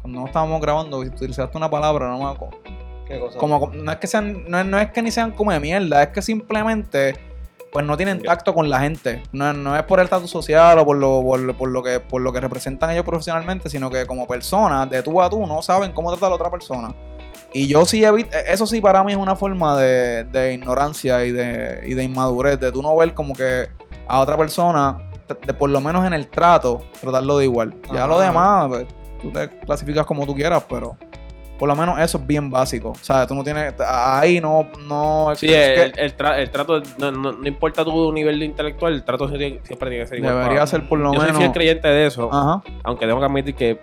cuando 0.00 0.20
no 0.20 0.26
estábamos 0.26 0.60
grabando, 0.60 0.98
utilizaste 0.98 1.56
una 1.58 1.68
palabra, 1.68 2.08
no 2.08 2.18
me 2.18 2.30
acuerdo. 2.30 2.58
¿Qué 3.06 3.18
cosa? 3.18 3.38
Como, 3.38 3.70
no 3.74 3.92
es 3.92 3.98
que 3.98 4.06
sean, 4.06 4.44
no 4.48 4.62
no 4.64 4.78
es 4.78 4.90
que 4.90 5.02
ni 5.02 5.10
sean 5.10 5.32
como 5.32 5.52
de 5.52 5.60
mierda, 5.60 6.02
es 6.02 6.08
que 6.08 6.22
simplemente 6.22 7.14
pues 7.72 7.84
no 7.84 7.96
tienen 7.96 8.22
tacto 8.22 8.54
con 8.54 8.70
la 8.70 8.78
gente. 8.80 9.20
No, 9.32 9.50
es- 9.50 9.56
no 9.56 9.76
es 9.76 9.82
por 9.82 9.98
el 9.98 10.04
estatus 10.04 10.30
social 10.30 10.78
o 10.78 10.84
por 10.84 10.96
lo, 10.96 11.22
por, 11.22 11.56
por 11.56 11.68
lo 11.68 11.82
que, 11.82 11.98
por 11.98 12.22
lo 12.22 12.32
que 12.32 12.38
representan 12.40 12.90
ellos 12.90 13.04
profesionalmente, 13.04 13.68
sino 13.68 13.90
que 13.90 14.06
como 14.06 14.28
personas, 14.28 14.88
de 14.88 15.02
tú 15.02 15.20
a 15.20 15.28
tú, 15.28 15.44
no 15.44 15.60
saben 15.60 15.90
cómo 15.92 16.10
tratar 16.12 16.26
a 16.26 16.30
la 16.30 16.34
otra 16.36 16.50
persona. 16.50 16.94
Y 17.52 17.66
yo 17.66 17.84
sí 17.84 18.04
evito, 18.04 18.30
eso 18.46 18.64
sí 18.66 18.80
para 18.80 19.02
mí 19.02 19.10
es 19.12 19.18
una 19.18 19.34
forma 19.34 19.76
de, 19.76 20.22
de 20.24 20.54
ignorancia 20.54 21.24
y 21.24 21.32
de, 21.32 21.80
y 21.84 21.94
de 21.94 22.04
inmadurez, 22.04 22.60
de 22.60 22.70
tú 22.70 22.80
no 22.80 22.96
ver 22.96 23.12
como 23.12 23.34
que 23.34 23.68
a 24.06 24.20
otra 24.20 24.36
persona, 24.36 24.98
de, 25.44 25.52
por 25.54 25.68
lo 25.70 25.80
menos 25.80 26.06
en 26.06 26.12
el 26.12 26.28
trato, 26.28 26.80
tratarlo 27.00 27.38
de 27.38 27.44
igual. 27.46 27.74
Ya 27.92 28.06
lo 28.06 28.20
demás, 28.20 28.66
pues, 28.68 28.86
tú 29.20 29.32
te 29.32 29.48
clasificas 29.48 30.06
como 30.06 30.26
tú 30.26 30.34
quieras, 30.34 30.62
pero 30.68 30.96
por 31.64 31.68
lo 31.70 31.76
menos 31.76 31.98
eso 31.98 32.18
es 32.18 32.26
bien 32.26 32.50
básico. 32.50 32.90
O 32.90 32.94
sea, 33.00 33.26
tú 33.26 33.34
no 33.34 33.42
tienes, 33.42 33.72
ahí 33.88 34.38
no, 34.38 34.68
no 34.86 35.32
Sí, 35.34 35.46
el, 35.46 35.92
que 35.92 36.00
el, 36.02 36.14
tra- 36.14 36.36
el 36.38 36.50
trato, 36.50 36.82
no, 36.98 37.10
no, 37.10 37.32
no 37.32 37.48
importa 37.48 37.82
tu 37.86 38.12
nivel 38.12 38.38
de 38.38 38.44
intelectual, 38.44 38.92
el 38.92 39.02
trato 39.02 39.28
siempre, 39.28 39.62
siempre 39.64 39.88
tiene 39.88 40.04
que 40.04 40.08
ser 40.10 40.18
igual. 40.18 40.34
debería 40.34 40.54
para- 40.56 40.66
ser 40.66 40.86
por 40.86 40.98
lo 40.98 41.14
Yo 41.14 41.20
soy 41.20 41.26
menos. 41.28 41.38
fiel 41.40 41.52
creyente 41.52 41.88
de 41.88 42.06
eso, 42.06 42.28
Ajá. 42.30 42.62
aunque 42.82 43.06
tengo 43.06 43.18
que 43.18 43.24
admitir 43.24 43.54
que 43.54 43.80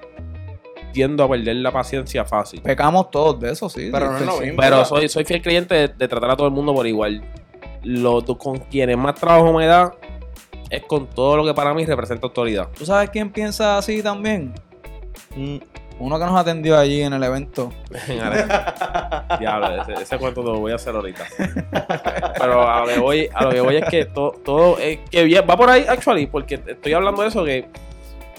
tiendo 0.94 1.24
a 1.24 1.28
perder 1.30 1.56
la 1.56 1.72
paciencia 1.72 2.24
fácil. 2.24 2.62
Pecamos 2.62 3.10
todos 3.10 3.40
de 3.40 3.52
eso, 3.52 3.68
sí. 3.68 3.90
Pero 3.92 4.06
sí, 4.06 4.12
no 4.12 4.16
es 4.18 4.20
sí, 4.20 4.26
lo 4.42 4.46
mismo. 4.46 4.62
Pero 4.62 4.86
soy, 4.86 5.10
soy 5.10 5.26
fiel 5.26 5.42
creyente 5.42 5.74
de, 5.74 5.88
de 5.88 6.08
tratar 6.08 6.30
a 6.30 6.36
todo 6.38 6.46
el 6.46 6.54
mundo 6.54 6.76
por 6.76 6.86
igual. 6.86 7.24
Lo, 7.82 8.22
tú- 8.22 8.38
con 8.38 8.58
quienes 8.60 8.96
más 8.96 9.16
trabajo 9.16 9.52
me 9.54 9.66
da 9.66 9.92
es 10.70 10.84
con 10.84 11.08
todo 11.08 11.36
lo 11.36 11.44
que 11.46 11.56
para 11.56 11.74
mí 11.74 11.84
representa 11.84 12.28
autoridad. 12.28 12.68
¿Tú 12.78 12.86
sabes 12.86 13.10
quién 13.10 13.32
piensa 13.32 13.80
así 13.80 14.04
también? 14.04 14.54
Mm. 15.36 15.58
Uno 16.02 16.18
que 16.18 16.26
nos 16.26 16.36
atendió 16.36 16.78
allí 16.78 17.02
en 17.04 17.14
el 17.14 17.24
evento. 17.24 17.72
Diablo, 19.40 19.82
ese, 19.84 19.94
ese 20.04 20.18
cuento 20.18 20.42
lo 20.42 20.60
voy 20.60 20.72
a 20.72 20.76
hacer 20.76 20.96
ahorita. 20.96 21.26
Pero 22.40 22.70
a 22.70 22.82
lo 22.82 22.88
que 22.88 23.00
voy, 23.00 23.30
a 23.34 23.44
lo 23.44 23.50
que 23.52 23.62
voy 23.62 23.76
es 23.78 23.86
que 23.86 24.06
to- 24.06 24.36
todo 24.44 24.78
es 24.80 25.00
que 25.10 25.24
bien, 25.24 25.44
va 25.50 25.56
por 25.56 25.70
ahí, 25.70 25.86
actually, 25.88 26.26
porque 26.28 26.60
estoy 26.66 26.94
hablando 26.94 27.22
de 27.22 27.28
eso 27.28 27.44
que 27.46 27.68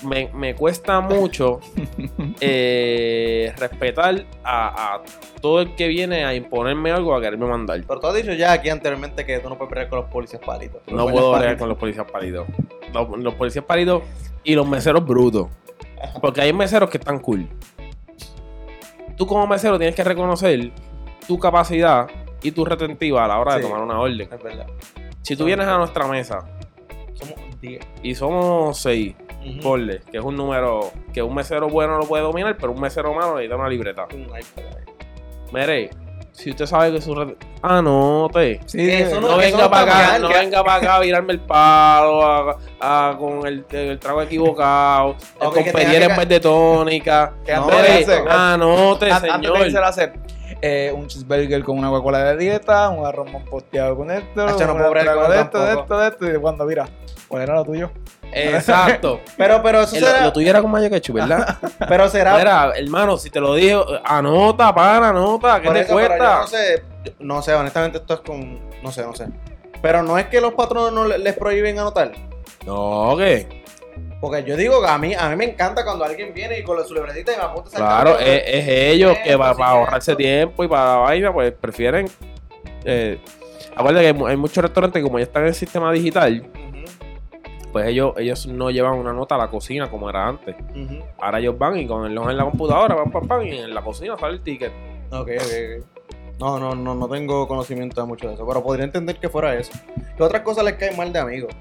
me, 0.03 0.29
me 0.35 0.55
cuesta 0.57 1.01
mucho 1.01 1.61
eh, 2.41 3.53
respetar 3.57 4.25
a, 4.43 4.95
a 4.95 5.03
todo 5.41 5.61
el 5.61 5.75
que 5.77 5.87
viene 5.89 6.25
a 6.25 6.35
imponerme 6.35 6.91
algo 6.91 7.15
a 7.15 7.21
quererme 7.21 7.47
mandar. 7.47 7.81
Pero 7.87 8.01
tú 8.01 8.07
has 8.09 8.15
dicho 8.15 8.33
ya 8.33 8.53
aquí 8.53 8.69
anteriormente 8.71 9.25
que 9.25 9.39
tú 9.39 9.49
no 9.49 9.57
puedes 9.57 9.71
pelear 9.71 9.89
con 9.89 10.01
los 10.01 10.11
policías 10.11 10.43
palitos. 10.45 10.81
No 10.89 11.05
puedo 11.05 11.13
palitos. 11.15 11.39
bregar 11.39 11.59
con 11.59 11.69
los 11.69 11.79
policías 11.79 12.11
pálidos. 12.11 12.47
Los, 12.93 13.09
los 13.19 13.35
policías 13.35 13.65
pálidos 13.65 14.03
y 14.45 14.55
los 14.55 14.67
meseros 14.67 15.05
brutos. 15.07 15.47
Porque 16.21 16.41
hay 16.41 16.53
meseros 16.53 16.91
que 16.91 16.99
están 16.99 17.19
cool. 17.21 17.49
Tú 19.17 19.27
como 19.27 19.47
mesero 19.47 19.79
tienes 19.79 19.95
que 19.95 20.05
reconocer 20.05 20.71
tu 21.29 21.39
capacidad 21.39 22.09
y 22.43 22.51
tu 22.51 22.65
retentiva 22.65 23.25
a 23.25 23.29
la 23.29 23.39
hora 23.39 23.55
de 23.57 23.63
Sí. 23.63 23.69
tomar 23.69 23.83
una 23.85 24.01
orden. 24.01 24.29
Es 24.33 24.43
verdad. 24.43 24.67
Si 25.23 25.37
tú 25.37 25.45
vienes 25.45 25.67
a 25.69 25.79
nuestra 25.79 26.07
mesa 26.09 26.41
Somos 27.15 27.35
10. 27.61 27.85
y 28.03 28.15
somos 28.17 28.79
seis, 28.79 29.15
Ujú. 29.47 29.61
ponle, 29.61 30.01
que 30.11 30.19
es 30.19 30.25
un 30.25 30.35
número 30.37 30.91
que 31.13 31.23
un 31.23 31.35
mesero 31.35 31.69
bueno 31.69 31.99
lo 31.99 32.05
puede 32.07 32.25
dominar, 32.25 32.57
pero 32.57 32.73
un 32.73 32.81
mesero 32.81 33.15
malo 33.15 33.35
necesita 33.37 33.57
una 33.57 33.69
libreta. 33.69 34.07
Un. 34.13 34.27
Mire, 35.53 35.91
si 36.33 36.51
usted 36.51 36.67
sabe 36.67 36.93
que 36.93 37.01
su... 37.01 37.15
re- 37.15 37.37
Anote. 37.63 38.61
Sí, 38.67 38.91
Eso 38.91 39.21
No, 39.21 39.29
no- 39.29 39.37
venga 39.37 39.57
está 39.65 39.71
para 39.71 39.83
acá, 40.09 40.19
no 40.19 40.29
que- 40.29 40.35
venga 40.39 40.65
para 40.65 40.77
acá 40.79 40.97
a 40.97 41.01
virarme 41.01 41.33
el 41.35 41.41
palo 41.41 42.25
a- 42.27 42.57
a- 42.81 43.17
con 43.19 43.47
el, 43.47 43.65
el 43.71 43.99
trago 43.99 44.23
equivocado, 44.23 45.11
Ok, 45.41 45.55
con 45.55 45.65
pediera 45.73 46.07
en 46.07 46.17
vez 46.17 46.29
de 46.29 46.41
tónica. 46.41 47.33
Que 47.45 47.55
No, 47.55 47.65
antes 47.69 48.07
de 48.07 48.17
anote, 48.29 49.07
an- 49.13 49.13
antes 49.13 49.33
de 49.33 49.39
señor. 49.47 49.67
irse 49.67 49.79
a 49.79 49.87
hacer 49.89 50.13
eh, 50.61 50.93
un 50.95 51.07
cheeseburger 51.07 51.63
con 51.65 51.79
una 51.79 51.89
Coca-Cola 51.91 52.25
de 52.25 52.37
dieta, 52.37 52.89
un 52.91 53.05
arroz 53.07 53.29
posteado 53.51 53.97
con 53.97 54.11
esto, 54.11 54.47
no 54.47 54.57
un 54.73 54.79
puedo 54.79 54.93
trago 54.93 55.23
con 55.23 55.31
de 55.33 55.41
esto, 55.41 55.61
de 55.65 55.73
esto, 55.73 55.99
de 55.99 56.09
esto, 56.09 56.31
y 56.31 56.41
cuando 56.41 56.65
mira, 56.65 56.89
¿cuál 57.33 57.43
era 57.45 57.55
lo 57.55 57.65
tuyo? 57.65 57.91
Exacto. 58.31 59.21
Pero, 59.39 59.63
pero 59.63 59.81
eso 59.83 59.97
El- 59.97 60.05
será. 60.05 60.21
lo 60.25 60.33
tuyo 60.35 60.51
era 60.51 60.61
con 60.61 60.71
mayo 60.71 60.91
ketchup, 60.91 61.17
¿verdad? 61.17 61.57
Pero 61.89 62.09
será. 62.11 62.37
Mira, 62.37 62.73
hermano, 62.77 63.17
si 63.17 63.31
te 63.31 63.41
lo 63.41 63.55
digo, 63.55 63.87
anota, 64.05 64.75
pana, 64.75 65.09
anota, 65.09 65.59
¿qué 65.61 65.67
por 65.67 65.75
te 65.77 65.81
eso, 65.83 65.95
pero 65.97 66.01
yo 66.03 66.09
cuesta? 66.19 66.41
no 66.41 66.47
sé. 66.47 66.83
No 67.21 67.43
sé, 67.43 67.55
honestamente, 67.55 67.99
esto 67.99 68.15
es 68.15 68.21
con. 68.21 68.61
No 68.83 68.93
sé, 68.93 69.03
no 69.03 69.15
sé. 69.15 69.27
Pero 69.81 70.03
no 70.03 70.19
es 70.19 70.27
que 70.27 70.41
los 70.43 70.53
patronos 70.53 70.93
no 70.93 71.07
le- 71.07 71.19
les 71.19 71.35
prohíben 71.37 71.79
anotar. 71.79 72.13
No, 72.67 73.15
¿qué? 73.19 73.63
Porque 74.21 74.45
yo 74.45 74.57
digo 74.57 74.81
que 74.83 74.89
a 74.89 74.97
mí, 74.99 75.15
a 75.15 75.29
mí 75.31 75.37
me 75.37 75.45
encanta 75.47 75.85
cuando 75.85 76.05
alguien 76.05 76.33
viene 76.33 76.59
y 76.59 76.63
con 76.63 76.83
su 76.87 76.95
libretita 76.95 77.33
y 77.33 77.37
me 77.37 77.43
apunta 77.43 77.71
Claro, 77.77 78.19
es, 78.19 78.43
es 78.47 78.69
ellos 78.69 79.17
que 79.25 79.37
para, 79.37 79.55
sí, 79.55 79.63
ahorrarse 79.65 80.17
tiempo 80.17 80.63
y 80.65 80.69
para 80.69 80.85
la 80.93 80.97
vaina, 80.99 81.33
pues 81.33 81.53
prefieren. 81.53 82.09
Eh, 82.85 83.19
acuérdate 83.75 84.03
que 84.05 84.07
hay 84.09 84.13
mu- 84.15 84.27
hay 84.27 84.37
muchos 84.37 84.63
restaurantes 84.63 85.01
que 85.01 85.05
como 85.05 85.19
ya 85.19 85.25
están 85.25 85.43
en 85.43 85.49
el 85.49 85.55
sistema 85.55 85.91
digital, 85.93 86.47
pues 87.73 87.87
ellos, 87.89 88.13
ellos 88.19 88.47
no 88.47 88.71
llevan 88.71 88.95
una 88.99 89.13
nota 89.13 89.35
a 89.35 89.39
la 89.39 89.49
cocina 89.49 89.91
como 89.91 90.09
era 90.11 90.29
antes. 90.29 90.55
Ahora 91.19 91.39
ellos 91.39 91.57
van 91.59 91.79
y 91.79 91.87
con 91.87 92.05
el 92.11 92.17
ojo 92.19 92.31
en 92.31 92.37
la 92.37 92.45
computadora, 92.45 92.95
van, 92.95 93.11
pam, 93.11 93.27
pam, 93.27 93.43
y 93.47 93.57
en 93.59 93.75
la 93.75 93.83
cocina 93.83 94.17
sale 94.19 94.35
el 94.35 94.43
ticket. 94.43 94.73
Ok, 95.11 95.29
ok, 95.37 95.43
ok. 95.81 95.87
No, 96.41 96.59
no, 96.59 96.75
no, 96.75 96.95
no 96.95 97.09
tengo 97.09 97.47
conocimiento 97.47 98.01
de 98.01 98.07
mucho 98.07 98.29
de 98.29 98.35
eso, 98.35 98.47
pero 98.47 98.63
podría 98.63 98.85
entender 98.85 99.17
que 99.17 99.29
fuera 99.29 99.55
eso. 99.55 99.73
¿Qué 100.17 100.23
otras 100.23 100.43
cosas 100.43 100.65
les 100.65 100.75
caen 100.75 100.97
mal 100.97 101.13
de 101.13 101.19
amigos? 101.21 101.53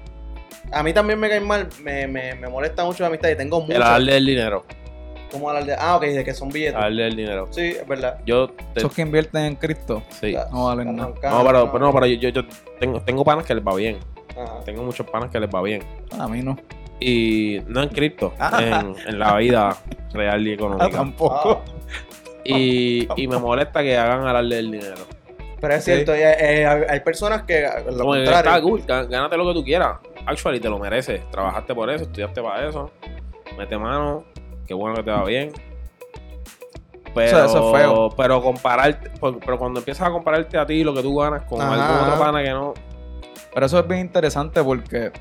A 0.72 0.82
mí 0.82 0.92
también 0.92 1.20
me 1.20 1.28
caen 1.28 1.46
mal, 1.46 1.68
me, 1.82 2.06
me, 2.06 2.34
me 2.34 2.48
molesta 2.48 2.84
mucho 2.84 3.02
la 3.02 3.08
amistad 3.08 3.28
y 3.30 3.36
tengo 3.36 3.60
mucho. 3.60 3.72
El 3.74 3.80
darle 3.80 4.16
el 4.16 4.26
dinero. 4.26 4.64
¿Cómo 5.30 5.48
hablar 5.48 5.64
de.? 5.64 5.74
Ah, 5.78 5.96
ok, 5.96 6.02
de 6.02 6.24
que 6.24 6.34
son 6.34 6.50
billetes. 6.50 6.74
Darle 6.74 7.06
el 7.06 7.16
dinero. 7.16 7.46
Sí, 7.50 7.60
es 7.62 7.86
verdad. 7.86 8.18
Yo, 8.26 8.48
te- 8.50 8.80
Esos 8.80 8.92
que 8.94 9.02
invierten 9.02 9.44
en 9.44 9.56
Cristo. 9.56 10.02
sí. 10.20 10.34
No 10.50 10.66
valen 10.66 10.94
nada. 10.96 11.08
No, 11.08 11.44
pero, 11.44 11.72
pero 11.72 11.84
no, 11.86 11.92
pero 11.92 12.06
yo, 12.06 12.16
yo, 12.16 12.28
yo 12.30 12.42
tengo, 12.78 13.00
tengo 13.00 13.24
panas 13.24 13.46
que 13.46 13.54
les 13.54 13.64
va 13.64 13.74
bien. 13.74 13.98
Ajá. 14.36 14.60
Tengo 14.64 14.82
muchos 14.82 15.06
panas 15.08 15.30
que 15.30 15.38
les 15.40 15.48
va 15.50 15.62
bien. 15.62 15.82
A 16.18 16.26
mí 16.28 16.42
no. 16.42 16.56
Y 17.00 17.60
no 17.66 17.82
en 17.82 17.88
cripto, 17.88 18.32
Ah. 18.38 18.60
en, 18.62 18.94
en 19.06 19.18
la 19.18 19.36
vida 19.36 19.76
real 20.12 20.46
y 20.46 20.50
Ah, 20.50 20.54
económica. 20.54 20.90
tampoco. 20.90 21.62
Ah, 21.64 21.72
Y, 22.44 23.06
y 23.16 23.28
me 23.28 23.38
molesta 23.38 23.82
que 23.82 23.96
hagan 23.96 24.26
hablarle 24.26 24.58
el 24.58 24.70
dinero. 24.72 24.96
pero 25.60 25.74
es 25.74 25.84
Sí. 25.84 25.92
cierto, 25.92 26.12
eh, 26.12 26.22
eh, 26.40 26.66
hay, 26.66 26.82
hay 26.88 27.00
personas 27.00 27.42
que, 27.44 27.62
lo 27.86 27.98
Como 27.98 28.12
que 28.14 28.24
contrario. 28.24 28.50
está 28.50 28.60
cool, 28.62 28.82
gá- 28.84 29.06
gánate 29.08 29.36
lo 29.36 29.46
que 29.46 29.54
tú 29.54 29.64
quieras. 29.64 29.98
Actually, 30.26 30.58
te 30.58 30.68
lo 30.68 30.76
mereces. 30.78 31.20
Trabajaste 31.30 31.72
por 31.74 31.88
eso, 31.90 32.02
estudiaste 32.04 32.42
para 32.42 32.68
eso. 32.68 32.90
Mete 33.56 33.78
mano, 33.78 34.24
qué 34.66 34.74
bueno 34.74 34.96
que 34.96 35.02
te 35.04 35.10
va 35.12 35.24
bien. 35.24 35.52
Pero, 37.14 37.26
Eso- 37.38 37.44
eso 37.44 37.74
es 37.76 37.82
feo. 37.82 38.08
pero 38.16 38.42
compararte, 38.42 39.10
por- 39.20 39.38
pero 39.38 39.58
cuando 39.58 39.80
empiezas 39.80 40.08
a 40.08 40.10
compararte 40.10 40.56
a 40.58 40.64
ti 40.66 40.82
lo 40.82 40.94
que 40.94 41.02
tú 41.02 41.14
ganas 41.16 41.42
con 41.42 41.60
Ajá, 41.60 41.74
algún 41.74 42.08
otro 42.08 42.18
pana 42.24 42.42
que 42.42 42.50
no. 42.50 42.74
Pero 43.54 43.66
eso 43.66 43.78
es 43.78 43.86
bien 43.88 44.00
interesante 44.00 44.62
porque 44.62 45.12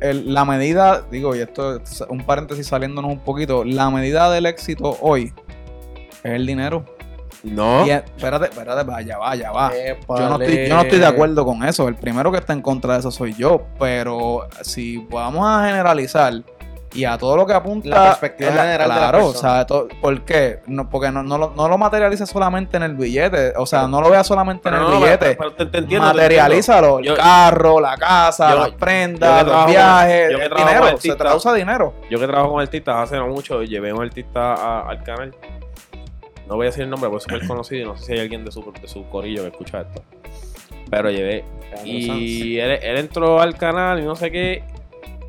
el- 0.00 0.32
la 0.32 0.44
medida, 0.44 1.02
digo, 1.10 1.34
y 1.34 1.40
esto 1.40 1.76
es 1.76 2.04
un 2.08 2.24
paréntesis 2.24 2.66
saliéndonos 2.68 3.10
un 3.10 3.20
poquito, 3.20 3.64
la 3.64 3.90
medida 3.90 4.30
del 4.30 4.46
éxito 4.46 4.96
hoy 5.00 5.32
es 6.22 6.32
el 6.32 6.46
dinero. 6.46 6.84
No. 7.42 7.86
Y 7.86 7.90
es- 7.90 8.02
espérate, 8.04 8.46
espérate, 8.46 8.84
vaya, 8.84 9.16
vaya, 9.18 9.52
va. 9.52 9.72
Yo 10.20 10.28
no, 10.28 10.34
estoy, 10.44 10.68
yo 10.68 10.74
no 10.74 10.80
estoy 10.82 10.98
de 10.98 11.06
acuerdo 11.06 11.44
con 11.44 11.64
eso. 11.64 11.86
El 11.88 11.94
primero 11.94 12.32
que 12.32 12.38
está 12.38 12.52
en 12.52 12.62
contra 12.62 12.94
de 12.94 13.00
eso 13.00 13.10
soy 13.12 13.32
yo. 13.34 13.62
Pero 13.78 14.48
si 14.62 14.98
vamos 15.10 15.46
a 15.46 15.64
generalizar 15.66 16.32
y 16.94 17.04
a 17.04 17.18
todo 17.18 17.36
lo 17.36 17.46
que 17.46 17.52
apunta. 17.52 17.88
La 17.88 18.04
perspectiva 18.06 18.50
la- 18.50 18.62
general 18.62 18.88
de 18.88 18.94
la 18.94 19.00
Claro, 19.10 19.26
o 19.26 19.34
sea, 19.34 19.66
to- 19.66 19.88
¿por 20.00 20.22
qué? 20.24 20.60
No, 20.66 20.88
porque 20.88 21.10
no, 21.10 21.22
no, 21.22 21.36
lo, 21.38 21.52
no 21.54 21.68
lo 21.68 21.76
materializa 21.78 22.24
solamente 22.26 22.76
en 22.78 22.82
el 22.82 22.94
billete. 22.94 23.52
O 23.56 23.66
sea, 23.66 23.86
no 23.86 24.00
lo 24.00 24.10
vea 24.10 24.24
solamente 24.24 24.62
Pero 24.64 24.76
en 24.76 24.82
el 24.84 24.90
no, 24.90 24.96
billete. 25.00 25.36
pero- 25.36 25.54
pero 25.56 25.70
te- 25.70 25.78
entiendo, 25.78 26.08
te 26.08 26.14
Materialízalo. 26.14 27.00
Yo- 27.00 27.12
el 27.12 27.18
carro, 27.18 27.80
la 27.80 27.96
casa, 27.96 28.50
yo- 28.50 28.58
las 28.60 28.70
prendas, 28.70 29.46
los 29.46 29.66
viajes. 29.66 30.30
el 30.30 30.50
dinero. 30.56 30.98
Se 30.98 31.14
traduce 31.14 31.48
a 31.48 31.52
dinero. 31.52 31.94
Yo 32.10 32.18
que 32.18 32.26
trabajo 32.26 32.52
con 32.52 32.60
artistas 32.62 32.96
hace 32.96 33.16
no 33.16 33.28
mucho, 33.28 33.62
llevé 33.62 33.90
a 33.90 33.94
un 33.94 34.02
artista 34.02 34.54
a- 34.54 34.88
al 34.88 35.02
canal. 35.02 35.34
No 36.46 36.56
voy 36.56 36.66
a 36.66 36.70
decir 36.70 36.84
el 36.84 36.90
nombre 36.90 37.10
porque 37.10 37.26
es 37.26 37.32
súper 37.32 37.46
conocido 37.46 37.82
y 37.82 37.84
no 37.84 37.96
sé 37.98 38.04
si 38.06 38.12
hay 38.14 38.20
alguien 38.20 38.42
de 38.44 38.50
su, 38.50 38.62
de 38.80 38.88
su 38.88 39.06
corillo 39.10 39.42
que 39.42 39.48
escucha 39.48 39.80
esto. 39.82 40.02
Pero 40.90 41.10
llevé. 41.10 41.44
Y 41.84 42.58
él, 42.58 42.70
él 42.82 42.96
entró 42.96 43.40
al 43.42 43.54
canal 43.56 44.00
y 44.00 44.04
no 44.04 44.16
sé 44.16 44.30
qué. 44.30 44.64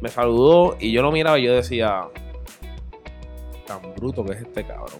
Me 0.01 0.09
saludó 0.09 0.77
y 0.79 0.91
yo 0.91 1.01
lo 1.01 1.11
miraba 1.11 1.37
y 1.39 1.43
yo 1.43 1.53
decía. 1.53 2.03
Tan 3.67 3.93
bruto 3.95 4.23
que 4.25 4.33
es 4.33 4.41
este 4.41 4.63
cabrón. 4.63 4.99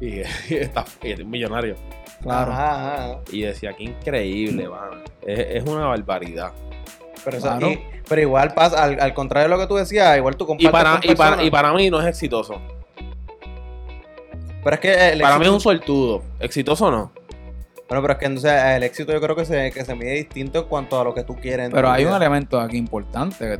Y, 0.00 0.06
y 0.20 0.20
está 0.54 0.84
y 1.02 1.12
es 1.12 1.20
un 1.20 1.30
millonario. 1.30 1.76
Claro. 2.22 2.52
Ajá, 2.52 2.94
ajá. 2.94 3.20
Y 3.30 3.42
decía, 3.42 3.72
qué 3.74 3.84
increíble, 3.84 4.68
mano. 4.68 4.96
Es, 5.26 5.38
es 5.62 5.64
una 5.68 5.86
barbaridad. 5.86 6.52
Pero, 7.24 7.36
eso- 7.36 7.46
Claro. 7.46 7.70
y- 7.70 7.80
pero 8.08 8.22
igual 8.22 8.54
pasa, 8.54 8.82
al, 8.84 8.98
al 9.00 9.12
contrario 9.12 9.48
de 9.50 9.54
lo 9.54 9.60
que 9.60 9.66
tú 9.68 9.74
decías, 9.76 10.16
igual 10.16 10.34
tú 10.36 10.44
Y 10.44 10.46
compartes 10.64 10.72
para, 10.72 11.00
con 11.00 11.10
y, 11.10 11.14
para, 11.14 11.42
y 11.44 11.50
para 11.50 11.72
mí 11.74 11.90
no 11.90 12.00
es 12.00 12.06
exitoso. 12.06 12.58
Pero 14.64 14.74
es 14.74 14.80
que 14.80 15.08
el 15.10 15.20
Para 15.20 15.38
mí 15.38 15.44
es 15.44 15.50
un 15.52 15.60
suertudo. 15.60 16.22
¿Exitoso 16.40 16.90
no? 16.90 17.12
Bueno, 17.88 18.02
pero 18.02 18.12
es 18.12 18.18
que 18.18 18.26
entonces 18.26 18.52
el 18.52 18.82
éxito 18.82 19.12
yo 19.12 19.20
creo 19.20 19.34
que 19.34 19.46
se, 19.46 19.70
que 19.70 19.84
se 19.84 19.94
mide 19.94 20.12
distinto 20.12 20.60
en 20.60 20.64
cuanto 20.66 21.00
a 21.00 21.04
lo 21.04 21.14
que 21.14 21.24
tú 21.24 21.34
quieres. 21.36 21.70
Pero 21.72 21.90
hay 21.90 22.04
un 22.04 22.14
elemento 22.14 22.60
aquí 22.60 22.76
importante. 22.76 23.58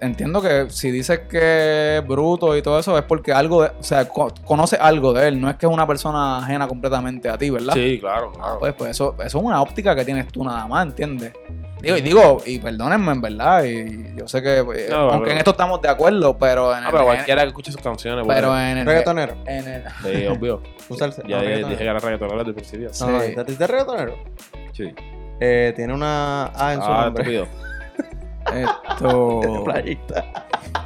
Entiendo 0.00 0.42
que 0.42 0.66
si 0.68 0.90
dices 0.90 1.20
que 1.20 1.96
es 1.98 2.06
bruto 2.06 2.54
y 2.56 2.60
todo 2.62 2.78
eso 2.78 2.98
es 2.98 3.04
porque 3.04 3.32
algo, 3.32 3.62
de- 3.62 3.70
o 3.78 3.82
sea, 3.82 4.06
co- 4.08 4.32
conoce 4.44 4.76
algo 4.76 5.12
de 5.14 5.28
él, 5.28 5.40
no 5.40 5.48
es 5.48 5.56
que 5.56 5.64
es 5.66 5.72
una 5.72 5.86
persona 5.86 6.38
ajena 6.38 6.68
completamente 6.68 7.28
a 7.30 7.38
ti, 7.38 7.48
¿verdad? 7.48 7.72
Sí, 7.72 7.98
claro, 7.98 8.30
claro. 8.32 8.58
Pues, 8.58 8.74
pues 8.74 8.90
eso, 8.90 9.14
eso 9.18 9.38
es 9.38 9.44
una 9.44 9.62
óptica 9.62 9.94
que 9.96 10.04
tienes 10.04 10.28
tú 10.28 10.44
nada 10.44 10.66
más, 10.66 10.86
¿entiendes? 10.86 11.32
Digo, 11.80 11.96
y 11.96 12.00
digo, 12.02 12.42
y 12.44 12.58
perdónenme 12.58 13.12
en 13.12 13.20
verdad, 13.22 13.64
y 13.64 14.14
yo 14.16 14.26
sé 14.28 14.42
que, 14.42 14.58
eh, 14.58 14.86
No, 14.90 14.96
aunque 15.10 15.18
pero- 15.20 15.30
en 15.32 15.38
esto 15.38 15.50
estamos 15.52 15.80
de 15.80 15.88
acuerdo, 15.88 16.36
pero 16.36 16.72
en 16.76 16.84
Ah, 16.84 16.86
el, 16.88 16.92
pero 16.92 17.04
cualquiera 17.04 17.42
que 17.42 17.48
escuche 17.48 17.72
sus 17.72 17.80
canciones, 17.80 18.24
pero 18.26 18.48
bueno, 18.48 18.60
en 18.70 18.78
el, 18.78 18.86
Reggaetonero. 18.86 19.34
en 19.46 19.68
el- 19.68 19.82
Sí, 20.02 20.26
obvio. 20.26 20.62
Un 20.88 20.96
salsa- 20.98 21.22
Ya 21.26 21.36
no, 21.36 21.42
dije, 21.68 21.76
que 21.76 21.82
era 21.84 21.98
reggaetonero 21.98 22.38
desde 22.38 22.48
el 22.50 22.54
principio. 22.54 22.90
No, 23.00 23.10
no, 23.12 23.20
Sí. 23.20 23.34
¿te 23.34 23.44
dices 23.44 23.70
reggaetonero? 23.70 24.14
Sí. 24.72 24.94
Eh, 25.40 25.72
tiene 25.76 25.92
una 25.94 26.46
A 26.54 26.74
en 26.74 26.82
su 26.82 26.86
Ah, 26.90 27.04
nombre. 27.06 27.24
esto 28.54 29.62
Playita. 29.64 30.24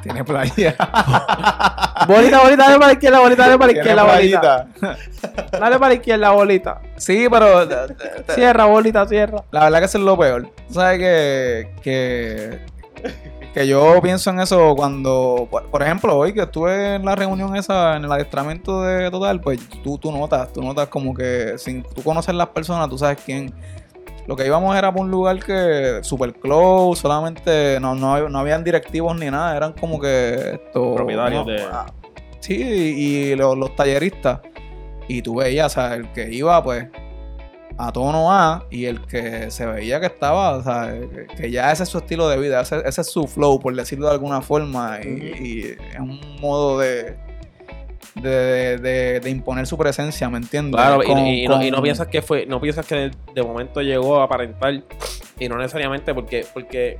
tiene 0.02 0.24
playa. 0.24 0.74
Bolita, 2.08 2.40
bolita, 2.42 2.64
dale 2.64 2.76
para 2.78 2.86
la 2.86 2.92
izquierda, 2.94 3.20
bolita, 3.20 3.42
dale 3.46 3.58
para 3.58 3.66
la 3.66 3.72
Tiene 3.74 3.90
izquierda, 3.90 4.14
bolita. 4.16 4.66
playita. 4.80 5.58
Dale 5.58 5.78
para 5.78 5.88
la 5.88 5.94
izquierda, 5.94 6.30
bolita. 6.30 6.80
Sí, 6.96 7.26
pero 7.30 7.68
Cierra, 8.34 8.64
bolita, 8.64 9.06
cierra. 9.06 9.44
La 9.50 9.64
verdad 9.64 9.78
que 9.80 9.84
eso 9.84 9.98
es 9.98 10.04
lo 10.04 10.18
peor. 10.18 10.50
Sabes 10.70 10.98
que, 10.98 11.70
que, 11.82 12.60
que 13.52 13.66
yo 13.68 14.00
pienso 14.02 14.30
en 14.30 14.40
eso 14.40 14.74
cuando, 14.74 15.46
por, 15.50 15.70
por 15.70 15.82
ejemplo, 15.82 16.16
hoy 16.16 16.32
que 16.32 16.40
estuve 16.42 16.94
en 16.96 17.04
la 17.04 17.14
reunión 17.14 17.54
esa, 17.54 17.96
en 17.96 18.04
el 18.06 18.12
adiestramiento 18.12 18.80
de 18.82 19.10
Total, 19.10 19.38
pues 19.40 19.60
tú, 19.84 19.98
tú 19.98 20.10
notas, 20.10 20.50
tú 20.54 20.62
notas 20.62 20.88
como 20.88 21.12
que 21.14 21.54
sin 21.58 21.82
tú 21.82 22.02
conocer 22.02 22.34
las 22.34 22.48
personas, 22.48 22.88
tú 22.88 22.96
sabes 22.96 23.18
quién. 23.24 23.52
Lo 24.30 24.36
que 24.36 24.46
íbamos 24.46 24.76
era 24.76 24.92
por 24.92 25.02
un 25.02 25.10
lugar 25.10 25.40
que 25.44 25.98
super 26.04 26.32
close, 26.34 27.02
solamente 27.02 27.80
no, 27.80 27.96
no, 27.96 28.28
no 28.28 28.38
habían 28.38 28.62
directivos 28.62 29.18
ni 29.18 29.28
nada, 29.28 29.56
eran 29.56 29.72
como 29.72 29.98
que 30.00 30.52
esto, 30.52 30.94
Propietarios 30.94 31.44
no, 31.44 31.52
de- 31.52 31.62
ah, 31.64 31.86
Sí, 32.38 32.54
y 32.62 33.34
los, 33.34 33.58
los 33.58 33.74
talleristas. 33.74 34.38
Y 35.08 35.20
tú 35.20 35.34
veías, 35.34 35.72
o 35.72 35.80
sea, 35.80 35.96
el 35.96 36.12
que 36.12 36.32
iba, 36.32 36.62
pues, 36.62 36.86
a 37.76 37.90
tono 37.90 38.30
A 38.30 38.66
y 38.70 38.84
el 38.84 39.04
que 39.04 39.50
se 39.50 39.66
veía 39.66 39.98
que 39.98 40.06
estaba, 40.06 40.58
o 40.58 40.62
sea, 40.62 40.94
que, 41.36 41.50
ya 41.50 41.72
ese 41.72 41.82
es 41.82 41.88
su 41.88 41.98
estilo 41.98 42.28
de 42.28 42.38
vida, 42.38 42.60
ese, 42.60 42.82
ese 42.86 43.00
es 43.00 43.08
su 43.10 43.26
flow, 43.26 43.58
por 43.58 43.74
decirlo 43.74 44.06
de 44.06 44.12
alguna 44.12 44.42
forma, 44.42 45.00
y 45.02 45.76
es 45.92 45.98
un 45.98 46.20
modo 46.40 46.78
de, 46.78 47.16
de, 48.14 48.78
de- 48.78 49.20
de 49.20 49.30
imponer 49.30 49.66
su 49.66 49.76
presencia, 49.78 50.28
¿me 50.28 50.38
entiendes? 50.38 50.74
Claro, 50.80 51.02
y, 51.02 51.06
Con- 51.06 51.18
y 51.26 51.46
no, 51.46 51.62
y 51.62 51.70
no 51.70 51.80
piensas 51.82 52.06
que 52.08 52.22
fue, 52.22 52.46
no 52.46 52.60
piensas 52.60 52.86
que 52.86 52.94
de, 52.94 53.10
de 53.34 53.42
momento 53.42 53.80
llegó 53.82 54.20
a 54.20 54.24
aparentar 54.24 54.82
y 55.38 55.48
no 55.48 55.56
necesariamente 55.56 56.12
porque, 56.14 56.44
porque 56.52 56.98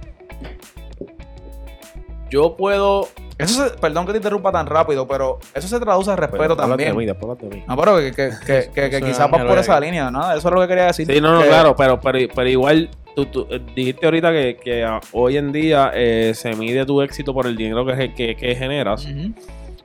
yo 2.31 2.57
puedo 2.57 3.09
Eso 3.39 3.67
se- 3.69 3.75
perdón 3.79 4.07
que 4.07 4.13
te 4.13 4.19
interrumpa 4.19 4.53
tan 4.53 4.67
rápido, 4.67 5.07
pero 5.09 5.39
eso 5.55 5.67
se 5.67 5.81
traduce 5.81 6.11
a 6.11 6.17
respeto 6.17 6.43
háblate 6.45 6.63
también. 6.69 6.91
de 6.91 6.97
mí, 6.99 7.07
después 7.07 7.25
háblate 7.25 7.49
de 7.49 7.57
mí. 7.57 7.65
No, 7.67 7.77
pero 7.77 7.97
que, 7.99 8.13
que, 8.13 8.31
que, 8.47 8.71
que- 8.73 8.91
que 8.91 9.01
quizás 9.01 9.31
vas 9.31 9.43
por 9.45 9.59
esa 9.59 9.81
línea, 9.81 10.11
nada, 10.11 10.37
eso 10.37 10.49
es 10.49 10.55
lo 10.55 10.61
que 10.61 10.69
quería 10.69 10.87
decir. 10.87 11.07
Sí, 11.07 11.21
no, 11.21 11.33
no, 11.35 11.43
que- 11.43 11.49
claro, 11.49 11.75
pero, 11.75 12.01
pero, 12.01 12.19
pero 12.35 12.49
igual 12.49 12.89
tú, 13.17 13.27
tú, 13.27 13.47
eh, 13.51 13.61
dijiste 13.75 14.07
ahorita 14.07 14.31
que, 14.31 14.57
que 14.63 14.85
ah, 14.85 15.01
hoy 15.13 15.39
en 15.39 15.51
día 15.53 15.91
eh, 15.95 16.33
se 16.35 16.55
mide 16.55 16.87
tu 16.87 17.03
éxito 17.03 17.35
por 17.35 17.47
el 17.47 17.57
dinero 17.57 17.85
que, 17.85 18.15
que, 18.15 18.37
que 18.37 18.55
generas, 18.55 19.07
Ujú. 19.07 19.33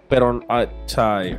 Pero, 0.08 0.42
ah, 0.50 0.66
o 0.66 0.90
sea, 0.90 1.26
eh, 1.26 1.38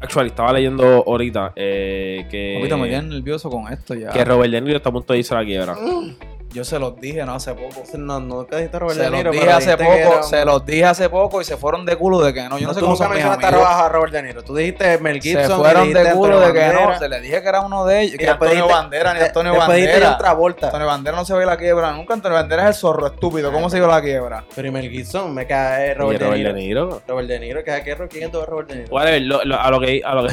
actually, 0.00 0.28
estaba 0.28 0.52
leyendo 0.52 0.84
ahorita 1.06 1.52
eh, 1.56 2.26
que, 2.30 2.56
Papito, 2.58 2.78
me 2.78 2.88
tienes 2.88 3.04
nervioso 3.04 3.50
con 3.50 3.72
esto 3.72 3.94
ya. 3.94 4.10
que 4.10 4.24
Robert 4.24 4.50
De 4.50 4.60
Niro 4.60 4.76
está 4.76 4.90
a 4.90 4.92
punto 4.92 5.12
de 5.12 5.18
irse 5.20 5.34
a 5.34 5.38
la 5.40 5.44
quiebra. 5.44 5.76
Yo 6.54 6.62
se 6.64 6.78
los 6.78 6.98
dije, 7.00 7.24
no 7.26 7.34
hace 7.34 7.52
poco. 7.52 7.82
No, 7.98 8.20
nunca 8.20 8.56
dijiste 8.58 8.78
Robert 8.78 8.96
Se 8.96 9.02
De 9.02 9.10
los 9.10 9.18
Niro, 9.18 9.30
dije 9.32 9.50
hace 9.50 9.76
que 9.76 9.84
poco, 9.84 10.22
se 10.22 10.44
los 10.44 10.64
dije 10.64 10.84
hace 10.84 11.08
poco 11.10 11.40
y 11.40 11.44
se 11.44 11.56
fueron 11.56 11.84
de 11.84 11.96
culo 11.96 12.20
de 12.20 12.32
que 12.32 12.48
no. 12.48 12.58
Yo 12.58 12.68
no, 12.68 12.74
sé 12.74 12.78
tú 12.80 12.86
cómo 12.86 12.96
mis 12.96 13.08
mencionaste 13.08 13.46
amigos. 13.46 13.66
a 13.68 13.88
Robert 13.88 14.12
De 14.12 14.22
Niro. 14.22 14.44
Tú 14.44 14.54
dijiste 14.54 14.98
Mel 14.98 15.20
Gibson. 15.20 15.46
Se 15.48 15.54
fueron 15.56 15.92
de 15.92 16.12
culo 16.12 16.38
de 16.40 16.52
que 16.52 16.68
no. 16.72 16.96
Se 16.98 17.08
le 17.08 17.20
dije 17.20 17.42
que 17.42 17.48
era 17.48 17.60
uno 17.60 17.84
de 17.84 18.02
ellos. 18.02 18.14
y 18.14 18.18
Que 18.18 18.28
Antonio 18.28 18.68
Bandera 18.68 19.14
ni 19.14 19.20
Antonio 19.20 19.56
Bandera. 19.56 20.12
otra 20.14 20.32
vuelta. 20.34 20.66
Antonio 20.66 20.86
Bandera 20.86 21.16
no 21.16 21.24
se 21.24 21.34
ve 21.34 21.44
la 21.44 21.56
quiebra. 21.56 21.90
Nunca 21.92 22.14
Antonio 22.14 22.36
Bandera 22.38 22.62
es 22.62 22.68
el 22.68 22.74
zorro 22.74 23.08
estúpido. 23.08 23.50
¿Cómo 23.52 23.68
se 23.68 23.78
dio 23.78 23.88
la 23.88 24.00
quiebra? 24.00 24.44
Pero 24.54 24.68
y 24.68 24.70
Mel 24.70 24.88
Gibson, 24.88 25.34
me 25.34 25.46
cae 25.48 25.94
Robert, 25.94 26.20
Robert 26.22 26.38
De 26.40 26.48
De 26.48 26.52
Niro. 26.54 26.86
Niro. 26.86 27.02
Robert 27.08 27.28
De 27.28 27.40
Niro, 27.40 27.64
¿qué 27.64 27.76
es 27.78 27.84
¿Quién 28.08 28.24
es 28.24 28.30
todo 28.30 28.46
Robert 28.46 28.68
De 28.68 28.76
Niro? 28.76 28.94
Whatever, 28.94 29.22
lo- 29.22 29.44
lo- 29.44 29.60
a 29.60 29.70
lo 29.70 29.80
que 29.80 30.00
a 30.04 30.14
lo 30.14 30.26
que 30.28 30.32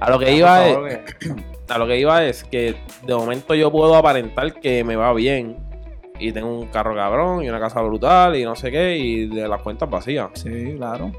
a 0.00 0.10
lo 0.10 0.18
que 0.18 0.34
iba 0.34 0.66
es, 0.68 0.76
que- 0.78 1.34
a 1.68 1.78
lo 1.78 1.86
que 1.86 1.98
iba 1.98 2.24
es 2.24 2.44
que 2.44 2.74
de 3.06 3.14
momento 3.14 3.54
yo 3.54 3.70
puedo 3.70 3.94
aparentar 3.96 4.54
que 4.60 4.84
me 4.84 4.96
va 4.96 5.12
bien 5.14 5.56
y 6.18 6.30
tengo 6.32 6.56
un 6.58 6.66
carro 6.66 6.94
cabrón 6.94 7.42
y 7.44 7.48
una 7.48 7.58
casa 7.58 7.80
brutal 7.82 8.36
y 8.36 8.44
no 8.44 8.54
sé 8.54 8.70
qué 8.70 8.96
y 8.96 9.26
de 9.26 9.48
las 9.48 9.62
cuentas 9.62 9.88
vacías. 9.90 10.28
Sí, 10.34 10.74
claro. 10.76 11.10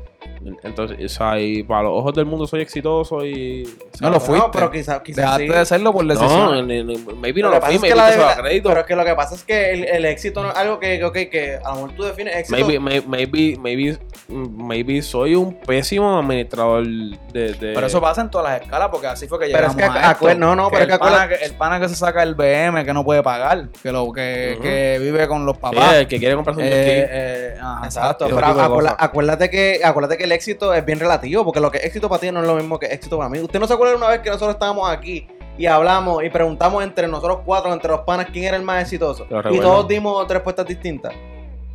Entonces, 0.63 0.97
o 1.03 1.10
sea, 1.10 1.39
y 1.39 1.63
para 1.63 1.84
los 1.84 1.91
ojos 1.93 2.13
del 2.13 2.25
mundo 2.25 2.45
soy 2.47 2.62
exitoso 2.62 3.25
y 3.25 3.63
No 4.01 4.10
lo 4.10 4.15
No, 4.15 4.19
fuiste. 4.19 4.49
pero 4.51 4.69
quizás 4.71 5.01
quizás 5.01 5.23
Dejaste 5.38 5.47
sí. 5.47 5.53
de 5.60 5.65
serlo 5.65 5.93
por 5.93 6.03
no, 6.06 6.13
decisión. 6.13 6.67
ni- 6.67 6.84
ni- 6.84 6.97
maybe 7.15 7.41
no 7.41 7.49
Lo 7.49 7.56
lo 7.56 7.62
fui, 7.62 7.79
maybe 7.79 7.95
la 7.95 8.12
se 8.12 8.41
crédito. 8.41 8.69
Pero 8.69 8.82
es 8.82 8.86
que 8.88 8.95
lo 8.95 9.06
que 9.06 9.15
pasa 9.15 9.36
es 9.36 9.43
que 9.43 9.71
el, 9.71 9.84
el 9.86 10.06
éxito 10.06 10.43
no 10.43 10.49
es 10.49 10.56
algo 10.56 10.79
que, 10.79 10.97
que, 10.99 11.06
ok, 11.06 11.13
que 11.32 11.58
a 11.63 11.69
lo 11.69 11.75
mejor 11.75 11.91
tú 11.95 12.03
defines 12.03 12.36
éxito. 12.36 12.58
Maybe, 12.58 12.79
may- 12.79 13.03
maybe, 13.08 13.58
maybe, 13.60 13.97
maybe 14.27 15.01
soy 15.01 15.36
un 15.36 15.53
pésimo 15.60 16.17
administrador 16.19 16.86
de, 16.86 17.53
de- 17.53 17.73
Pero 17.73 17.88
eso 17.88 18.01
pasa 18.01 18.21
en 18.21 18.29
todas 18.29 18.51
las 18.51 18.62
escalas 18.63 18.89
porque 18.89 19.08
así 19.08 19.27
fue 19.27 19.39
que 19.39 19.45
Pero 19.45 19.58
llegamos 19.58 19.77
es 19.77 19.89
que 19.91 19.97
a 19.99 20.12
esto. 20.12 20.25
acuer- 20.25 20.38
no, 20.38 20.56
no, 20.56 20.69
pero 20.69 20.84
el, 20.84 20.89
es 20.89 20.93
que 20.95 20.99
pana 20.99 21.12
acuérdate- 21.23 21.39
que 21.39 21.45
el 21.45 21.51
pana 21.53 21.79
que 21.79 21.89
se 21.89 21.95
saca 21.95 22.23
el 22.23 22.36
BM 22.36 22.84
que 22.84 22.93
no 22.93 23.03
puede 23.06 23.23
pagar, 23.23 23.69
que 23.82 23.91
lo 23.91 24.12
que, 24.12 24.58
que 24.62 24.97
vive 24.99 25.27
con 25.27 25.45
los 25.45 25.56
Sí, 25.56 25.62
papás. 25.62 25.93
el 25.95 26.08
que 26.08 26.19
quiere 26.19 26.36
comprarse 26.36 26.60
un 26.62 26.67
Eh, 26.67 26.71
eh, 26.75 27.56
ajá, 27.62 27.86
Exacto, 27.86 28.25
pero 28.29 28.45
acuérdate 28.97 29.49
que 29.49 29.79
acuérdate 29.84 30.17
que 30.17 30.23
el 30.25 30.32
éxito 30.33 30.73
es 30.73 30.85
bien 30.85 30.99
relativo, 30.99 31.43
porque 31.45 31.59
lo 31.59 31.71
que 31.71 31.77
es 31.79 31.85
éxito 31.85 32.09
para 32.09 32.19
ti 32.21 32.31
no 32.31 32.41
es 32.41 32.47
lo 32.47 32.55
mismo 32.55 32.79
que 32.79 32.87
éxito 32.87 33.17
para 33.17 33.29
mí. 33.29 33.39
¿Usted 33.39 33.59
no 33.59 33.67
se 33.67 33.73
acuerda 33.73 33.95
una 33.95 34.07
vez 34.09 34.19
que 34.21 34.29
nosotros 34.29 34.53
estábamos 34.55 34.89
aquí 34.89 35.27
y 35.57 35.65
hablamos 35.65 36.23
y 36.23 36.29
preguntamos 36.29 36.83
entre 36.83 37.07
nosotros 37.07 37.39
cuatro, 37.45 37.71
entre 37.73 37.89
los 37.91 38.01
panas, 38.01 38.27
quién 38.31 38.45
era 38.45 38.57
el 38.57 38.63
más 38.63 38.81
exitoso? 38.81 39.25
Y 39.51 39.59
todos 39.61 39.87
dimos 39.87 40.25
tres 40.27 40.35
respuestas 40.37 40.65
distintas. 40.65 41.13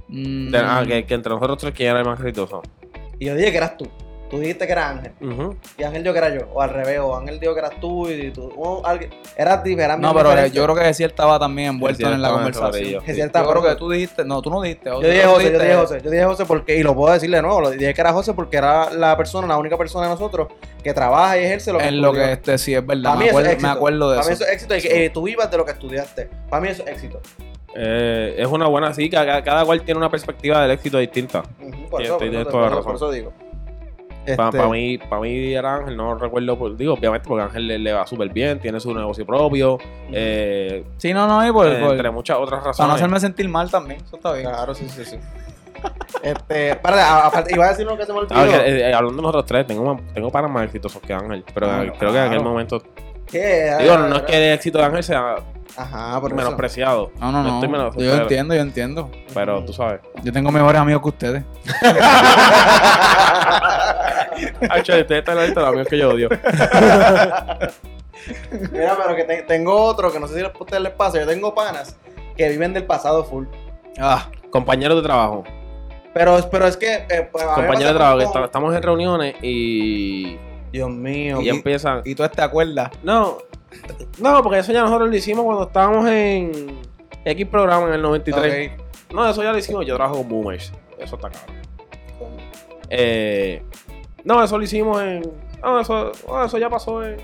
Mm, 0.08 0.50
De- 0.50 0.58
ah, 0.58 0.82
que, 0.86 1.04
que 1.04 1.14
entre 1.14 1.32
nosotros 1.32 1.58
tres, 1.58 1.74
¿quién 1.74 1.90
era 1.90 2.00
el 2.00 2.06
más 2.06 2.18
exitoso? 2.20 2.62
Y 3.18 3.26
yo 3.26 3.34
dije 3.34 3.50
que 3.50 3.56
eras 3.58 3.76
tú. 3.76 3.86
Tú 4.30 4.38
dijiste 4.38 4.66
que 4.66 4.72
era 4.72 4.90
Ángel. 4.90 5.12
Ujú. 5.22 5.56
Y 5.78 5.82
Ángel 5.84 6.02
dijo 6.02 6.12
que 6.12 6.18
era 6.18 6.28
yo. 6.34 6.40
O 6.52 6.60
al 6.60 6.70
revés. 6.70 6.98
O 7.00 7.16
Ángel 7.16 7.40
dijo 7.40 7.54
que 7.54 7.60
eras 7.60 7.72
tú 7.80 8.08
y 8.10 8.30
tú. 8.30 8.52
o 8.56 8.84
alguien- 8.86 9.10
eras 9.36 9.64
diferente. 9.64 10.02
No, 10.06 10.14
pero 10.14 10.46
yo 10.48 10.64
creo 10.64 10.74
que 10.74 10.82
Gesiel 10.82 11.10
estaba 11.10 11.38
también 11.38 11.68
envuelto 11.70 12.06
en 12.12 12.20
la 12.20 12.30
conversación. 12.30 13.02
Gesiel 13.02 13.30
Yo 13.34 13.50
creo 13.50 13.62
que 13.62 13.74
tú 13.76 13.90
dijiste, 13.90 14.24
no, 14.24 14.42
tú 14.42 14.50
no 14.50 14.60
dijiste. 14.60 14.90
Yo 14.90 15.00
dije 15.00 15.24
José, 15.24 15.52
yo 15.52 15.58
dije 15.58 15.74
José, 15.74 16.00
yo 16.04 16.10
dije 16.10 16.24
José 16.24 16.44
porque, 16.44 16.76
y 16.76 16.82
lo 16.82 16.94
puedo 16.94 17.12
decir 17.14 17.30
de 17.30 17.40
nuevo, 17.40 17.60
lo 17.60 17.70
dije 17.70 17.94
que 17.94 18.00
era 18.00 18.12
José 18.12 18.34
porque 18.34 18.56
era 18.58 18.90
la 18.90 19.16
persona, 19.16 19.46
la 19.46 19.56
única 19.56 19.76
persona 19.78 20.06
de 20.06 20.12
nosotros 20.12 20.48
que 20.82 20.92
trabaja 20.92 21.38
y 21.38 21.44
ejerce 21.44 21.72
lo 21.72 21.78
que 21.78 21.86
En 21.88 22.00
lo 22.02 22.12
que 22.12 22.32
este 22.32 22.58
sí 22.58 22.74
es 22.74 22.86
verdad. 22.86 23.04
Para 23.14 23.16
mí 23.16 23.24
Me 23.24 23.30
eso 23.30 23.38
es 23.38 23.44
acuerdo, 23.44 23.48
me 23.48 23.52
éxito. 23.54 23.70
acuerdo 23.72 24.10
de 24.10 24.16
Para 24.18 24.28
mí 24.28 24.32
eso. 24.34 24.44
eso 24.44 24.50
es 24.52 24.54
éxito 24.54 24.76
y 24.76 24.80
que 24.82 25.04
eh, 25.06 25.10
tú 25.10 25.22
vivas 25.22 25.50
de 25.50 25.56
lo 25.56 25.64
que 25.64 25.72
estudiaste. 25.72 26.28
Para 26.50 26.60
mí 26.62 26.68
eso 26.68 26.82
es 26.86 26.88
éxito. 26.92 27.20
Eh, 27.74 28.34
es 28.38 28.46
una 28.46 28.66
buena, 28.66 28.92
sí, 28.94 29.08
cada, 29.10 29.42
cada 29.42 29.64
cual 29.64 29.82
tiene 29.82 29.98
una 29.98 30.10
perspectiva 30.10 30.60
del 30.62 30.70
éxito 30.72 30.98
distinta. 30.98 31.42
Por, 31.42 31.50
Sí, 31.50 31.66
eso, 31.68 31.88
por, 31.90 32.02
estoy- 32.02 32.12
eso, 32.14 32.18
tienes 32.18 32.46
por 32.48 32.72
eso- 32.72 32.82
por 32.82 32.94
eso 32.96 33.10
digo. 33.10 33.32
Para 34.37 34.48
Este, 34.50 34.68
mí, 34.68 34.98
para 34.98 35.22
mí 35.22 35.54
era 35.54 35.76
Ángel, 35.76 35.96
no 35.96 36.14
recuerdo, 36.16 36.59
por, 36.59 36.76
digo, 36.76 36.94
obviamente 36.94 37.26
porque 37.26 37.42
Ángel 37.44 37.66
le, 37.66 37.78
le 37.78 37.92
va 37.94 38.07
súper 38.07 38.28
bien, 38.28 38.61
tiene 38.61 38.78
su 38.78 38.92
negocio 38.94 39.24
propio, 39.24 39.78
eh, 40.12 40.85
Sí, 40.98 41.14
no, 41.14 41.26
no, 41.26 41.46
y 41.46 41.50
por, 41.50 41.66
eh, 41.66 41.81
por- 41.81 41.92
entre 41.92 42.11
muchas 42.11 42.37
otras 42.37 42.50
para 42.50 42.62
no 42.62 42.66
razones. 42.68 42.94
hacerme 42.96 43.20
sentir 43.20 43.48
mal 43.48 43.70
también. 43.70 44.00
Eso 44.04 44.16
está 44.16 44.33
bien. 44.35 44.44
Claro, 44.50 44.74
sí, 44.74 44.87
sí, 44.88 45.04
sí. 45.04 45.16
este, 46.22 46.76
para, 46.76 47.02
a- 47.04 47.26
aparte, 47.28 47.54
iba 47.54 47.64
a 47.64 47.68
decir 47.70 47.87
lo 47.87 47.96
que 47.96 48.04
se 48.04 48.12
me 48.12 48.18
olvidó. 48.18 48.35
Ah, 48.38 48.44
que, 48.46 48.57
eh, 48.57 48.90
eh, 48.90 48.94
hablando 48.94 49.16
de 49.16 49.22
nosotros 49.22 49.46
tres, 49.46 49.66
tengo, 49.66 49.94
más- 49.94 50.02
tengo 50.12 50.31
panas 50.31 50.50
más 50.50 50.64
exitosos 50.64 51.00
que 51.00 51.14
Ángel, 51.14 51.44
pero 51.54 51.66
Claro, 51.66 51.83
eh, 51.85 51.92
creo 51.98 52.12
que 52.12 52.18
en 52.18 52.24
aquel 52.24 52.40
momento, 52.42 52.83
¿Qué? 53.30 53.76
digo, 53.80 53.96
no 53.98 54.16
es 54.16 54.22
que 54.22 54.36
el 54.36 54.54
éxito 54.54 54.78
de 54.78 54.84
Ángel 54.84 55.02
sea 55.04 55.36
Ajá, 55.76 56.20
por 56.20 56.34
menospreciado, 56.34 57.12
No, 57.20 57.30
no, 57.30 57.42
No 57.42 57.48
no. 57.48 57.54
estoy 57.54 57.68
menos- 57.68 57.94
yo 57.96 58.14
entiendo, 58.16 58.54
yo 58.54 58.60
entiendo. 58.62 59.10
pero 59.32 59.64
tú 59.64 59.72
sabes. 59.72 60.00
Yo 60.24 60.32
tengo 60.32 60.50
mejores 60.50 60.80
amigos 60.80 61.02
que 61.02 61.08
ustedes. 61.08 61.42
Ay, 64.70 64.82
che, 64.82 65.00
ustedes 65.00 65.20
están 65.20 65.38
ahorita 65.38 65.60
los 65.60 65.68
amigos 65.68 65.88
que 65.88 65.98
yo 65.98 66.10
odio. 66.10 66.28
Mira, 68.72 68.96
pero 69.00 69.14
que 69.16 69.24
te- 69.24 69.42
tengo 69.42 69.74
otro 69.74 70.12
que 70.12 70.18
no 70.20 70.26
sé 70.26 70.34
si 70.38 70.44
a 70.44 70.52
ustedes 70.58 70.82
les 70.82 70.92
pasa. 70.92 71.18
Yo 71.20 71.26
tengo 71.26 71.54
panas 71.54 71.96
que 72.36 72.48
viven 72.48 72.72
del 72.72 72.84
pasado 72.84 73.24
full. 73.24 73.44
Ah, 74.00 74.28
Compañeros 74.50 74.96
de 74.96 75.02
Pero, 76.14 76.38
pero 76.50 76.66
es 76.66 76.76
que. 76.76 77.06
eh, 77.08 77.28
pues, 77.30 77.44
compañeros 77.44 77.92
de 77.92 77.98
trabajo, 77.98 78.18
que 78.18 78.24
está- 78.24 78.44
estamos 78.44 78.74
en 78.74 78.82
reuniones 78.82 79.34
y 79.42 80.36
Dios 80.72 80.90
mío. 80.90 81.40
Y 81.40 81.46
ya 81.46 81.52
empiezan. 81.52 82.02
Y 82.04 82.14
tú 82.14 82.26
te 82.28 82.42
acuerdas. 82.42 82.90
No, 83.02 83.38
no, 84.18 84.42
porque 84.42 84.59
eso 84.59 84.72
ya 84.72 84.83
nosotros 84.83 85.09
lo 85.09 85.16
hicimos 85.16 85.44
cuando 85.44 85.64
estábamos 85.64 86.09
en 86.09 86.78
X 87.24 87.46
programa 87.46 87.88
en 87.88 87.94
el 87.94 88.02
93. 88.02 88.72
Ok. 88.72 89.14
No, 89.14 89.28
eso 89.28 89.42
ya 89.42 89.52
lo 89.52 89.59
hicimos. 89.59 89.87
Yo 89.87 89.96
trabajo 89.96 90.18
con 90.18 90.28
Boomers. 90.28 90.72
Eso 90.98 91.16
está 91.16 91.31
claro. 91.31 91.46
Eh, 92.90 93.62
no, 94.24 94.42
eso 94.42 94.59
lo 94.59 94.64
hicimos 94.64 95.00
en. 95.02 95.22
No, 95.62 95.81
eso, 95.81 96.12
no, 96.26 96.44
eso 96.44 96.59
ya 96.59 96.68
pasó 96.68 97.04
en. 97.04 97.16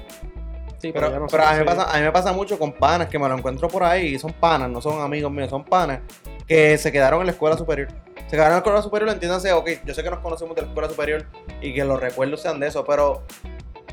Sí, 0.79 0.93
Pero, 0.93 1.09
no 1.09 1.27
a, 1.27 1.53
mí 1.53 1.59
me 1.61 1.65
pasa, 1.65 1.91
a 1.91 1.97
mí 1.97 2.03
me 2.03 2.13
pasa 2.13 2.33
mucho 2.35 2.59
con 2.59 2.73
panas 2.73 3.09
que 3.09 3.19
me 3.19 3.27
lo 3.27 3.39
encuentro 3.39 3.69
por 3.69 3.83
ahí 3.83 4.15
y 4.15 4.19
son 4.19 4.35
panas, 4.35 4.69
no 4.69 4.83
son 4.83 5.01
amigos 5.01 5.33
míos, 5.33 5.49
son 5.49 5.65
panas 5.65 6.01
que 6.47 6.77
se 6.77 6.93
quedaron 6.93 7.21
en 7.21 7.27
la 7.27 7.33
escuela 7.33 7.57
superior. 7.57 7.89
Se 8.27 8.37
quedaron 8.37 8.47
en 8.49 8.53
la 8.55 8.59
escuela 8.59 8.83
superior, 8.83 9.11
entiéndanse, 9.11 9.53
ok, 9.53 9.69
yo 9.85 9.95
sé 9.95 10.03
que 10.03 10.11
nos 10.11 10.19
conocemos 10.21 10.55
de 10.57 10.63
la 10.63 10.69
escuela 10.69 10.89
superior 10.89 11.27
y 11.61 11.75
que 11.75 11.85
los 11.85 12.01
recuerdos 12.01 12.41
sean 12.41 12.59
de 12.59 12.67
eso, 12.69 12.85
pero 12.85 13.23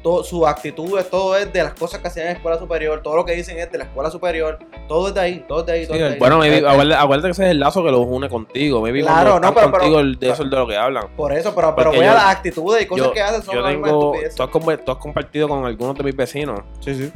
todo, 0.02 0.24
su 0.24 0.48
actitud, 0.48 0.98
es- 0.98 1.10
todo 1.12 1.36
es 1.38 1.52
de 1.54 1.62
las 1.64 1.74
cosas 1.76 2.00
que 2.00 2.08
hacían 2.08 2.26
en 2.28 2.32
la 2.34 2.38
escuela 2.38 2.58
superior, 2.58 3.02
todo 3.04 3.18
lo 3.18 3.26
que 3.26 3.34
dicen 3.34 3.60
es 3.60 3.72
de 3.72 3.78
la 3.78 3.84
escuela 3.84 4.10
superior, 4.10 4.58
todo 4.88 5.10
es 5.10 5.14
de 5.14 5.20
ahí, 5.20 5.46
todo 5.48 5.60
es 5.60 5.66
de 5.68 5.72
ahí, 5.74 5.86
todo 5.86 5.96
Sí, 5.96 6.02
es 6.02 6.08
de 6.08 6.14
ahí. 6.14 6.20
Bueno, 6.20 6.38
maybe, 6.40 6.58
Eh, 6.58 6.60
eh. 6.62 6.96
acuérdate, 6.98 7.28
que 7.28 7.32
ese 7.34 7.44
es 7.46 7.52
el 7.52 7.60
lazo 7.60 7.84
que 7.84 7.92
los 7.92 8.06
une 8.08 8.28
contigo. 8.28 8.82
Maybe 8.82 9.02
Claro, 9.02 9.40
no, 9.40 9.54
pero- 9.54 9.70
contigo 9.70 9.98
pero- 9.98 10.00
el- 10.00 10.18
de 10.18 10.30
eso 10.32 10.44
es 10.44 10.50
de 10.50 10.56
lo 10.56 10.68
que 10.68 10.76
hablan. 10.76 11.04
Por 11.16 11.34
eso, 11.34 11.54
pero, 11.54 11.76
pero 11.76 11.92
voy 11.92 12.00
yo- 12.04 12.12
a 12.12 12.16
las 12.16 12.26
actitudes 12.36 12.82
y 12.82 12.86
cosas 12.88 13.08
Yo, 13.08 13.14
que 13.14 13.22
hacen 13.22 13.44
son 13.44 13.54
yo 13.56 13.64
tengo. 13.64 14.14
Tú 14.14 14.42
has, 14.44 14.86
tú 14.86 14.92
has 14.92 14.98
compartido 14.98 15.48
con 15.48 15.66
algunos 15.66 15.96
de 15.96 16.04
mis 16.04 16.16
vecinos 16.16 16.62
Sí, 16.80 16.96
sí. 16.96 17.14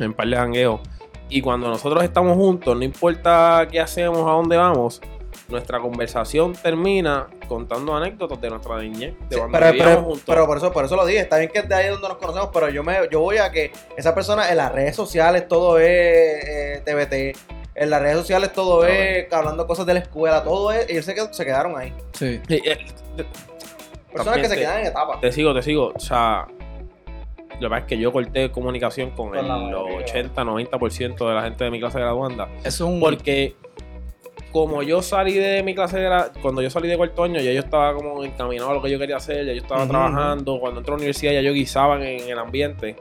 en 0.00 0.12
par 0.12 0.26
de 0.26 0.34
jangueos. 0.36 0.80
Y 1.28 1.40
cuando 1.40 1.68
nosotros 1.68 2.02
estamos 2.02 2.36
juntos, 2.36 2.76
no 2.76 2.82
importa 2.84 3.66
qué 3.70 3.80
hacemos, 3.80 4.18
a 4.28 4.32
dónde 4.32 4.56
vamos, 4.56 5.00
nuestra 5.48 5.78
conversación 5.80 6.54
termina 6.54 7.26
contando 7.48 7.94
anécdotas 7.94 8.40
de 8.40 8.50
nuestra 8.50 8.78
niñez. 8.78 9.14
De 9.28 9.34
Sí, 9.34 9.38
cuando 9.40 9.58
pero, 9.58 9.72
vivíamos 9.72 9.94
pero, 9.94 10.04
juntos. 10.04 10.22
pero 10.26 10.46
por 10.46 10.56
eso 10.56 10.72
por 10.72 10.84
eso 10.86 10.96
lo 10.96 11.04
dije 11.06 11.20
está 11.20 11.36
bien 11.38 11.50
que 11.52 11.58
es 11.60 11.68
de 11.68 11.74
ahí 11.74 11.88
donde 11.88 12.08
nos 12.08 12.16
conocemos 12.16 12.48
pero 12.52 12.68
yo 12.70 12.82
me 12.82 12.96
yo 13.10 13.20
voy 13.20 13.36
a 13.38 13.50
que 13.50 13.70
esa 13.96 14.14
persona 14.14 14.50
en 14.50 14.56
las 14.56 14.72
redes 14.72 14.96
sociales 14.96 15.46
todo 15.48 15.78
es 15.78 15.86
eh, 15.86 16.82
TBT 16.84 17.36
en 17.76 17.90
las 17.90 18.00
redes 18.00 18.16
sociales 18.16 18.52
todo 18.52 18.86
es 18.86 19.30
hablando 19.32 19.66
cosas 19.66 19.84
de 19.84 19.94
la 19.94 20.00
escuela 20.00 20.42
todo 20.42 20.72
es 20.72 20.88
ellos 20.88 21.04
se, 21.04 21.14
qued- 21.14 21.32
se 21.32 21.44
quedaron 21.44 21.76
ahí 21.78 21.92
Sí. 22.12 22.40
Sí, 22.48 22.62
eh, 22.64 22.78
te- 23.16 23.24
personas 24.12 24.24
También 24.24 24.42
que 24.42 24.48
se 24.48 24.54
te- 24.54 24.60
quedan 24.60 24.78
en 24.80 24.86
etapas 24.86 25.20
te 25.20 25.32
sigo, 25.32 25.52
te 25.54 25.62
sigo. 25.62 25.92
O 25.94 26.00
sea, 26.00 26.46
lo 27.54 27.60
que 27.60 27.68
pasa 27.68 27.78
es 27.80 27.84
que 27.86 27.98
yo 27.98 28.12
corté 28.12 28.50
comunicación 28.50 29.10
con, 29.10 29.28
Con 29.30 29.38
el 29.38 29.48
la 29.48 29.56
mayoría. 29.56 30.06
80-90% 30.06 31.28
de 31.28 31.34
la 31.34 31.42
gente 31.42 31.64
de 31.64 31.70
mi 31.70 31.78
clase 31.80 31.98
graduanda. 31.98 32.48
Eso 32.60 32.68
es 32.68 32.80
un. 32.80 33.00
Porque 33.00 33.54
como 34.54 34.84
yo 34.84 35.02
salí 35.02 35.34
de 35.34 35.64
mi 35.64 35.74
clase, 35.74 35.98
gra- 35.98 36.30
cuando 36.40 36.62
yo 36.62 36.70
salí 36.70 36.86
de 36.86 36.96
cuarto 36.96 37.24
año, 37.24 37.40
ya 37.40 37.50
yo 37.50 37.58
estaba 37.58 37.92
como 37.92 38.22
encaminado 38.22 38.70
a 38.70 38.74
lo 38.74 38.80
que 38.82 38.88
yo 38.88 39.00
quería 39.00 39.16
hacer, 39.16 39.44
ya 39.44 39.52
yo 39.52 39.60
estaba 39.62 39.82
trabajando. 39.88 40.60
Cuando 40.60 40.78
entré 40.78 40.92
a 40.92 40.94
la 40.94 40.98
universidad 40.98 41.32
ya 41.32 41.40
yo 41.40 41.52
guisaba 41.52 41.96
en, 41.96 42.20
en 42.20 42.28
el 42.28 42.38
ambiente. 42.38 42.94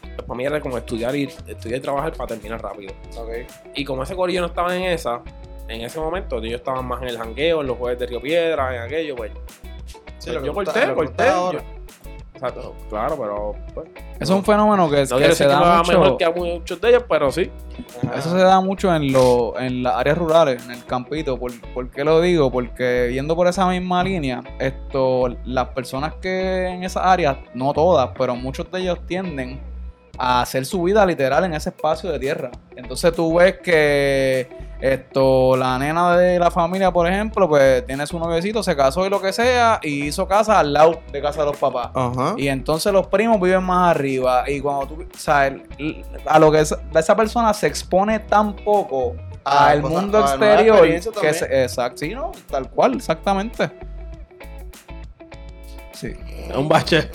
Pues 0.00 0.22
para 0.26 0.34
mí 0.34 0.46
era 0.46 0.60
como 0.62 0.78
estudiar 0.78 1.14
y, 1.14 1.24
estudiar 1.24 1.78
y 1.78 1.82
trabajar 1.82 2.12
para 2.14 2.28
terminar 2.28 2.62
rápido. 2.62 2.94
Y 3.74 3.84
como 3.84 4.02
ese 4.02 4.16
corillo 4.16 4.40
no 4.40 4.46
estaba 4.46 4.74
en 4.74 4.84
esa, 4.84 5.20
en 5.68 5.82
ese 5.82 6.00
momento, 6.00 6.40
yo 6.42 6.56
estaba 6.56 6.80
más 6.80 7.02
en 7.02 7.08
el 7.08 7.18
jangueo, 7.18 7.60
en 7.60 7.66
los 7.66 7.76
jueves 7.76 7.98
de 7.98 8.06
Río 8.06 8.22
Piedra, 8.22 8.74
en 8.74 8.82
aquello, 8.82 9.14
pues. 9.14 9.30
Sí, 10.18 10.30
pues 10.30 10.42
yo 10.46 10.54
corté, 10.54 10.80
corté. 10.94 11.24
Claro, 12.88 13.16
pero 13.18 13.54
pues, 13.74 13.86
Eso 14.20 14.22
es 14.22 14.30
un 14.30 14.44
fenómeno 14.44 14.90
que, 14.90 15.00
no 15.06 15.34
se 15.34 15.46
da 15.46 15.78
mucho. 15.78 15.92
mejor 15.92 16.16
que 16.16 16.24
a 16.24 16.30
muchos 16.30 16.80
de 16.80 16.88
ellos, 16.88 17.04
pero 17.08 17.30
sí. 17.30 17.50
Eso 18.16 18.30
se 18.30 18.38
da 18.38 18.60
mucho 18.60 18.94
en, 18.94 19.12
lo, 19.12 19.58
en 19.58 19.82
las 19.82 19.96
áreas 19.96 20.18
rurales, 20.18 20.64
en 20.64 20.72
el 20.72 20.84
campito. 20.84 21.38
¿Por, 21.38 21.52
por 21.72 21.90
qué 21.90 22.04
lo 22.04 22.20
digo? 22.20 22.50
Porque 22.50 23.10
yendo 23.12 23.36
por 23.36 23.46
esa 23.46 23.66
misma 23.68 24.02
línea, 24.02 24.42
esto, 24.58 25.28
las 25.44 25.68
personas 25.68 26.14
que 26.20 26.66
en 26.66 26.84
esas 26.84 27.04
áreas, 27.04 27.38
no 27.54 27.72
todas, 27.72 28.10
pero 28.18 28.36
muchos 28.36 28.70
de 28.70 28.80
ellos 28.80 28.98
tienden 29.06 29.60
a 30.18 30.42
hacer 30.42 30.64
su 30.66 30.82
vida 30.82 31.04
literal 31.06 31.44
en 31.44 31.54
ese 31.54 31.70
espacio 31.70 32.10
de 32.10 32.18
tierra. 32.18 32.50
Entonces 32.76 33.12
tú 33.14 33.34
ves 33.34 33.58
que 33.62 34.48
esto, 34.80 35.56
la 35.56 35.78
nena 35.78 36.16
de 36.16 36.38
la 36.38 36.50
familia, 36.50 36.92
por 36.92 37.06
ejemplo, 37.08 37.48
pues 37.48 37.86
tiene 37.86 38.06
su 38.06 38.18
noviecito, 38.18 38.62
se 38.62 38.76
casó 38.76 39.06
y 39.06 39.10
lo 39.10 39.20
que 39.20 39.32
sea, 39.32 39.80
y 39.82 40.04
hizo 40.06 40.28
casa 40.28 40.58
al 40.58 40.72
lado 40.72 41.00
de 41.10 41.22
casa 41.22 41.40
de 41.40 41.46
los 41.46 41.56
papás. 41.56 41.88
Ajá. 41.94 42.34
Y 42.36 42.48
entonces 42.48 42.92
los 42.92 43.06
primos 43.06 43.40
viven 43.40 43.62
más 43.64 43.90
arriba. 43.96 44.44
Y 44.48 44.60
cuando 44.60 44.86
tú, 44.88 45.02
o 45.02 45.18
sea, 45.18 45.46
el- 45.46 46.04
a 46.26 46.38
lo 46.38 46.52
que 46.52 46.60
esa, 46.60 46.78
esa 46.94 47.16
persona 47.16 47.54
se 47.54 47.66
expone 47.66 48.18
tan 48.20 48.54
poco 48.56 49.14
Ah, 49.46 49.68
al 49.68 49.80
pues, 49.82 49.92
mundo 49.92 50.18
a 50.24 50.30
exterior. 50.30 50.86
Que 51.20 51.32
se- 51.34 51.62
exacto, 51.64 51.98
sí, 51.98 52.14
no, 52.14 52.32
tal 52.50 52.68
cual, 52.70 52.94
exactamente. 52.94 53.70
Sí. 55.92 56.12
Es 56.50 56.56
un 56.56 56.68
bache. 56.68 57.10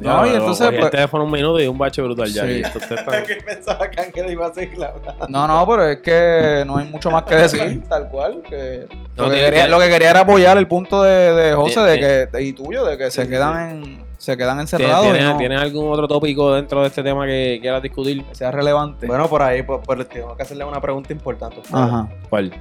No, 0.00 0.26
y 0.26 0.30
entonces, 0.30 0.66
cogí 0.66 0.74
el 0.76 0.80
pues- 0.80 0.90
teléfono 0.92 1.24
un 1.24 1.30
minuto 1.30 1.60
y 1.60 1.66
un 1.66 1.76
bache 1.78 2.02
brutal 2.02 2.28
ya. 2.32 2.42
Sí. 2.44 2.48
y 2.50 2.60
esto 2.62 2.78
usted 2.78 2.98
está- 2.98 3.22
que 3.26 3.34
pensaba 3.36 3.90
que 3.90 4.00
Ángel 4.00 4.30
iba 4.32 4.46
a 4.46 5.26
No, 5.28 5.46
no, 5.46 5.66
pero 5.68 5.86
es 5.88 5.98
que 5.98 6.64
no 6.66 6.78
hay 6.78 6.86
mucho 6.88 7.10
más 7.10 7.22
que 7.24 7.34
decir, 7.36 7.82
tal 7.88 8.08
cual. 8.08 8.42
Que 8.48 8.86
No, 9.16 9.24
lo, 9.24 9.30
que 9.30 9.36
tiene 9.36 9.44
quería, 9.50 9.64
que- 9.64 9.70
lo 9.70 9.78
que 9.78 9.88
quería 9.88 10.10
era 10.10 10.20
apoyar 10.20 10.56
el 10.58 10.66
punto 10.66 11.02
de, 11.02 11.34
de 11.34 11.52
José 11.54 11.80
de 11.80 12.28
que, 12.30 12.42
y 12.42 12.52
tuyo, 12.52 12.84
de 12.84 12.96
que 12.98 13.10
se 13.10 13.28
quedan 13.28 13.70
en, 13.70 14.04
se 14.18 14.36
quedan 14.36 14.56
¿Tiene- 14.56 14.62
encerrados 14.62 15.06
y 15.06 15.10
¿Tiene, 15.12 15.24
no 15.24 15.36
¿Tiene 15.36 15.56
algún 15.56 15.92
otro 15.92 16.06
tópico 16.08 16.54
dentro 16.54 16.80
de 16.82 16.88
este 16.88 17.02
tema 17.02 17.26
que 17.26 17.58
quieras 17.60 17.82
discutir? 17.82 18.24
sea 18.32 18.50
relevante. 18.50 19.06
bueno 19.06 19.28
por 19.28 19.42
ahí 19.42 19.62
pues, 19.62 19.80
pues, 19.84 20.08
tengo 20.08 20.36
que 20.36 20.42
hacerle 20.42 20.64
una 20.64 20.80
pregunta 20.80 21.12
importante 21.12 21.56
a 21.56 21.60
ustedes. 21.60 21.82
Ajá. 21.82 22.08
¿Cuál? 22.28 22.52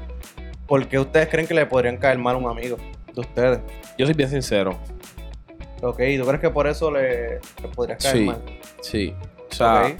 ¿por 0.67 0.87
qué 0.87 0.99
ustedes 0.99 1.27
creen 1.29 1.47
que 1.47 1.53
le 1.55 1.65
podrían 1.65 1.97
caer 1.97 2.19
mal 2.19 2.35
a 2.35 2.37
un 2.37 2.47
amigo 2.47 2.77
de 3.13 3.21
ustedes? 3.21 3.59
Yo 3.97 4.05
soy 4.05 4.13
bien 4.13 4.29
sincero. 4.29 4.77
Ok, 5.81 5.97
¿tú 6.19 6.25
crees 6.25 6.39
que 6.41 6.49
por 6.49 6.67
eso 6.67 6.91
le, 6.91 7.35
le 7.61 7.67
podrías 7.73 8.01
caer 8.03 8.17
Sí. 8.17 8.23
mal? 8.25 8.41
Sí. 8.81 9.13
O 9.49 9.53
sea, 9.53 9.95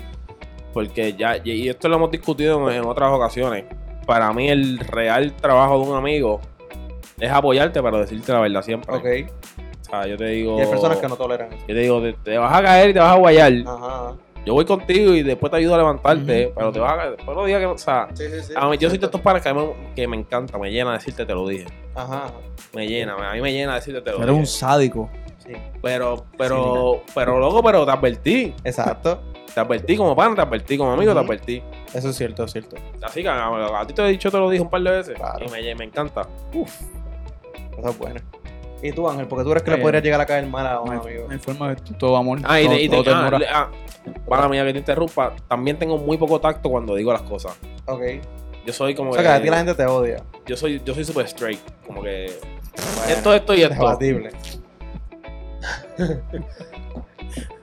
porque 0.73 1.13
ya, 1.13 1.37
y 1.43 1.69
esto 1.69 1.87
lo 1.89 1.95
hemos 1.95 2.11
discutido 2.11 2.69
en, 2.69 2.77
en 2.77 2.85
otras 2.85 3.11
ocasiones. 3.11 3.65
Para 4.05 4.31
mí, 4.33 4.49
el 4.49 4.79
real 4.79 5.33
trabajo 5.35 5.79
de 5.83 5.89
un 5.91 5.97
amigo 5.97 6.41
es 7.19 7.31
apoyarte, 7.31 7.81
pero 7.81 7.99
decirte 7.99 8.31
la 8.31 8.39
verdad 8.39 8.61
siempre. 8.61 8.93
Ok. 8.95 9.05
O 9.81 9.83
sea, 9.89 10.05
yo 10.07 10.17
te 10.17 10.25
digo. 10.25 10.57
Y 10.57 10.61
hay 10.61 10.67
personas 10.67 10.97
que 10.99 11.07
no 11.07 11.15
toleran 11.15 11.51
eso. 11.53 11.61
Yo 11.67 11.75
te 11.75 11.81
digo, 11.81 12.01
te, 12.01 12.13
te 12.13 12.37
vas 12.37 12.53
a 12.53 12.61
caer 12.61 12.89
y 12.89 12.93
te 12.93 12.99
vas 12.99 13.13
a 13.13 13.17
guayar. 13.17 13.53
Ajá. 13.65 14.13
Yo 14.45 14.53
voy 14.53 14.65
contigo 14.65 15.13
y 15.13 15.21
después 15.23 15.51
te 15.51 15.57
ayudo 15.57 15.75
a 15.75 15.77
levantarte, 15.79 16.53
pero 16.55 16.71
te 16.71 16.79
vas 16.79 16.93
a 16.93 16.97
caer. 16.97 17.15
Después 17.17 17.37
no 17.37 17.45
digas 17.45 17.59
que. 17.59 17.65
O 17.65 17.77
sea, 17.77 18.07
Sí, 18.13 18.23
sí, 18.29 18.41
sí. 18.43 18.53
a 18.55 18.67
mí, 18.69 18.77
yo 18.77 18.89
soy 18.89 18.97
de 18.99 19.05
estos 19.05 19.21
padres 19.21 19.43
que, 19.43 19.53
me- 19.53 19.73
que 19.95 20.07
me 20.07 20.17
encanta, 20.17 20.57
me 20.57 20.71
llena 20.71 20.93
decirte 20.93 21.25
te 21.25 21.33
lo 21.33 21.47
dije. 21.47 21.65
Ajá. 21.95 22.27
Me 22.73 22.87
llena, 22.87 23.15
a 23.15 23.33
mí 23.33 23.41
me 23.41 23.51
llena 23.51 23.75
decirte 23.75 24.01
te 24.01 24.11
lo 24.11 24.17
Eres 24.17 24.27
dije. 24.29 24.39
un 24.39 24.47
sádico. 24.47 25.09
Sí. 25.49 25.61
Pero, 25.81 26.25
pero, 26.37 27.01
pero, 27.15 27.39
loco, 27.39 27.63
pero 27.63 27.85
te 27.85 27.91
advertí. 27.91 28.53
Exacto. 28.63 29.19
Te 29.53 29.59
advertí 29.59 29.97
como 29.97 30.15
pan, 30.15 30.35
te 30.35 30.41
advertí 30.41 30.77
como 30.77 30.91
amigo, 30.91 31.11
te 31.13 31.19
advertí. 31.19 31.63
Eso 31.93 32.09
es 32.09 32.15
cierto, 32.15 32.43
es 32.43 32.51
cierto. 32.51 32.75
Así 33.01 33.23
que 33.23 33.29
a, 33.29 33.47
a 33.79 33.87
ti 33.87 33.93
te 33.93 34.03
he 34.03 34.09
dicho, 34.09 34.29
te 34.29 34.37
lo 34.37 34.47
dije 34.49 34.61
un 34.61 34.69
par 34.69 34.81
de 34.81 34.91
veces. 34.91 35.15
Claro. 35.15 35.43
Y 35.45 35.49
me, 35.49 35.75
me 35.75 35.85
encanta. 35.85 36.21
Eso 36.53 37.89
es 37.89 37.97
bueno. 37.97 38.19
¿Y 38.83 38.91
tú, 38.91 39.09
Ángel? 39.09 39.27
¿Por 39.27 39.39
qué 39.39 39.43
tú 39.43 39.49
crees 39.49 39.63
que 39.63 39.71
le 39.71 39.75
Bien. 39.77 39.85
podrías 39.85 40.03
llegar 40.03 40.21
a 40.21 40.25
caer 40.25 40.45
mal 40.45 40.65
a 40.67 40.79
un 40.79 40.93
amigo? 40.93 41.27
hay 41.29 41.37
forma 41.39 41.69
de 41.69 41.75
todo 41.97 42.15
amor. 42.15 42.39
Ah, 42.43 42.61
y, 42.61 42.65
todo, 42.65 42.75
te- 42.75 42.81
y 42.83 42.89
te- 42.89 43.03
todo 43.03 43.15
ah, 43.15 43.39
ah, 43.51 43.69
para 44.27 44.47
mía 44.47 44.63
que 44.65 44.71
te 44.73 44.79
interrumpa, 44.79 45.33
también 45.47 45.77
tengo 45.77 45.97
muy 45.97 46.17
poco 46.17 46.39
tacto 46.39 46.69
cuando 46.69 46.95
digo 46.95 47.11
las 47.11 47.23
cosas. 47.23 47.57
Ok. 47.87 48.01
Yo 48.65 48.71
soy 48.73 48.93
como 48.93 49.09
O 49.11 49.13
sea, 49.13 49.23
que 49.23 49.29
a 49.29 49.41
ti 49.41 49.49
la 49.49 49.57
gente 49.57 49.73
te 49.73 49.85
odia. 49.85 50.23
yo 50.45 50.55
soy 50.55 50.81
yo 50.85 50.93
soy 50.93 51.03
super 51.03 51.25
straight, 51.25 51.59
como 51.85 52.03
que 52.03 52.31
Bueno, 52.97 53.13
esto 53.13 53.33
esto 53.33 53.53
y 53.55 53.63
esto. 53.63 53.73
Debatible. 53.75 54.29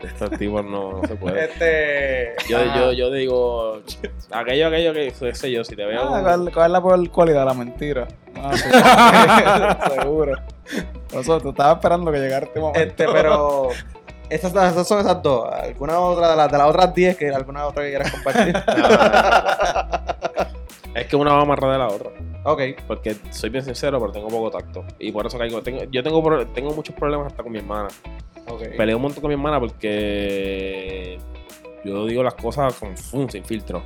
Estos 0.01 0.31
tipos 0.39 0.65
no, 0.65 1.01
no 1.01 1.09
se 1.09 1.17
puede. 1.17 1.45
Este. 1.45 2.35
Yo, 2.49 2.59
yo, 2.75 2.93
yo 2.93 3.11
digo, 3.11 3.81
aquello, 4.31 4.69
aquello 4.69 4.93
que 4.93 5.13
qué 5.19 5.35
sé 5.35 5.51
yo, 5.51 5.65
si 5.65 5.75
te 5.75 5.85
veo. 5.85 6.03
Ah, 6.03 6.21
¿cuál, 6.23 6.53
cuál 6.53 6.67
es 6.67 6.73
la 6.73 6.83
peor 6.83 7.11
cualidad? 7.11 7.45
La 7.45 7.55
mentira. 7.55 8.07
Ah, 8.37 8.57
sí. 8.57 8.69
Seguro. 10.01 10.35
Por 11.11 11.21
eso 11.21 11.41
te 11.41 11.49
estaba 11.49 11.73
esperando 11.75 12.13
que 12.13 12.19
llegara 12.19 12.47
este 12.47 12.61
momento. 12.61 12.81
Este, 12.81 13.07
pero. 13.07 13.71
Esas, 14.29 14.53
esas 14.53 14.89
son 14.89 15.01
esas 15.01 15.23
dos. 15.23 15.49
¿Alguna 15.53 16.01
otra 16.01 16.31
de 16.31 16.37
las, 16.37 16.51
de 16.51 16.59
las 16.59 16.69
otras 16.69 16.93
10 16.95 17.17
que 17.17 17.31
alguna 17.31 17.67
otra 17.67 17.85
que 17.85 17.91
quieras 17.91 18.11
compartir? 18.11 18.57
Es 20.97 21.07
que 21.07 21.17
una 21.17 21.35
va 21.35 21.45
más 21.45 21.61
de 21.61 21.67
la 21.67 21.89
otra. 21.89 22.11
ok. 22.45 22.63
Porque 22.87 23.17
soy 23.31 23.51
bien 23.51 23.63
sincero, 23.63 24.01
pero 24.01 24.13
tengo 24.13 24.29
poco 24.29 24.51
tacto. 24.51 24.85
Y 24.99 25.13
por 25.13 25.27
eso 25.27 25.37
caigo. 25.37 25.63
Tengo, 25.63 25.85
yo 25.85 26.03
tengo, 26.03 26.47
tengo 26.47 26.73
muchos 26.73 26.95
problemas 26.95 27.27
hasta 27.27 27.43
con 27.43 27.53
mi 27.53 27.59
hermana. 27.59 27.89
Ok. 28.49 28.63
Peleo 28.77 28.97
un 28.97 29.03
montón 29.03 29.21
con 29.21 29.29
mi 29.29 29.35
hermana 29.35 29.61
porque 29.61 31.19
yo 31.85 32.07
digo 32.07 32.23
las 32.23 32.35
cosas 32.35 32.75
con 32.75 32.97
fun, 32.97 33.31
sin 33.31 33.45
filtro. 33.45 33.83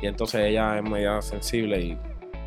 Y 0.00 0.06
entonces 0.06 0.40
ella 0.42 0.78
es 0.78 0.88
media 0.88 1.20
sensible 1.20 1.80
y, 1.80 1.98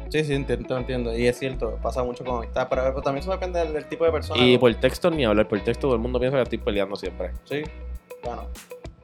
Sí, 0.09 0.23
sí, 0.23 0.33
entiendo, 0.33 0.77
entiendo. 0.77 1.17
Y 1.17 1.27
es 1.27 1.37
cierto, 1.37 1.77
pasa 1.81 2.03
mucho 2.03 2.23
con 2.23 2.37
amistad. 2.37 2.67
Pero, 2.69 2.83
pero 2.83 3.01
también 3.01 3.21
eso 3.21 3.31
depende 3.31 3.59
del, 3.59 3.73
del 3.73 3.85
tipo 3.87 4.05
de 4.05 4.11
persona. 4.11 4.41
y 4.41 4.53
¿no? 4.53 4.59
por 4.59 4.73
texto 4.75 5.11
ni 5.11 5.25
hablar. 5.25 5.47
Por 5.47 5.59
texto 5.59 5.87
todo 5.87 5.95
el 5.95 5.99
mundo 5.99 6.19
piensa 6.19 6.37
que 6.37 6.43
estoy 6.43 6.57
peleando 6.59 6.95
siempre. 6.95 7.31
Sí. 7.43 7.63
Bueno, 8.23 8.47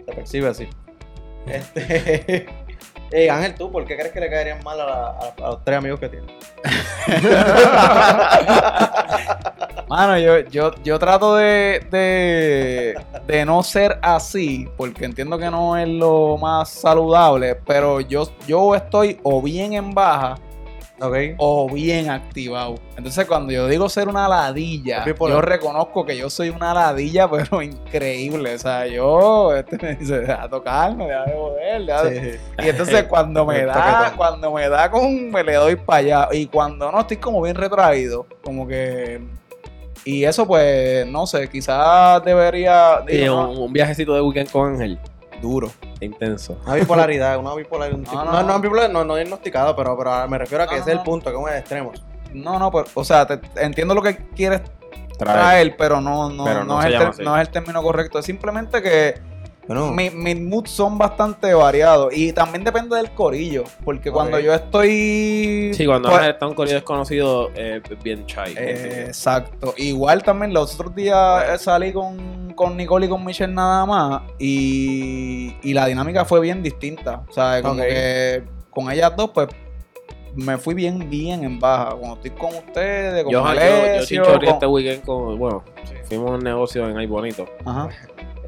se 0.06 0.14
percibe 0.14 0.48
así. 0.48 0.68
Este. 1.46 2.46
Ángel, 3.32 3.56
¿tú 3.56 3.72
por 3.72 3.86
qué 3.86 3.96
crees 3.96 4.12
que 4.12 4.20
le 4.20 4.30
caerían 4.30 4.64
mal 4.64 4.80
a, 4.82 4.86
la- 4.86 5.34
los 5.38 5.64
tres 5.64 5.78
amigos 5.78 6.00
que 6.00 6.10
tienes? 6.10 6.32
Mano, 9.88 10.18
yo, 10.18 10.40
yo, 10.50 10.72
yo 10.84 10.98
trato 10.98 11.36
de, 11.36 11.86
de, 11.92 12.96
de 13.28 13.46
no 13.46 13.62
ser 13.62 14.00
así, 14.02 14.68
porque 14.78 15.06
entiendo 15.06 15.38
que 15.38 15.52
no 15.52 15.78
es 15.78 15.88
lo 15.88 16.38
más 16.38 16.70
saludable, 16.70 17.56
pero 17.56 18.00
yo, 18.02 18.28
yo 18.48 18.74
estoy 18.76 19.20
o 19.24 19.42
bien 19.42 19.74
en 19.74 19.94
baja 19.94 20.36
O 21.38 21.70
bien 21.70 22.10
activado. 22.10 22.76
Entonces, 22.96 23.26
cuando 23.26 23.52
yo 23.52 23.68
digo 23.68 23.90
ser 23.90 24.08
una 24.08 24.28
ladilla, 24.28 25.04
yo 25.06 25.42
reconozco 25.42 26.06
que 26.06 26.16
yo 26.16 26.30
soy 26.30 26.50
una 26.50 26.74
ladilla, 26.74 27.30
pero 27.32 27.62
increíble. 27.62 28.56
O 28.56 28.60
sea, 28.60 28.88
yo, 28.88 29.56
este 29.56 29.78
me 29.82 29.96
dice, 29.96 30.20
deja 30.20 30.44
de 30.44 30.50
tocarme, 30.50 31.08
deja 31.08 31.26
de 31.26 31.34
joder, 31.34 31.86
deja 31.86 32.04
de-". 32.04 32.34
Sí. 32.34 32.40
Y 32.60 32.70
entonces 32.70 33.04
cuando 33.10 33.46
me 33.46 33.66
da, 33.66 34.14
cuando 34.16 34.52
me 34.52 34.70
da 34.70 34.90
con, 34.90 35.32
me 35.32 35.44
le 35.44 35.54
doy 35.56 35.76
para 35.76 36.00
allá. 36.00 36.28
Y 36.32 36.46
cuando 36.48 36.92
no, 36.92 37.02
estoy 37.02 37.18
como 37.18 37.42
bien 37.42 37.56
retraído. 37.56 38.26
Como 38.44 38.68
que. 38.68 39.20
Y 40.06 40.26
eso, 40.26 40.46
pues, 40.46 41.08
no 41.08 41.26
sé, 41.26 41.50
quizás 41.50 42.24
debería. 42.24 43.02
Digo, 43.08 43.50
un, 43.50 43.58
un 43.58 43.74
viajecito 43.74 44.14
de 44.14 44.22
weekend 44.22 44.52
con 44.52 44.74
Ángel. 44.74 45.00
Duro. 45.44 45.70
Intenso. 46.00 46.58
Una 46.66 46.76
bipolaridad, 46.76 47.38
una 47.38 47.54
bipolaridad. 47.54 48.00
un 48.00 48.06
tipo- 48.06 48.16
No, 48.16 48.26
No, 48.26 48.32
no. 48.42 48.48
no, 48.48 48.60
bipolar, 48.60 48.90
no, 48.90 49.04
no 49.04 49.16
diagnosticado, 49.16 49.76
pero, 49.76 49.96
pero 49.98 50.28
me 50.28 50.38
refiero 50.40 50.64
a 50.64 50.68
que 50.68 50.76
No, 50.78 50.82
ese 50.82 50.90
es 50.92 50.96
no. 50.96 51.02
el 51.02 51.06
punto, 51.06 51.30
que 51.30 51.36
es 51.38 51.44
un 51.44 51.50
extremo. 51.50 51.92
No, 52.34 52.58
no, 52.58 52.72
pero, 52.72 52.86
o 52.96 53.04
sea, 53.04 53.28
te- 53.28 53.40
entiendo 53.64 53.94
lo 53.94 54.02
que 54.02 54.16
quieres 54.36 54.62
Trae. 55.20 55.36
traer, 55.36 55.76
pero 55.78 56.02
no, 56.02 56.30
no, 56.32 56.46
Pero 56.46 56.64
no 56.64 56.80
es 56.82 56.86
el 56.88 57.24
no 57.24 57.36
es 57.36 57.42
el 57.48 57.50
término 57.50 57.84
correcto. 57.84 58.18
Es 58.20 58.26
simplemente 58.26 58.82
que 58.82 59.22
Bueno, 59.68 59.92
mi- 59.92 60.10
mis 60.10 60.40
moods 60.42 60.72
son 60.72 60.98
bastante 60.98 61.54
variados. 61.54 62.14
Y 62.16 62.34
también 62.34 62.64
depende 62.64 62.96
del 62.98 63.12
corillo. 63.12 63.64
Porque 63.86 64.12
cuando 64.12 64.38
yo 64.40 64.54
estoy. 64.54 65.72
Sí, 65.74 65.86
cuando 65.86 66.10
pues, 66.10 66.22
está 66.28 66.48
un 66.48 66.54
corrido 66.54 66.76
desconocido, 66.76 67.50
eh, 67.56 67.82
bien 68.04 68.26
chai. 68.26 68.54
Eh, 68.58 69.06
exacto. 69.08 69.74
Igual 69.78 70.22
también 70.24 70.54
los 70.54 70.76
otros 70.76 70.94
días 70.94 71.46
eh, 71.50 71.58
salí 71.58 71.94
con, 71.94 72.54
con 72.56 72.76
Nicole 72.76 73.06
y 73.06 73.10
con 73.10 73.24
Michelle 73.24 73.54
nada 73.54 73.86
más 73.86 74.22
y, 74.40 75.56
y 75.64 75.74
la 75.74 75.86
dinámica 75.86 76.26
fue 76.26 76.40
bien 76.42 76.62
distinta. 76.62 77.24
O 77.30 77.32
sea, 77.34 77.62
como 77.62 77.78
que 77.78 78.44
con 78.70 78.92
ellas 78.92 79.14
dos, 79.16 79.30
pues 79.34 79.48
me 80.36 80.58
fui 80.58 80.74
bien, 80.74 81.10
bien 81.10 81.44
en 81.44 81.60
baja. 81.60 81.92
Cuando 81.96 82.16
estoy 82.16 82.32
con 82.32 82.54
ustedes, 82.56 83.24
con 83.24 83.32
yo, 83.32 83.40
yo, 83.40 83.46
yo 83.46 83.50
Alessio, 83.50 84.06
chinchorré 84.06 84.46
con- 84.48 84.54
este 84.56 84.66
weekend 84.68 85.06
con. 85.06 85.38
Bueno, 85.40 85.64
fuimos 86.06 86.32
a 86.32 86.34
un 86.34 86.44
negocio 86.44 86.90
en 86.90 86.98
Ay 86.98 87.06
Bonito. 87.08 87.46
Ajá. 87.66 87.88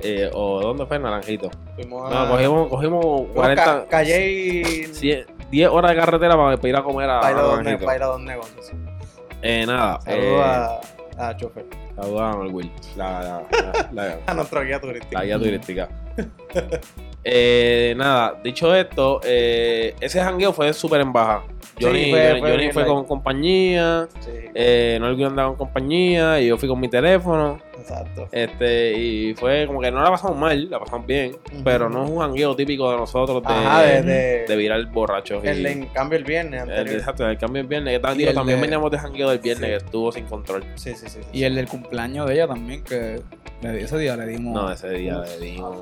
Eh, 0.01 0.29
¿O 0.33 0.61
dónde 0.61 0.85
fue? 0.85 0.99
Naranjito. 0.99 1.49
fuimos 1.75 2.09
No, 2.11 2.19
a- 2.19 2.29
cogimos, 2.29 2.67
cogimos 2.69 3.01
fuimos 3.05 3.31
40. 3.33 3.63
ca- 3.63 3.85
Calle 3.87 4.29
y. 4.31 4.63
100 4.85 5.25
10 5.51 5.69
horas 5.69 5.91
de 5.91 5.97
carretera 5.97 6.35
para, 6.35 6.57
para 6.57 6.69
ir 6.69 6.75
a 6.75 6.83
comer 6.83 7.09
a, 7.09 7.19
a 7.19 7.21
Baila 7.21 7.41
dos, 7.41 7.57
ne- 7.57 7.63
Naranjito. 7.63 7.85
baila 7.85 8.05
dos 8.07 8.21
negocios. 8.21 8.71
Eh, 9.41 9.63
nada. 9.67 10.01
Saludos 10.01 10.23
eh, 10.27 10.41
a, 11.17 11.27
a 11.29 11.37
Chofer, 11.37 11.65
Saludos 11.95 12.21
a 12.21 12.35
Will. 12.39 12.71
La, 12.97 13.21
la, 13.21 13.43
la- 13.51 13.89
la- 13.93 14.19
a 14.27 14.33
nuestro 14.33 14.63
guía 14.63 14.79
turístico. 14.81 15.13
la 15.13 15.23
guía 15.25 15.37
turística. 15.39 15.89
Eh, 17.27 17.95
nada, 17.97 18.39
dicho 18.43 18.73
esto, 18.75 19.19
eh, 19.23 19.95
ese 19.99 20.21
jangueo 20.21 20.53
fue 20.53 20.71
súper 20.73 21.01
en 21.01 21.11
baja. 21.11 21.43
Johnny 21.81 22.05
Sí, 22.05 22.11
fue, 22.11 22.39
Johnny 22.39 22.69
con 22.85 23.03
compañía, 23.05 24.07
Sí, 24.19 24.31
eh, 24.53 24.97
Norgui 25.01 25.23
andaba 25.25 25.49
con 25.49 25.57
compañía 25.57 26.39
y 26.39 26.47
yo 26.47 26.57
fui 26.57 26.69
con 26.69 26.79
mi 26.79 26.87
teléfono. 26.87 27.59
exacto. 27.77 28.29
Este, 28.31 28.93
y 28.97 29.33
fue 29.33 29.65
como 29.67 29.81
que 29.81 29.89
no 29.91 30.01
la 30.03 30.11
pasamos 30.11 30.37
mal, 30.37 30.69
la 30.69 30.79
pasamos 30.79 31.05
bien, 31.07 31.35
pero 31.65 31.89
no 31.89 32.05
es 32.05 32.11
un 32.11 32.19
jangueo 32.19 32.55
típico 32.55 32.89
de 32.91 32.97
nosotros 32.97 33.41
de, 33.43 33.49
Ajá, 33.53 33.81
de, 33.81 34.01
de, 34.03 34.45
de 34.47 34.55
virar 34.55 34.85
borrachos. 34.85 35.43
y- 35.43 35.47
el, 35.47 35.65
en 35.65 35.85
cambio 35.87 36.17
el 36.19 36.23
viernes 36.25 36.63
el, 36.69 36.87
exacto, 36.91 37.27
el 37.27 37.37
cambio 37.39 37.61
del 37.63 37.67
viernes. 37.67 37.89
que 37.91 37.95
el 38.27 38.33
también 38.35 38.59
de- 38.59 38.61
veníamos 38.61 38.91
de 38.91 38.99
jangueo 38.99 39.29
del 39.31 39.39
viernes 39.39 39.65
Sí. 39.65 39.77
que 39.79 39.85
estuvo 39.85 40.11
sin 40.11 40.25
control. 40.27 40.63
Sí, 40.75 40.93
sí, 40.95 41.09
sí. 41.09 41.19
sí. 41.23 41.27
Y 41.33 41.43
el 41.43 41.55
del 41.55 41.67
cumpleaños 41.67 42.27
de 42.27 42.35
ella 42.35 42.47
también, 42.47 42.83
que 42.83 43.19
ese 43.63 43.97
día 43.97 44.15
le 44.15 44.27
dimos. 44.27 44.53
No, 44.53 44.71
ese 44.71 44.89
día 44.91 45.19
Uf, 45.19 45.27
le 45.39 45.45
dimos. 45.45 45.77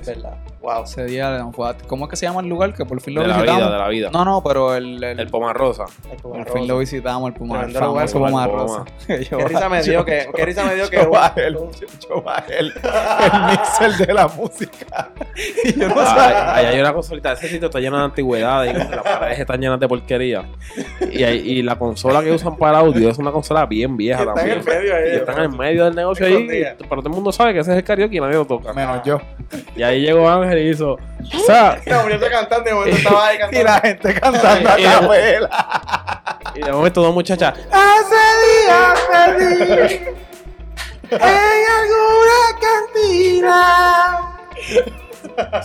Es 0.00 0.06
verdad. 0.06 0.34
Wow. 0.60 0.82
Ese 0.84 1.04
día 1.04 1.46
fue 1.52 1.74
¿Cómo 1.86 2.04
es 2.06 2.10
que 2.10 2.16
se 2.16 2.26
llama 2.26 2.40
el 2.40 2.48
lugar? 2.48 2.74
Que 2.74 2.84
por 2.84 3.00
fin 3.00 3.14
lo 3.14 3.22
De 3.22 3.28
la 3.28 3.34
visitamos. 3.36 3.62
vida, 3.62 3.72
de 3.72 3.78
la 3.78 3.88
vida. 3.88 4.10
No, 4.12 4.24
no, 4.24 4.42
pero 4.42 4.74
el. 4.74 5.02
el, 5.02 5.20
El 5.20 5.28
Poma 5.28 5.52
Rosa. 5.52 5.84
por 6.22 6.50
fin 6.52 6.66
lo 6.66 6.78
visitamos, 6.78 7.28
el 7.28 7.34
Puma, 7.34 7.56
el 7.62 7.72
Tremendo 7.72 7.86
lugar, 7.88 8.08
famoso 8.08 8.18
Puma, 8.18 8.28
Puma 8.28 8.44
el 8.44 8.50
Puma. 8.66 8.78
Rosa. 8.78 8.84
Qué 9.06 9.44
risa 9.48 9.68
me 9.68 9.82
dio 9.82 10.04
que. 10.04 10.28
Qué 10.34 10.44
risa 10.44 10.64
me 10.64 10.74
dio 10.74 10.90
que. 10.90 10.96
Yo 10.96 11.10
bajé 11.10 11.46
el, 11.46 11.54
yo 11.54 12.22
bajé 12.22 12.58
el, 12.58 12.66
el 12.66 13.42
mixer 13.50 14.06
de 14.06 14.12
la 14.14 14.26
música. 14.28 15.10
Y 15.64 15.78
yo 15.78 15.88
no 15.88 15.94
Ah, 15.98 16.04
sabía. 16.06 16.54
Ahí 16.56 16.66
hay 16.66 16.80
una 16.80 16.92
consolita. 16.92 17.32
Ese 17.32 17.48
sitio 17.48 17.66
está 17.66 17.78
lleno 17.78 17.98
de 17.98 18.04
antigüedades 18.04 18.74
y 18.74 18.76
las 18.76 19.02
paredes 19.02 19.38
están 19.40 19.60
llenas 19.60 19.78
de 19.78 19.86
porquería. 19.88 20.44
Y, 21.12 21.22
hay- 21.22 21.38
y 21.48 21.62
la 21.62 21.76
consola 21.78 22.22
que 22.22 22.32
usan 22.32 22.56
para 22.56 22.78
audio 22.78 23.08
es 23.08 23.18
una 23.18 23.30
consola 23.30 23.66
bien 23.66 23.96
vieja 23.96 24.20
Está 24.20 24.32
en 24.32 24.36
también. 24.36 24.58
el 24.58 24.64
medio 24.64 24.94
ahí. 24.96 25.02
Y 25.12 25.16
están 25.16 25.38
en 25.38 25.42
el 25.52 25.56
medio 25.56 25.84
del 25.84 25.94
negocio 25.94 26.26
ahí. 26.26 26.46
Pero 26.78 27.02
todo 27.02 27.08
el 27.08 27.14
mundo 27.14 27.30
sabe 27.32 27.52
que 27.54 27.60
ese 27.60 27.70
es 27.72 27.76
el 27.78 27.84
karaoke 27.84 28.16
y 28.16 28.20
nadie 28.20 28.34
lo 28.34 28.44
toca. 28.46 28.72
Menos 28.72 29.00
yo. 29.04 29.20
Y 29.76 29.82
ahí 29.86 30.00
llegó 30.02 30.28
Ángel 30.28 30.58
y 30.58 30.70
hizo. 30.70 30.92
O 30.92 31.38
sea, 31.46 31.72
Estaba 31.84 32.02
muriendo 32.02 32.26
cantando 32.30 32.64
y 32.64 32.72
de 32.72 32.74
momento 32.74 32.96
estaba 32.98 33.26
ahí 33.26 33.36
Y 33.36 33.38
cantando. 33.38 33.64
la 33.64 33.80
gente 33.80 34.14
cantando 34.20 34.68
a 34.70 34.80
Y- 34.80 34.84
capela. 34.84 36.38
y 36.54 36.60
de 36.62 36.72
momento 36.72 37.02
dos 37.02 37.14
muchachas. 37.14 37.54
Hace 37.70 38.16
días 38.42 39.00
perdí 39.10 40.00
en 41.10 41.64
alguna 41.78 42.42
cantina. 42.60 43.56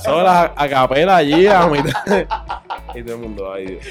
Solas 0.04 0.52
a 0.56 0.68
capela 0.70 1.18
allí 1.18 1.48
a 1.48 1.68
mitad. 1.68 2.26
Y 2.96 3.04
todo 3.04 3.16
el 3.16 3.22
mundo, 3.22 3.54
ay 3.54 3.66
Dios. 3.68 3.86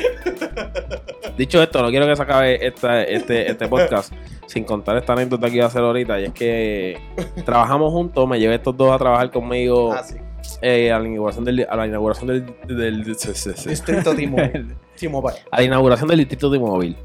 Dicho 1.37 1.63
esto, 1.63 1.83
no 1.83 1.91
quiero 1.91 2.07
que 2.07 2.17
se 2.17 2.23
acabe 2.23 2.67
esta- 2.67 3.03
este, 3.03 3.51
este 3.51 3.67
podcast 3.69 4.13
sin 4.47 4.65
contar 4.65 4.97
esta 4.99 5.13
anécdota 5.15 5.49
que 5.49 5.57
iba 5.57 5.65
a 5.65 5.69
hacer 5.69 5.83
ahorita. 5.83 6.21
Y 6.21 6.25
es 6.25 6.33
que 6.33 6.99
trabajamos 7.45 7.93
juntos, 7.93 8.29
me 8.29 8.39
llevé 8.39 8.57
estos 8.57 8.77
dos 8.77 8.93
a 8.93 8.99
trabajar 8.99 9.31
conmigo 9.31 9.93
Ah, 9.95 10.03
sí. 10.03 10.17
eh, 10.61 10.93
a 10.93 10.99
la 10.99 11.07
inauguración 11.09 11.45
del, 11.45 11.67
a 11.71 11.77
la 11.77 11.87
inauguración 11.87 12.27
del, 12.27 12.47
del- 12.67 13.05
Distrito 13.05 14.15
T-Mobile. 14.15 14.67
T-Mobile. 14.99 15.37
a 15.51 15.57
la 15.59 15.63
inauguración 15.63 16.09
del 16.09 16.19
distrito 16.19 16.51
de 16.51 16.59
móvil. 16.59 16.97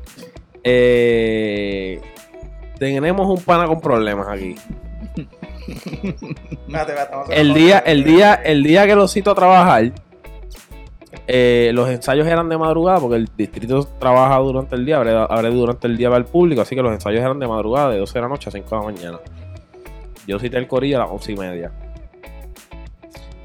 Eh, 0.68 2.02
tenemos 2.80 3.28
un 3.28 3.44
pana 3.46 3.68
con 3.68 3.80
problemas 3.80 4.28
aquí. 4.28 4.56
El 7.30 7.54
día, 7.54 7.80
el 7.80 8.04
día, 8.04 8.36
el 8.36 8.64
día 8.64 8.86
que 8.86 8.96
lo 8.96 9.08
cito 9.08 9.32
a 9.32 9.36
trabajar, 9.36 9.92
eh, 11.28 11.72
los 11.74 11.90
ensayos 11.90 12.28
eran 12.28 12.50
de 12.50 12.58
madrugada, 12.58 13.00
porque 13.00 13.16
el 13.16 13.30
distrito 13.36 13.84
trabaja 14.00 14.38
durante 14.38 14.76
el 14.76 14.86
día, 14.86 14.98
abre, 14.98 15.12
abre 15.12 15.50
durante 15.50 15.88
el 15.88 15.98
día 15.98 16.10
para 16.10 16.20
el 16.20 16.26
público, 16.26 16.62
así 16.62 16.76
que 16.76 16.82
los 16.82 16.94
ensayos 16.94 17.22
eran 17.22 17.40
de 17.40 17.48
madrugada, 17.48 17.92
de 17.92 17.98
12 18.00 18.14
de 18.14 18.22
la 18.22 18.28
noche 18.28 18.50
a 18.50 18.52
5 18.52 18.70
de 18.70 18.76
la 18.76 18.84
mañana. 18.84 19.20
Yo 20.28 20.40
cité 20.40 20.58
el 20.58 20.68
corillo 20.68 20.98
a 20.98 21.00
las 21.02 21.12
11 21.12 21.32
y 21.32 21.36
media. 21.38 21.72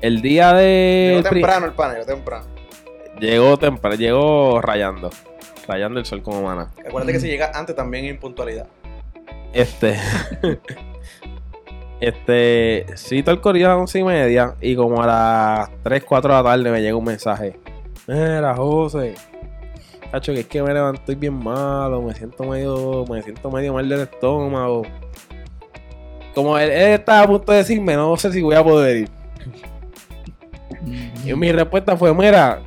El 0.00 0.22
día 0.22 0.52
de. 0.54 1.16
Llegó 1.16 1.28
temprano 1.30 1.66
el 1.66 1.72
pana, 1.72 1.92
llegó 1.94 2.06
temprano. 2.06 2.44
Llegó 3.18 3.58
temprano, 3.58 3.96
llegó 3.96 4.60
rayando. 4.62 5.10
Rayando 5.68 6.00
el 6.00 6.06
sol 6.06 6.22
como 6.22 6.42
mana. 6.42 6.70
Acuérdate 6.86 7.12
que 7.12 7.20
si 7.20 7.28
llega 7.28 7.52
antes 7.54 7.76
también 7.76 8.06
es 8.06 8.12
impuntualidad. 8.12 8.66
Este. 9.52 9.98
este. 12.00 12.86
Cito 12.96 13.30
el 13.30 13.40
corrido 13.40 13.68
a 13.68 13.74
las 13.74 13.80
once 13.80 13.98
y 13.98 14.04
media. 14.04 14.54
Y 14.60 14.74
como 14.76 15.02
a 15.02 15.06
las 15.06 15.82
3, 15.82 16.04
4 16.04 16.30
de 16.30 16.42
la 16.42 16.50
tarde 16.50 16.70
me 16.70 16.82
llega 16.82 16.96
un 16.96 17.04
mensaje. 17.04 17.58
Mira, 18.06 18.54
José. 18.54 19.14
Cacho, 20.10 20.32
que 20.32 20.40
es 20.40 20.46
que 20.46 20.62
me 20.62 20.74
levanto 20.74 21.00
estoy 21.00 21.14
bien 21.14 21.34
malo. 21.34 22.02
Me 22.02 22.14
siento 22.14 22.44
medio. 22.44 23.04
Me 23.08 23.22
siento 23.22 23.50
medio 23.50 23.74
mal 23.74 23.88
del 23.88 24.00
estómago. 24.00 24.82
Como 26.34 26.56
él, 26.58 26.70
estaba 26.70 27.22
a 27.22 27.26
punto 27.26 27.52
de 27.52 27.58
decirme, 27.58 27.94
no 27.94 28.16
sé 28.16 28.32
si 28.32 28.40
voy 28.40 28.54
a 28.54 28.62
poder 28.62 28.96
ir. 28.98 29.08
Y 31.24 31.34
mi 31.34 31.52
respuesta 31.52 31.96
fue: 31.96 32.14
Mira, 32.14 32.60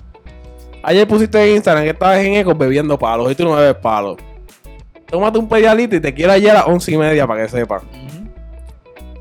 ayer 0.83 1.07
pusiste 1.07 1.43
en 1.43 1.55
Instagram 1.55 1.83
que 1.83 1.89
estabas 1.91 2.19
en 2.19 2.33
Eco 2.35 2.53
bebiendo 2.53 2.99
palos. 2.99 3.31
Y 3.31 3.35
tú 3.35 3.45
no 3.45 3.55
bebes 3.55 3.75
palos. 3.75 4.17
Tómate 5.07 5.37
un 5.37 5.47
pedialito 5.47 5.95
y 5.95 5.99
te 5.99 6.13
quiero 6.13 6.31
ayer 6.31 6.51
a 6.51 6.55
las 6.55 6.67
once 6.67 6.91
y 6.91 6.97
media 6.97 7.27
para 7.27 7.43
que 7.43 7.49
sepas. 7.49 7.83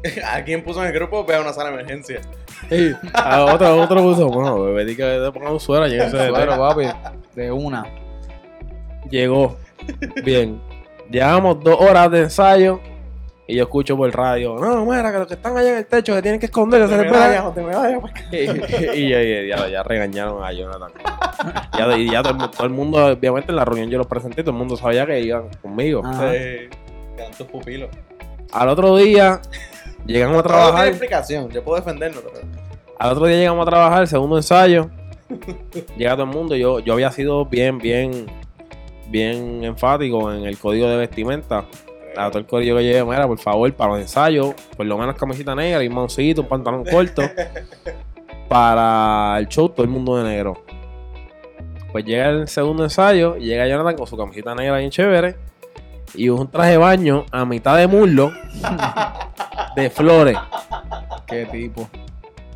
Alguien 0.32 0.62
puso 0.64 0.80
en 0.82 0.88
el 0.88 0.92
grupo, 0.94 1.24
vea 1.24 1.40
una 1.40 1.52
sala 1.52 1.70
de 1.70 1.74
emergencia. 1.76 2.20
Sí. 2.68 2.92
A 3.14 3.44
otro, 3.44 3.80
otro 3.82 4.02
puso, 4.02 4.28
bueno, 4.28 4.62
bebé, 4.62 4.84
di 4.84 4.96
que 4.96 5.02
te 5.02 5.32
ponga 5.32 5.50
un 5.50 5.60
suero. 5.60 5.86
lléguese 5.86 6.16
de 6.16 6.28
Suero, 6.28 6.52
té". 6.52 6.58
papi. 6.58 6.86
De 7.34 7.50
una. 7.52 7.84
Llegó. 9.10 9.56
Bien. 10.24 10.60
Llevamos 11.10 11.60
dos 11.62 11.80
horas 11.80 12.10
de 12.10 12.20
ensayo. 12.20 12.80
Y 13.48 13.56
yo 13.56 13.64
escucho 13.64 13.96
por 13.96 14.08
radio, 14.14 14.54
no, 14.56 14.86
mira, 14.86 15.10
que 15.12 15.18
los 15.18 15.26
que 15.26 15.34
están 15.34 15.56
allá 15.56 15.70
en 15.72 15.76
el 15.78 15.86
techo 15.86 16.14
se 16.14 16.22
tienen 16.22 16.38
que 16.38 16.46
esconder, 16.46 16.80
que 16.82 16.88
se 16.88 16.96
Te 16.96 17.04
me 17.04 17.10
vea". 17.10 17.20
vayas, 17.26 17.54
te 17.54 17.60
me 17.60 17.74
vayas. 17.74 18.00
pues. 18.00 18.12
y, 18.94 19.00
y, 19.00 19.14
y- 19.14 19.48
ya, 19.48 19.68
ya 19.68 19.82
regañaron 19.82 20.42
a 20.44 20.52
Jonathan. 20.52 20.92
Ya, 21.76 21.96
y 21.98 22.08
ya 22.10 22.22
todo, 22.22 22.44
el 22.44 22.50
todo 22.50 22.64
el 22.64 22.70
mundo, 22.72 23.04
obviamente 23.04 23.50
en 23.50 23.56
la 23.56 23.64
reunión 23.64 23.90
yo 23.90 23.98
los 23.98 24.06
presenté, 24.06 24.42
todo 24.44 24.52
el 24.52 24.58
mundo 24.58 24.76
sabía 24.76 25.04
que 25.04 25.20
iban 25.20 25.48
conmigo. 25.60 26.02
Ajá. 26.04 26.30
Sí. 26.32 26.38
Quedan 27.16 27.32
tus 27.36 27.46
pupilos. 27.48 27.90
Al 28.52 28.68
otro 28.68 28.96
día 28.96 29.40
llegamos 30.06 30.38
a 30.40 30.42
trabajar. 30.42 30.88
explicación. 30.88 31.48
Yo 31.50 31.62
puedo 31.62 31.78
defendernos. 31.78 32.22
pero- 32.22 32.46
Al 32.98 33.12
otro 33.12 33.26
día 33.26 33.36
llegamos 33.38 33.66
a 33.66 33.70
trabajar, 33.70 34.06
segundo 34.06 34.36
ensayo. 34.36 34.90
Llega 35.96 36.12
todo 36.12 36.24
el 36.24 36.30
mundo. 36.30 36.54
Yo, 36.56 36.80
yo 36.80 36.92
había 36.92 37.10
sido 37.10 37.46
bien, 37.46 37.78
bien, 37.78 38.26
bien 39.08 39.64
enfático 39.64 40.32
en 40.32 40.44
el 40.44 40.58
código 40.58 40.86
de 40.88 40.96
vestimenta. 40.98 41.64
A 42.16 42.28
todo 42.28 42.40
el 42.40 42.46
corillo 42.46 42.76
que 42.76 42.84
lleve, 42.84 43.04
mira, 43.04 43.26
por 43.26 43.38
favor, 43.38 43.72
para 43.72 43.92
los 43.92 44.00
ensayos, 44.00 44.54
por 44.76 44.84
lo 44.84 44.98
menos 44.98 45.16
camisita 45.16 45.54
negra, 45.54 45.78
limoncito, 45.80 46.42
un 46.42 46.48
pantalón 46.48 46.84
corto. 46.84 47.22
para 48.48 49.36
el 49.38 49.48
show, 49.48 49.68
todo 49.70 49.82
el 49.84 49.88
mundo 49.90 50.16
de 50.18 50.24
negro. 50.24 50.62
Pues 51.90 52.04
llega 52.04 52.28
el 52.28 52.48
segundo 52.48 52.84
ensayo, 52.84 53.36
y 53.38 53.46
llega 53.46 53.66
Jonathan 53.66 53.96
con 53.96 54.06
su 54.06 54.16
camiseta 54.16 54.54
negra 54.54 54.78
bien 54.78 54.90
chévere 54.90 55.36
y 56.14 56.28
un 56.28 56.50
traje 56.50 56.72
de 56.72 56.76
baño 56.78 57.24
a 57.30 57.44
mitad 57.44 57.76
de 57.76 57.86
muslo 57.86 58.32
de 59.76 59.90
flores 59.90 60.36
Qué 61.26 61.46
tipo. 61.46 61.88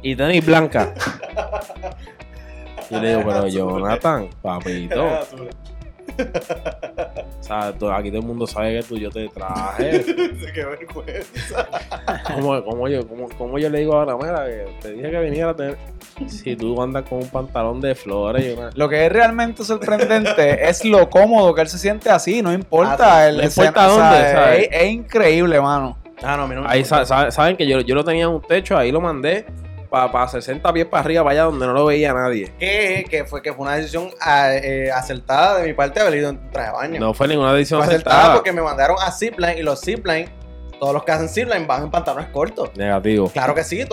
y 0.02 0.14
tenis 0.14 0.44
blanca. 0.44 0.92
Yo 2.90 3.00
le 3.00 3.16
digo, 3.16 3.22
pero 3.24 3.48
Jonathan, 3.48 4.28
papito. 4.42 5.04
O 7.38 7.42
sea, 7.48 7.68
aquí 7.96 8.10
todo 8.10 8.20
el 8.22 8.26
mundo 8.26 8.44
sabe 8.44 8.72
que 8.80 8.82
tú 8.82 8.96
yo 8.98 9.08
te 9.08 9.28
traje. 9.28 10.04
Qué 10.54 10.64
vergüenza. 10.64 11.68
¿Cómo, 12.34 12.64
cómo 12.64 12.88
yo, 12.88 13.06
cómo, 13.06 13.28
cómo 13.38 13.56
yo 13.58 13.70
le 13.70 13.78
digo 13.80 13.94
ahora, 13.94 14.16
mira, 14.16 14.44
que 14.46 14.66
te 14.82 14.92
dije 14.94 15.10
que 15.12 15.20
viniera 15.20 15.50
a 15.50 15.54
tener... 15.54 15.76
Si 16.26 16.56
tú 16.56 16.82
andas 16.82 17.04
con 17.08 17.18
un 17.18 17.28
pantalón 17.28 17.80
de 17.80 17.94
flores 17.94 18.44
y 18.44 18.50
una... 18.58 18.70
Lo 18.74 18.88
que 18.88 19.06
es 19.06 19.12
realmente 19.12 19.62
sorprendente 19.62 20.64
es 20.68 20.84
lo 20.84 21.08
cómodo 21.08 21.54
que 21.54 21.60
él 21.60 21.68
se 21.68 21.78
siente 21.78 22.10
así, 22.10 22.42
no 22.42 22.52
importa 22.52 23.18
Ah, 23.18 23.28
el 23.28 23.36
no 23.36 23.42
escena- 23.44 23.68
importa 23.68 23.92
o 23.92 23.96
sea, 23.96 24.10
dónde, 24.10 24.32
¿sabes? 24.32 24.68
Es, 24.72 24.82
es 24.82 24.90
increíble, 24.90 25.60
mano. 25.60 25.98
Ah, 26.24 26.36
no, 26.36 26.44
a 26.44 26.46
mí 26.48 26.54
no 26.56 26.62
me 26.62 26.68
Ahí 26.68 26.84
sa- 26.84 27.04
saben 27.30 27.56
que 27.56 27.66
yo, 27.68 27.78
yo 27.80 27.94
lo 27.94 28.02
tenía 28.02 28.24
en 28.24 28.30
un 28.30 28.42
techo, 28.42 28.76
ahí 28.76 28.90
lo 28.90 29.00
mandé 29.00 29.44
para 29.89 30.28
60 30.28 30.72
pies 30.72 30.87
para 30.87 31.03
arriba, 31.03 31.22
para 31.22 31.32
allá 31.32 31.43
donde 31.45 31.66
no 31.66 31.72
lo 31.72 31.87
veía 31.87 32.12
nadie. 32.12 32.53
Que, 32.59 33.05
que 33.09 33.24
fue, 33.24 33.43
que 33.43 33.53
fue 33.53 33.64
una 33.66 33.76
decisión 33.76 34.11
ah, 34.20 34.51
eh, 34.53 34.91
acertada 34.93 35.59
de 35.59 35.66
mi 35.66 35.74
parte 35.74 36.01
haber 36.01 36.14
ido 36.16 36.30
en 36.30 36.51
traje 36.51 36.68
de 36.68 36.74
baño. 36.74 37.01
No 37.01 37.14
fue 37.14 37.28
ninguna 37.28 37.53
decisión 37.53 37.80
fue 37.82 37.89
acertada 37.89 38.16
acertada. 38.16 38.34
porque 38.37 38.53
me 38.53 38.62
mandaron 38.62 38.97
a 39.01 39.11
Zipline 39.12 39.59
y 39.59 39.62
los 39.62 39.80
Zipline, 39.80 40.28
todos 40.78 40.93
los 40.93 41.05
que 41.05 41.12
hacen 41.12 41.28
Zipline 41.28 41.66
van 41.66 41.84
en 41.84 41.91
pantalones 41.91 42.28
cortos. 42.30 42.70
Negativo. 42.76 43.28
Claro 43.30 43.55
que 43.55 43.64
sí, 43.64 43.84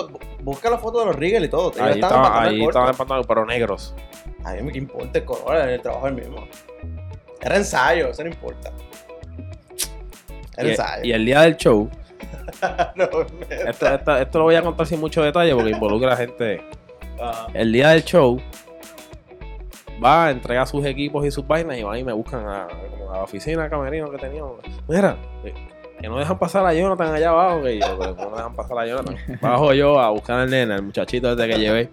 busca 0.41 0.69
la 0.69 0.77
foto 0.77 0.99
de 0.99 1.05
los 1.07 1.15
Riegel 1.15 1.45
y 1.45 1.49
todo. 1.49 1.71
Ellos 1.71 1.81
Ahí 1.81 1.93
estaban 1.93 1.95
en 1.95 2.03
estaba, 2.03 2.23
pantalones 2.23 2.59
ahí 2.61 2.67
estaban 2.67 2.89
en 2.89 2.95
pantalones, 2.95 3.27
pero 3.27 3.45
negros. 3.45 3.95
A 4.43 4.53
mí 4.53 4.61
me 4.61 4.77
importa 4.77 5.19
el 5.19 5.25
color, 5.25 5.55
el 5.69 5.81
trabajo 5.81 6.07
es 6.07 6.13
el 6.13 6.19
mismo. 6.21 6.47
Era 7.41 7.55
ensayo, 7.57 8.09
eso 8.09 8.23
no 8.23 8.29
importa. 8.29 8.71
Era 10.57 10.67
Y, 10.67 10.71
ensayo. 10.71 11.03
y 11.05 11.11
el 11.13 11.25
día 11.25 11.41
del 11.41 11.57
show, 11.57 11.89
No, 12.95 13.03
esto, 13.49 13.87
esto- 13.87 14.17
esto 14.17 14.37
lo 14.39 14.45
voy 14.45 14.55
a 14.55 14.61
contar 14.61 14.85
sin 14.87 14.99
mucho 14.99 15.21
detalle 15.23 15.53
porque 15.55 15.71
involucra 15.71 16.13
a 16.13 16.17
gente. 16.17 16.61
Ajá. 17.21 17.47
El 17.53 17.71
día 17.71 17.89
del 17.89 18.03
show, 18.03 18.39
va, 20.03 20.31
entrega 20.31 20.65
sus 20.65 20.85
equipos 20.85 21.25
y 21.25 21.31
sus 21.31 21.45
vainas 21.47 21.77
y 21.77 21.83
van 21.83 21.97
y 21.99 22.03
me 22.03 22.13
buscan 22.13 22.45
a, 22.47 22.67
la 23.11 23.23
oficina 23.23 23.69
camerino 23.69 24.09
que 24.11 24.17
teníamos. 24.17 24.53
Mira, 24.87 25.15
eh, 25.43 25.53
que 25.99 26.07
no 26.09 26.17
dejan 26.17 26.37
pasar 26.37 26.65
a 26.65 26.73
Jonathan 26.73 27.13
allá 27.13 27.29
abajo, 27.29 27.61
que 27.63 27.79
yo, 27.79 27.97
pero 27.99 28.15
no 28.15 28.35
dejan 28.35 28.53
pasar 28.55 28.77
a 28.79 28.85
Jonathan. 28.85 29.15
Bajo 29.41 29.73
yo 29.73 29.99
a 29.99 30.09
buscar 30.09 30.39
al 30.39 30.49
nene, 30.49 30.73
al 30.73 30.81
muchachito 30.83 31.35
desde 31.35 31.53
que 31.53 31.59
llevé. 31.59 31.89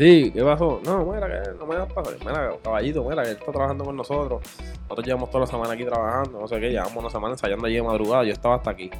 Sí, 0.00 0.30
¿qué 0.34 0.42
pasó? 0.42 0.80
No, 0.82 1.04
mira, 1.04 1.26
que 1.26 1.50
no 1.58 1.66
me 1.66 1.74
dejan 1.74 1.88
pasar. 1.88 2.14
Mira, 2.20 2.52
caballito, 2.64 3.04
mira, 3.04 3.22
que 3.22 3.30
él 3.32 3.36
está 3.38 3.52
trabajando 3.52 3.84
con 3.84 3.94
nosotros. 3.96 4.40
Nosotros 4.84 5.06
llevamos 5.06 5.28
toda 5.30 5.40
la 5.40 5.46
semana 5.46 5.74
aquí 5.74 5.84
trabajando, 5.84 6.40
no 6.40 6.48
sé 6.48 6.58
qué, 6.58 6.70
llevamos 6.70 6.96
una 6.96 7.10
semana 7.10 7.34
ensayando 7.34 7.66
allí 7.66 7.74
de 7.74 7.82
madrugada, 7.82 8.24
yo 8.24 8.32
estaba 8.32 8.54
hasta 8.54 8.70
aquí. 8.70 8.90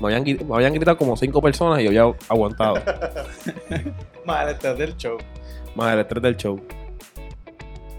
Me 0.00 0.14
habían, 0.14 0.24
me 0.48 0.54
habían 0.56 0.72
gritado 0.72 0.96
como 0.96 1.14
cinco 1.14 1.42
personas 1.42 1.80
y 1.80 1.84
yo 1.84 1.88
había 1.90 2.16
aguantado. 2.30 2.76
Mal, 4.24 4.48
este 4.48 4.70
es 4.72 4.78
del 4.78 4.96
show. 4.96 5.18
más 5.74 5.92
el 5.92 6.00
estrés 6.00 6.22
del 6.22 6.36
show. 6.38 6.58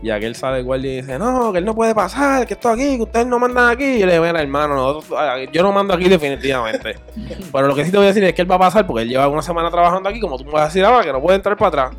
Y 0.02 0.10
aquel 0.10 0.34
sale 0.34 0.58
el 0.58 0.64
guardia 0.66 0.94
y 0.94 0.96
dice, 1.02 1.20
no, 1.20 1.52
que 1.52 1.60
él 1.60 1.66
no 1.66 1.76
puede 1.76 1.94
pasar, 1.94 2.48
que 2.48 2.56
esto 2.56 2.70
aquí, 2.70 2.98
que 2.98 3.04
ustedes 3.04 3.28
no 3.28 3.38
mandan 3.38 3.70
aquí. 3.70 3.84
Y 3.84 4.00
yo 4.00 4.08
le 4.08 4.14
digo, 4.14 4.26
mira, 4.26 4.42
hermano, 4.42 4.74
nosotros- 4.74 5.20
ah, 5.20 5.38
yo 5.52 5.62
no 5.62 5.72
mando 5.72 5.94
aquí 5.94 6.10
definitivamente. 6.10 6.96
Pero 7.52 7.68
lo 7.68 7.76
que 7.76 7.86
sí 7.86 7.92
te 7.92 7.98
voy 7.98 8.06
a 8.06 8.10
decir 8.10 8.24
es 8.24 8.34
que 8.34 8.42
él 8.42 8.50
va 8.50 8.56
a 8.56 8.60
pasar 8.60 8.88
porque 8.88 9.04
él 9.04 9.10
lleva 9.10 9.28
una 9.28 9.44
semana 9.44 9.70
trabajando 9.70 10.10
aquí, 10.10 10.20
como 10.20 10.38
tú 10.40 10.46
me 10.46 10.54
vas 10.54 10.64
a 10.64 10.66
decir 10.66 10.84
ahora, 10.84 11.04
que 11.04 11.14
no 11.14 11.22
puede 11.22 11.36
entrar 11.38 11.56
para 11.56 11.68
atrás. 11.90 11.98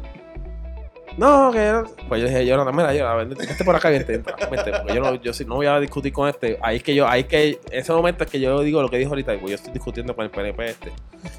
No, 1.18 1.50
que... 1.50 1.58
no". 1.58 1.84
Pues 2.08 2.22
yo 2.22 2.28
dije, 2.28 2.46
yo 2.46 2.56
no, 2.56 2.72
mira, 2.72 2.94
yo, 2.94 3.16
vente, 3.16 3.64
por 3.64 3.74
acá, 3.74 3.90
vente, 3.90 4.14
entra, 4.14 4.36
vente, 4.50 4.70
porque 4.70 4.94
yo 4.94 5.00
no, 5.00 5.14
yo 5.16 5.32
no 5.46 5.56
voy 5.56 5.66
a 5.66 5.80
discutir 5.80 6.12
con 6.12 6.28
este. 6.28 6.58
Ahí 6.62 6.76
es 6.76 6.82
que 6.82 6.94
yo, 6.94 7.06
ahí 7.08 7.22
es 7.22 7.26
que, 7.26 7.48
en 7.70 7.78
ese 7.80 7.92
momento 7.92 8.24
es 8.24 8.30
que 8.30 8.38
yo 8.38 8.60
digo 8.60 8.80
lo 8.80 8.88
que 8.88 8.98
dijo 8.98 9.10
ahorita, 9.10 9.34
y 9.34 9.38
pues 9.38 9.50
yo 9.50 9.56
estoy 9.56 9.72
discutiendo 9.72 10.14
con 10.14 10.24
el 10.24 10.30
PNP 10.30 10.70
este. 10.70 10.92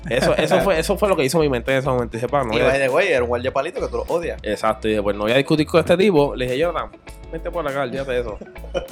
Eso, 0.09 0.36
eso 0.36 0.59
fue, 0.59 0.77
eso 0.77 0.97
fue 0.97 1.07
lo 1.07 1.15
que 1.15 1.23
hizo 1.23 1.39
mi 1.39 1.47
mente 1.47 1.71
en 1.71 1.77
ese 1.77 1.88
momento. 1.88 2.17
Y 2.17 2.19
dije, 2.19 2.27
pa, 2.27 2.43
no 2.43 2.53
y 2.53 2.59
the 2.59 2.89
way, 2.89 3.07
era 3.07 3.23
un 3.23 3.30
guardia 3.30 3.51
palito 3.51 3.80
que 3.80 3.88
tú 3.88 3.97
lo 3.97 4.03
odias. 4.03 4.39
Exacto, 4.43 4.88
y 4.88 4.91
dije, 4.91 5.01
pues 5.01 5.15
no 5.15 5.23
voy 5.23 5.32
a 5.32 5.38
discutir 5.38 5.65
con 5.65 5.80
este 5.80 5.95
tipo. 5.95 6.36
Le 6.36 6.45
dije, 6.45 6.57
Jonathan, 6.57 6.91
vente 7.32 7.49
por 7.49 7.65
acá, 7.65 7.84
olvídate 7.84 8.11
de 8.11 8.19
eso. 8.19 8.38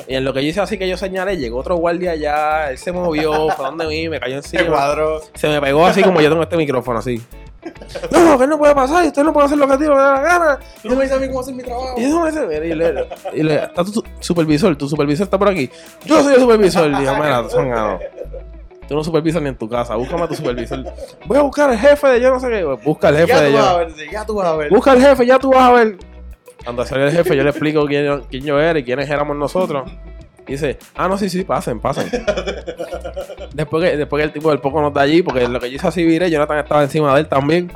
y 0.07 0.15
en 0.15 0.23
lo 0.23 0.33
que 0.33 0.41
yo 0.41 0.49
hice 0.49 0.61
así 0.61 0.77
que 0.77 0.87
yo 0.87 0.95
señalé, 0.95 1.37
llegó 1.37 1.59
otro 1.59 1.75
guardia 1.75 2.11
allá, 2.11 2.71
él 2.71 2.77
se 2.77 2.93
movió, 2.93 3.49
fue 3.49 3.65
donde 3.65 3.87
mí, 3.87 4.07
me 4.07 4.19
cayó 4.19 4.37
encima. 4.37 4.65
cuadro. 4.67 5.21
Se 5.33 5.49
me 5.49 5.59
pegó 5.59 5.85
así 5.85 6.01
como 6.01 6.21
yo 6.21 6.29
tengo 6.29 6.43
este 6.43 6.57
micrófono, 6.57 6.99
así. 6.99 7.21
No, 8.11 8.37
que 8.39 8.47
no 8.47 8.57
puede 8.57 8.73
pasar, 8.75 9.03
y 9.03 9.07
usted 9.07 9.23
no 9.23 9.33
puede 9.33 9.47
hacer 9.47 9.57
lo 9.57 9.67
que 9.67 9.73
a 9.73 9.77
ti 9.77 9.83
le 9.83 9.89
da 9.89 10.13
la 10.13 10.21
gana. 10.21 10.59
Y 10.83 10.87
no 10.89 10.95
me 10.95 11.03
dice 11.03 11.15
a 11.15 11.19
mí 11.19 11.27
cómo 11.27 11.39
hacer 11.41 11.53
mi 11.55 11.63
trabajo. 11.63 11.95
Y 11.97 12.03
eso 12.05 12.21
me 12.21 12.31
dice, 12.31 12.47
mira, 12.47 12.65
y 12.65 12.73
le, 12.75 13.07
y 13.33 13.43
le- 13.43 13.63
está 13.63 13.83
tu 13.83 13.91
su- 13.93 14.03
supervisor, 14.19 14.75
tu 14.75 14.87
supervisor 14.87 15.23
está 15.25 15.37
por 15.37 15.49
aquí. 15.49 15.69
Yo 16.05 16.23
soy 16.23 16.35
el 16.35 16.41
supervisor. 16.41 16.87
Y 16.89 16.95
mira, 16.95 17.43
tú 17.43 17.49
sangano. 17.49 17.99
Tú 18.87 18.95
no 18.95 19.03
supervisas 19.03 19.41
ni 19.41 19.49
en 19.49 19.57
tu 19.57 19.67
casa, 19.67 19.95
búscame 19.95 20.23
a 20.23 20.27
tu 20.29 20.35
supervisor. 20.35 20.83
Voy 21.25 21.37
a 21.37 21.41
buscar 21.41 21.69
al 21.69 21.77
jefe 21.77 22.07
de 22.07 22.21
yo 22.21 22.29
no 22.29 22.39
sé 22.39 22.49
qué. 22.49 22.63
Busca 22.63 23.09
al 23.09 23.17
jefe 23.17 23.27
ya 23.33 23.41
de 23.41 23.47
tú 23.49 23.53
yo. 23.57 23.59
vas 23.61 23.67
a 23.67 23.77
ver, 23.77 23.93
ya 24.11 24.25
tú 24.25 24.35
vas 24.35 24.47
a 24.47 24.55
ver. 24.55 24.69
Busca 24.69 24.91
al 24.91 25.01
jefe, 25.01 25.25
ya 25.25 25.39
tú 25.39 25.49
vas 25.49 25.59
a 25.69 25.71
ver. 25.73 25.97
Cuando 26.63 26.85
salió 26.85 27.05
el 27.07 27.11
jefe, 27.11 27.35
yo 27.35 27.43
le 27.43 27.49
explico 27.49 27.85
quién, 27.85 28.05
yo- 28.05 28.21
quién 28.29 28.43
yo 28.45 28.59
era 28.59 28.79
y 28.79 28.83
quiénes 28.83 29.09
éramos 29.09 29.35
nosotros. 29.35 29.91
Y 30.47 30.53
dice, 30.53 30.77
ah, 30.95 31.07
no, 31.07 31.17
sí, 31.17 31.29
sí, 31.29 31.43
pasen, 31.43 31.79
pasen. 31.79 32.09
después, 33.53 33.83
que, 33.83 33.97
después 33.97 34.21
que 34.21 34.25
el 34.25 34.31
tipo 34.31 34.49
del 34.49 34.59
poco 34.59 34.81
no 34.81 34.87
está 34.87 35.01
allí, 35.01 35.21
porque 35.21 35.47
lo 35.47 35.59
que 35.59 35.69
yo 35.69 35.75
hice 35.75 35.87
así 35.87 36.05
viré, 36.05 36.29
Jonathan 36.29 36.59
estaba 36.59 36.83
encima 36.83 37.13
de 37.13 37.21
él 37.21 37.27
también. 37.27 37.71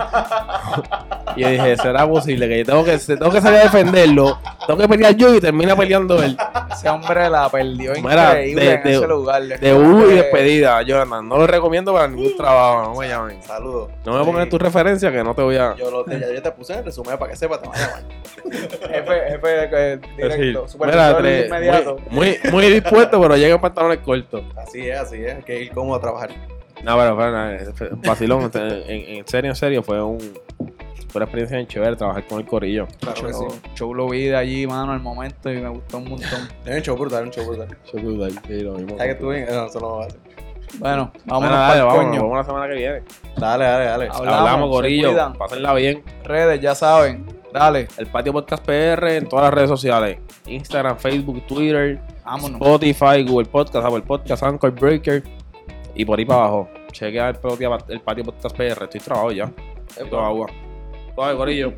y 1.36 1.42
yo 1.42 1.50
dije, 1.50 1.78
¿será 1.78 2.08
posible 2.08 2.48
que 2.48 2.60
yo 2.60 2.66
tengo 2.66 2.84
que, 2.84 2.98
tengo 2.98 3.32
que 3.32 3.42
salir 3.42 3.60
a 3.60 3.64
defenderlo? 3.64 4.38
Tengo 4.68 4.80
que 4.80 4.88
pelear 4.88 5.16
yo 5.16 5.34
y 5.36 5.40
termina 5.42 5.76
peleando 5.76 6.22
él. 6.22 6.38
Ese 6.72 6.90
hombre 6.90 7.30
la 7.30 7.50
perdió 7.50 7.94
Mira, 8.02 8.30
increíble 8.32 8.64
de- 8.66 8.74
en 8.74 8.84
de- 8.84 8.96
ese 8.96 9.08
lugar. 9.08 9.42
De 9.44 9.74
U 9.74 10.10
y 10.12 10.16
despedida, 10.16 10.82
Jonathan. 10.82 11.28
No 11.28 11.38
lo 11.38 11.48
recomiendo 11.48 11.94
para 11.94 12.08
ningún 12.08 12.36
trabajo, 12.38 12.94
no 12.94 13.00
me 13.00 13.08
llamen. 13.08 13.42
Saludos. 13.44 13.90
No 14.06 14.18
me 14.18 14.26
pongas 14.26 14.50
tu 14.50 14.58
referencia 14.58 15.12
que 15.12 15.24
no 15.24 15.34
te 15.36 15.42
voy 15.42 15.58
a... 15.58 15.76
Yo, 15.76 15.90
lo, 15.92 16.06
ya 16.08 16.32
yo 16.34 16.42
te 16.42 16.52
puse 16.52 16.74
en 16.74 16.80
el 16.80 16.86
resumen 16.86 17.18
para 17.18 17.32
que 17.32 17.38
sepas, 17.38 17.62
te 17.62 17.68
van 17.68 17.78
a 17.78 17.86
llamar. 17.88 18.04
Jefe, 18.52 19.30
jefe 19.30 19.94
eh, 19.94 20.00
directo, 20.18 20.68
Sí. 20.68 20.72
supervisor 20.74 20.88
Mira, 20.88 21.20
tre- 21.20 21.46
inmediato. 21.48 21.98
Muy, 22.10 22.38
muy, 22.44 22.52
muy 22.52 22.66
dispuesto, 22.72 23.22
pero 23.22 23.36
llega 23.38 23.56
en 23.56 23.62
pantalones 23.62 24.00
cortos. 24.00 24.44
Así 24.58 24.88
es, 24.90 25.00
así 25.00 25.24
es. 25.24 25.36
Hay 25.36 25.44
que 25.44 25.60
ir 25.64 25.72
cómodo 25.72 25.98
a 25.98 26.02
trabajar. 26.02 26.30
No, 26.84 26.98
pero 26.98 27.16
vacilón. 28.04 28.44
este, 28.46 28.60
en, 28.60 29.18
en 29.18 29.28
serio, 29.28 29.52
en 29.52 29.56
serio, 29.56 29.84
fue 29.84 30.02
un, 30.02 30.18
una 31.20 31.26
experiencia 31.26 31.58
bien 31.58 31.68
chévere 31.68 31.96
trabajar 31.96 32.26
con 32.28 32.40
el 32.40 32.46
corillo. 32.46 32.88
Claro 33.00 33.28
que 33.28 33.34
sí. 33.34 33.40
Show, 33.40 33.60
show 33.76 33.94
lo 33.94 34.08
vi 34.10 34.26
de 34.26 34.36
allí, 34.38 34.66
mano, 34.68 34.92
al 34.94 35.00
momento 35.02 35.52
y 35.52 35.58
me 35.62 35.70
gustó 35.70 35.98
un 35.98 36.10
montón. 36.10 36.30
Es 36.66 36.76
un 36.78 36.82
show 36.82 36.98
brutal, 36.98 37.24
un 37.26 37.32
show 37.32 37.46
brutal. 37.46 37.68
Que 38.42 38.58
sí, 38.58 38.64
lo 38.64 38.74
mismo. 38.74 38.90
¿Sabes 38.98 39.06
que 39.06 39.12
estuve 39.12 39.40
en.? 39.40 39.56
No, 39.56 39.66
eso 39.66 39.80
no 39.80 39.88
lo 39.90 39.96
va 39.98 40.04
a 40.04 40.08
hacer. 40.08 40.20
Bueno, 40.80 41.12
Bueno, 41.12 41.12
vámonos 41.26 41.52
dale, 41.52 41.68
para 41.68 41.80
el 41.80 41.86
vámonos, 41.86 42.06
coño. 42.06 42.14
nos 42.16 42.24
vemos 42.24 42.38
la 42.38 42.44
semana 42.46 42.68
que 42.70 42.74
viene. 42.80 43.02
Dale, 43.38 43.66
dale, 43.66 43.86
dale. 43.86 44.08
Hablamos, 44.10 44.40
Hablamos, 44.40 44.80
cuidan. 44.82 45.34
Pásenla 45.34 45.74
bien. 45.74 46.04
Redes, 46.24 46.62
ya 46.62 46.76
saben. 46.76 47.26
Dale, 47.54 47.90
El 47.98 48.08
Patio 48.08 48.32
Podcast 48.32 48.64
PR 48.66 49.18
en 49.18 49.28
todas 49.28 49.44
las 49.46 49.54
redes 49.54 49.70
sociales. 49.70 50.20
Instagram, 50.48 50.98
Facebook, 50.98 51.46
Twitter, 51.46 52.00
vámonos. 52.24 52.62
Spotify, 52.62 53.24
Google 53.28 53.48
Podcast, 53.50 53.86
Apple 53.86 54.02
Podcast, 54.04 54.44
Anchor 54.44 54.72
Breaker. 54.72 55.22
Y 55.94 56.06
por 56.06 56.18
ahí 56.18 56.24
para 56.24 56.40
abajo. 56.44 56.70
Chequea 56.94 57.30
el, 57.30 57.36
patio- 57.36 57.78
el 57.90 58.00
Patio 58.00 58.24
Podcast 58.24 58.56
PR. 58.56 58.84
Estoy 58.84 59.02
trabajado 59.02 59.32
ya. 59.34 59.52
Estoy 59.98 60.18
agua. 60.20 60.48
Suave, 61.16 61.36
gorillo. 61.36 61.74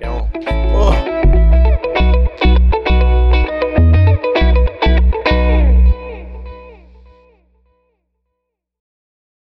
Vamos. 0.00 0.30
Oh. 0.74 1.01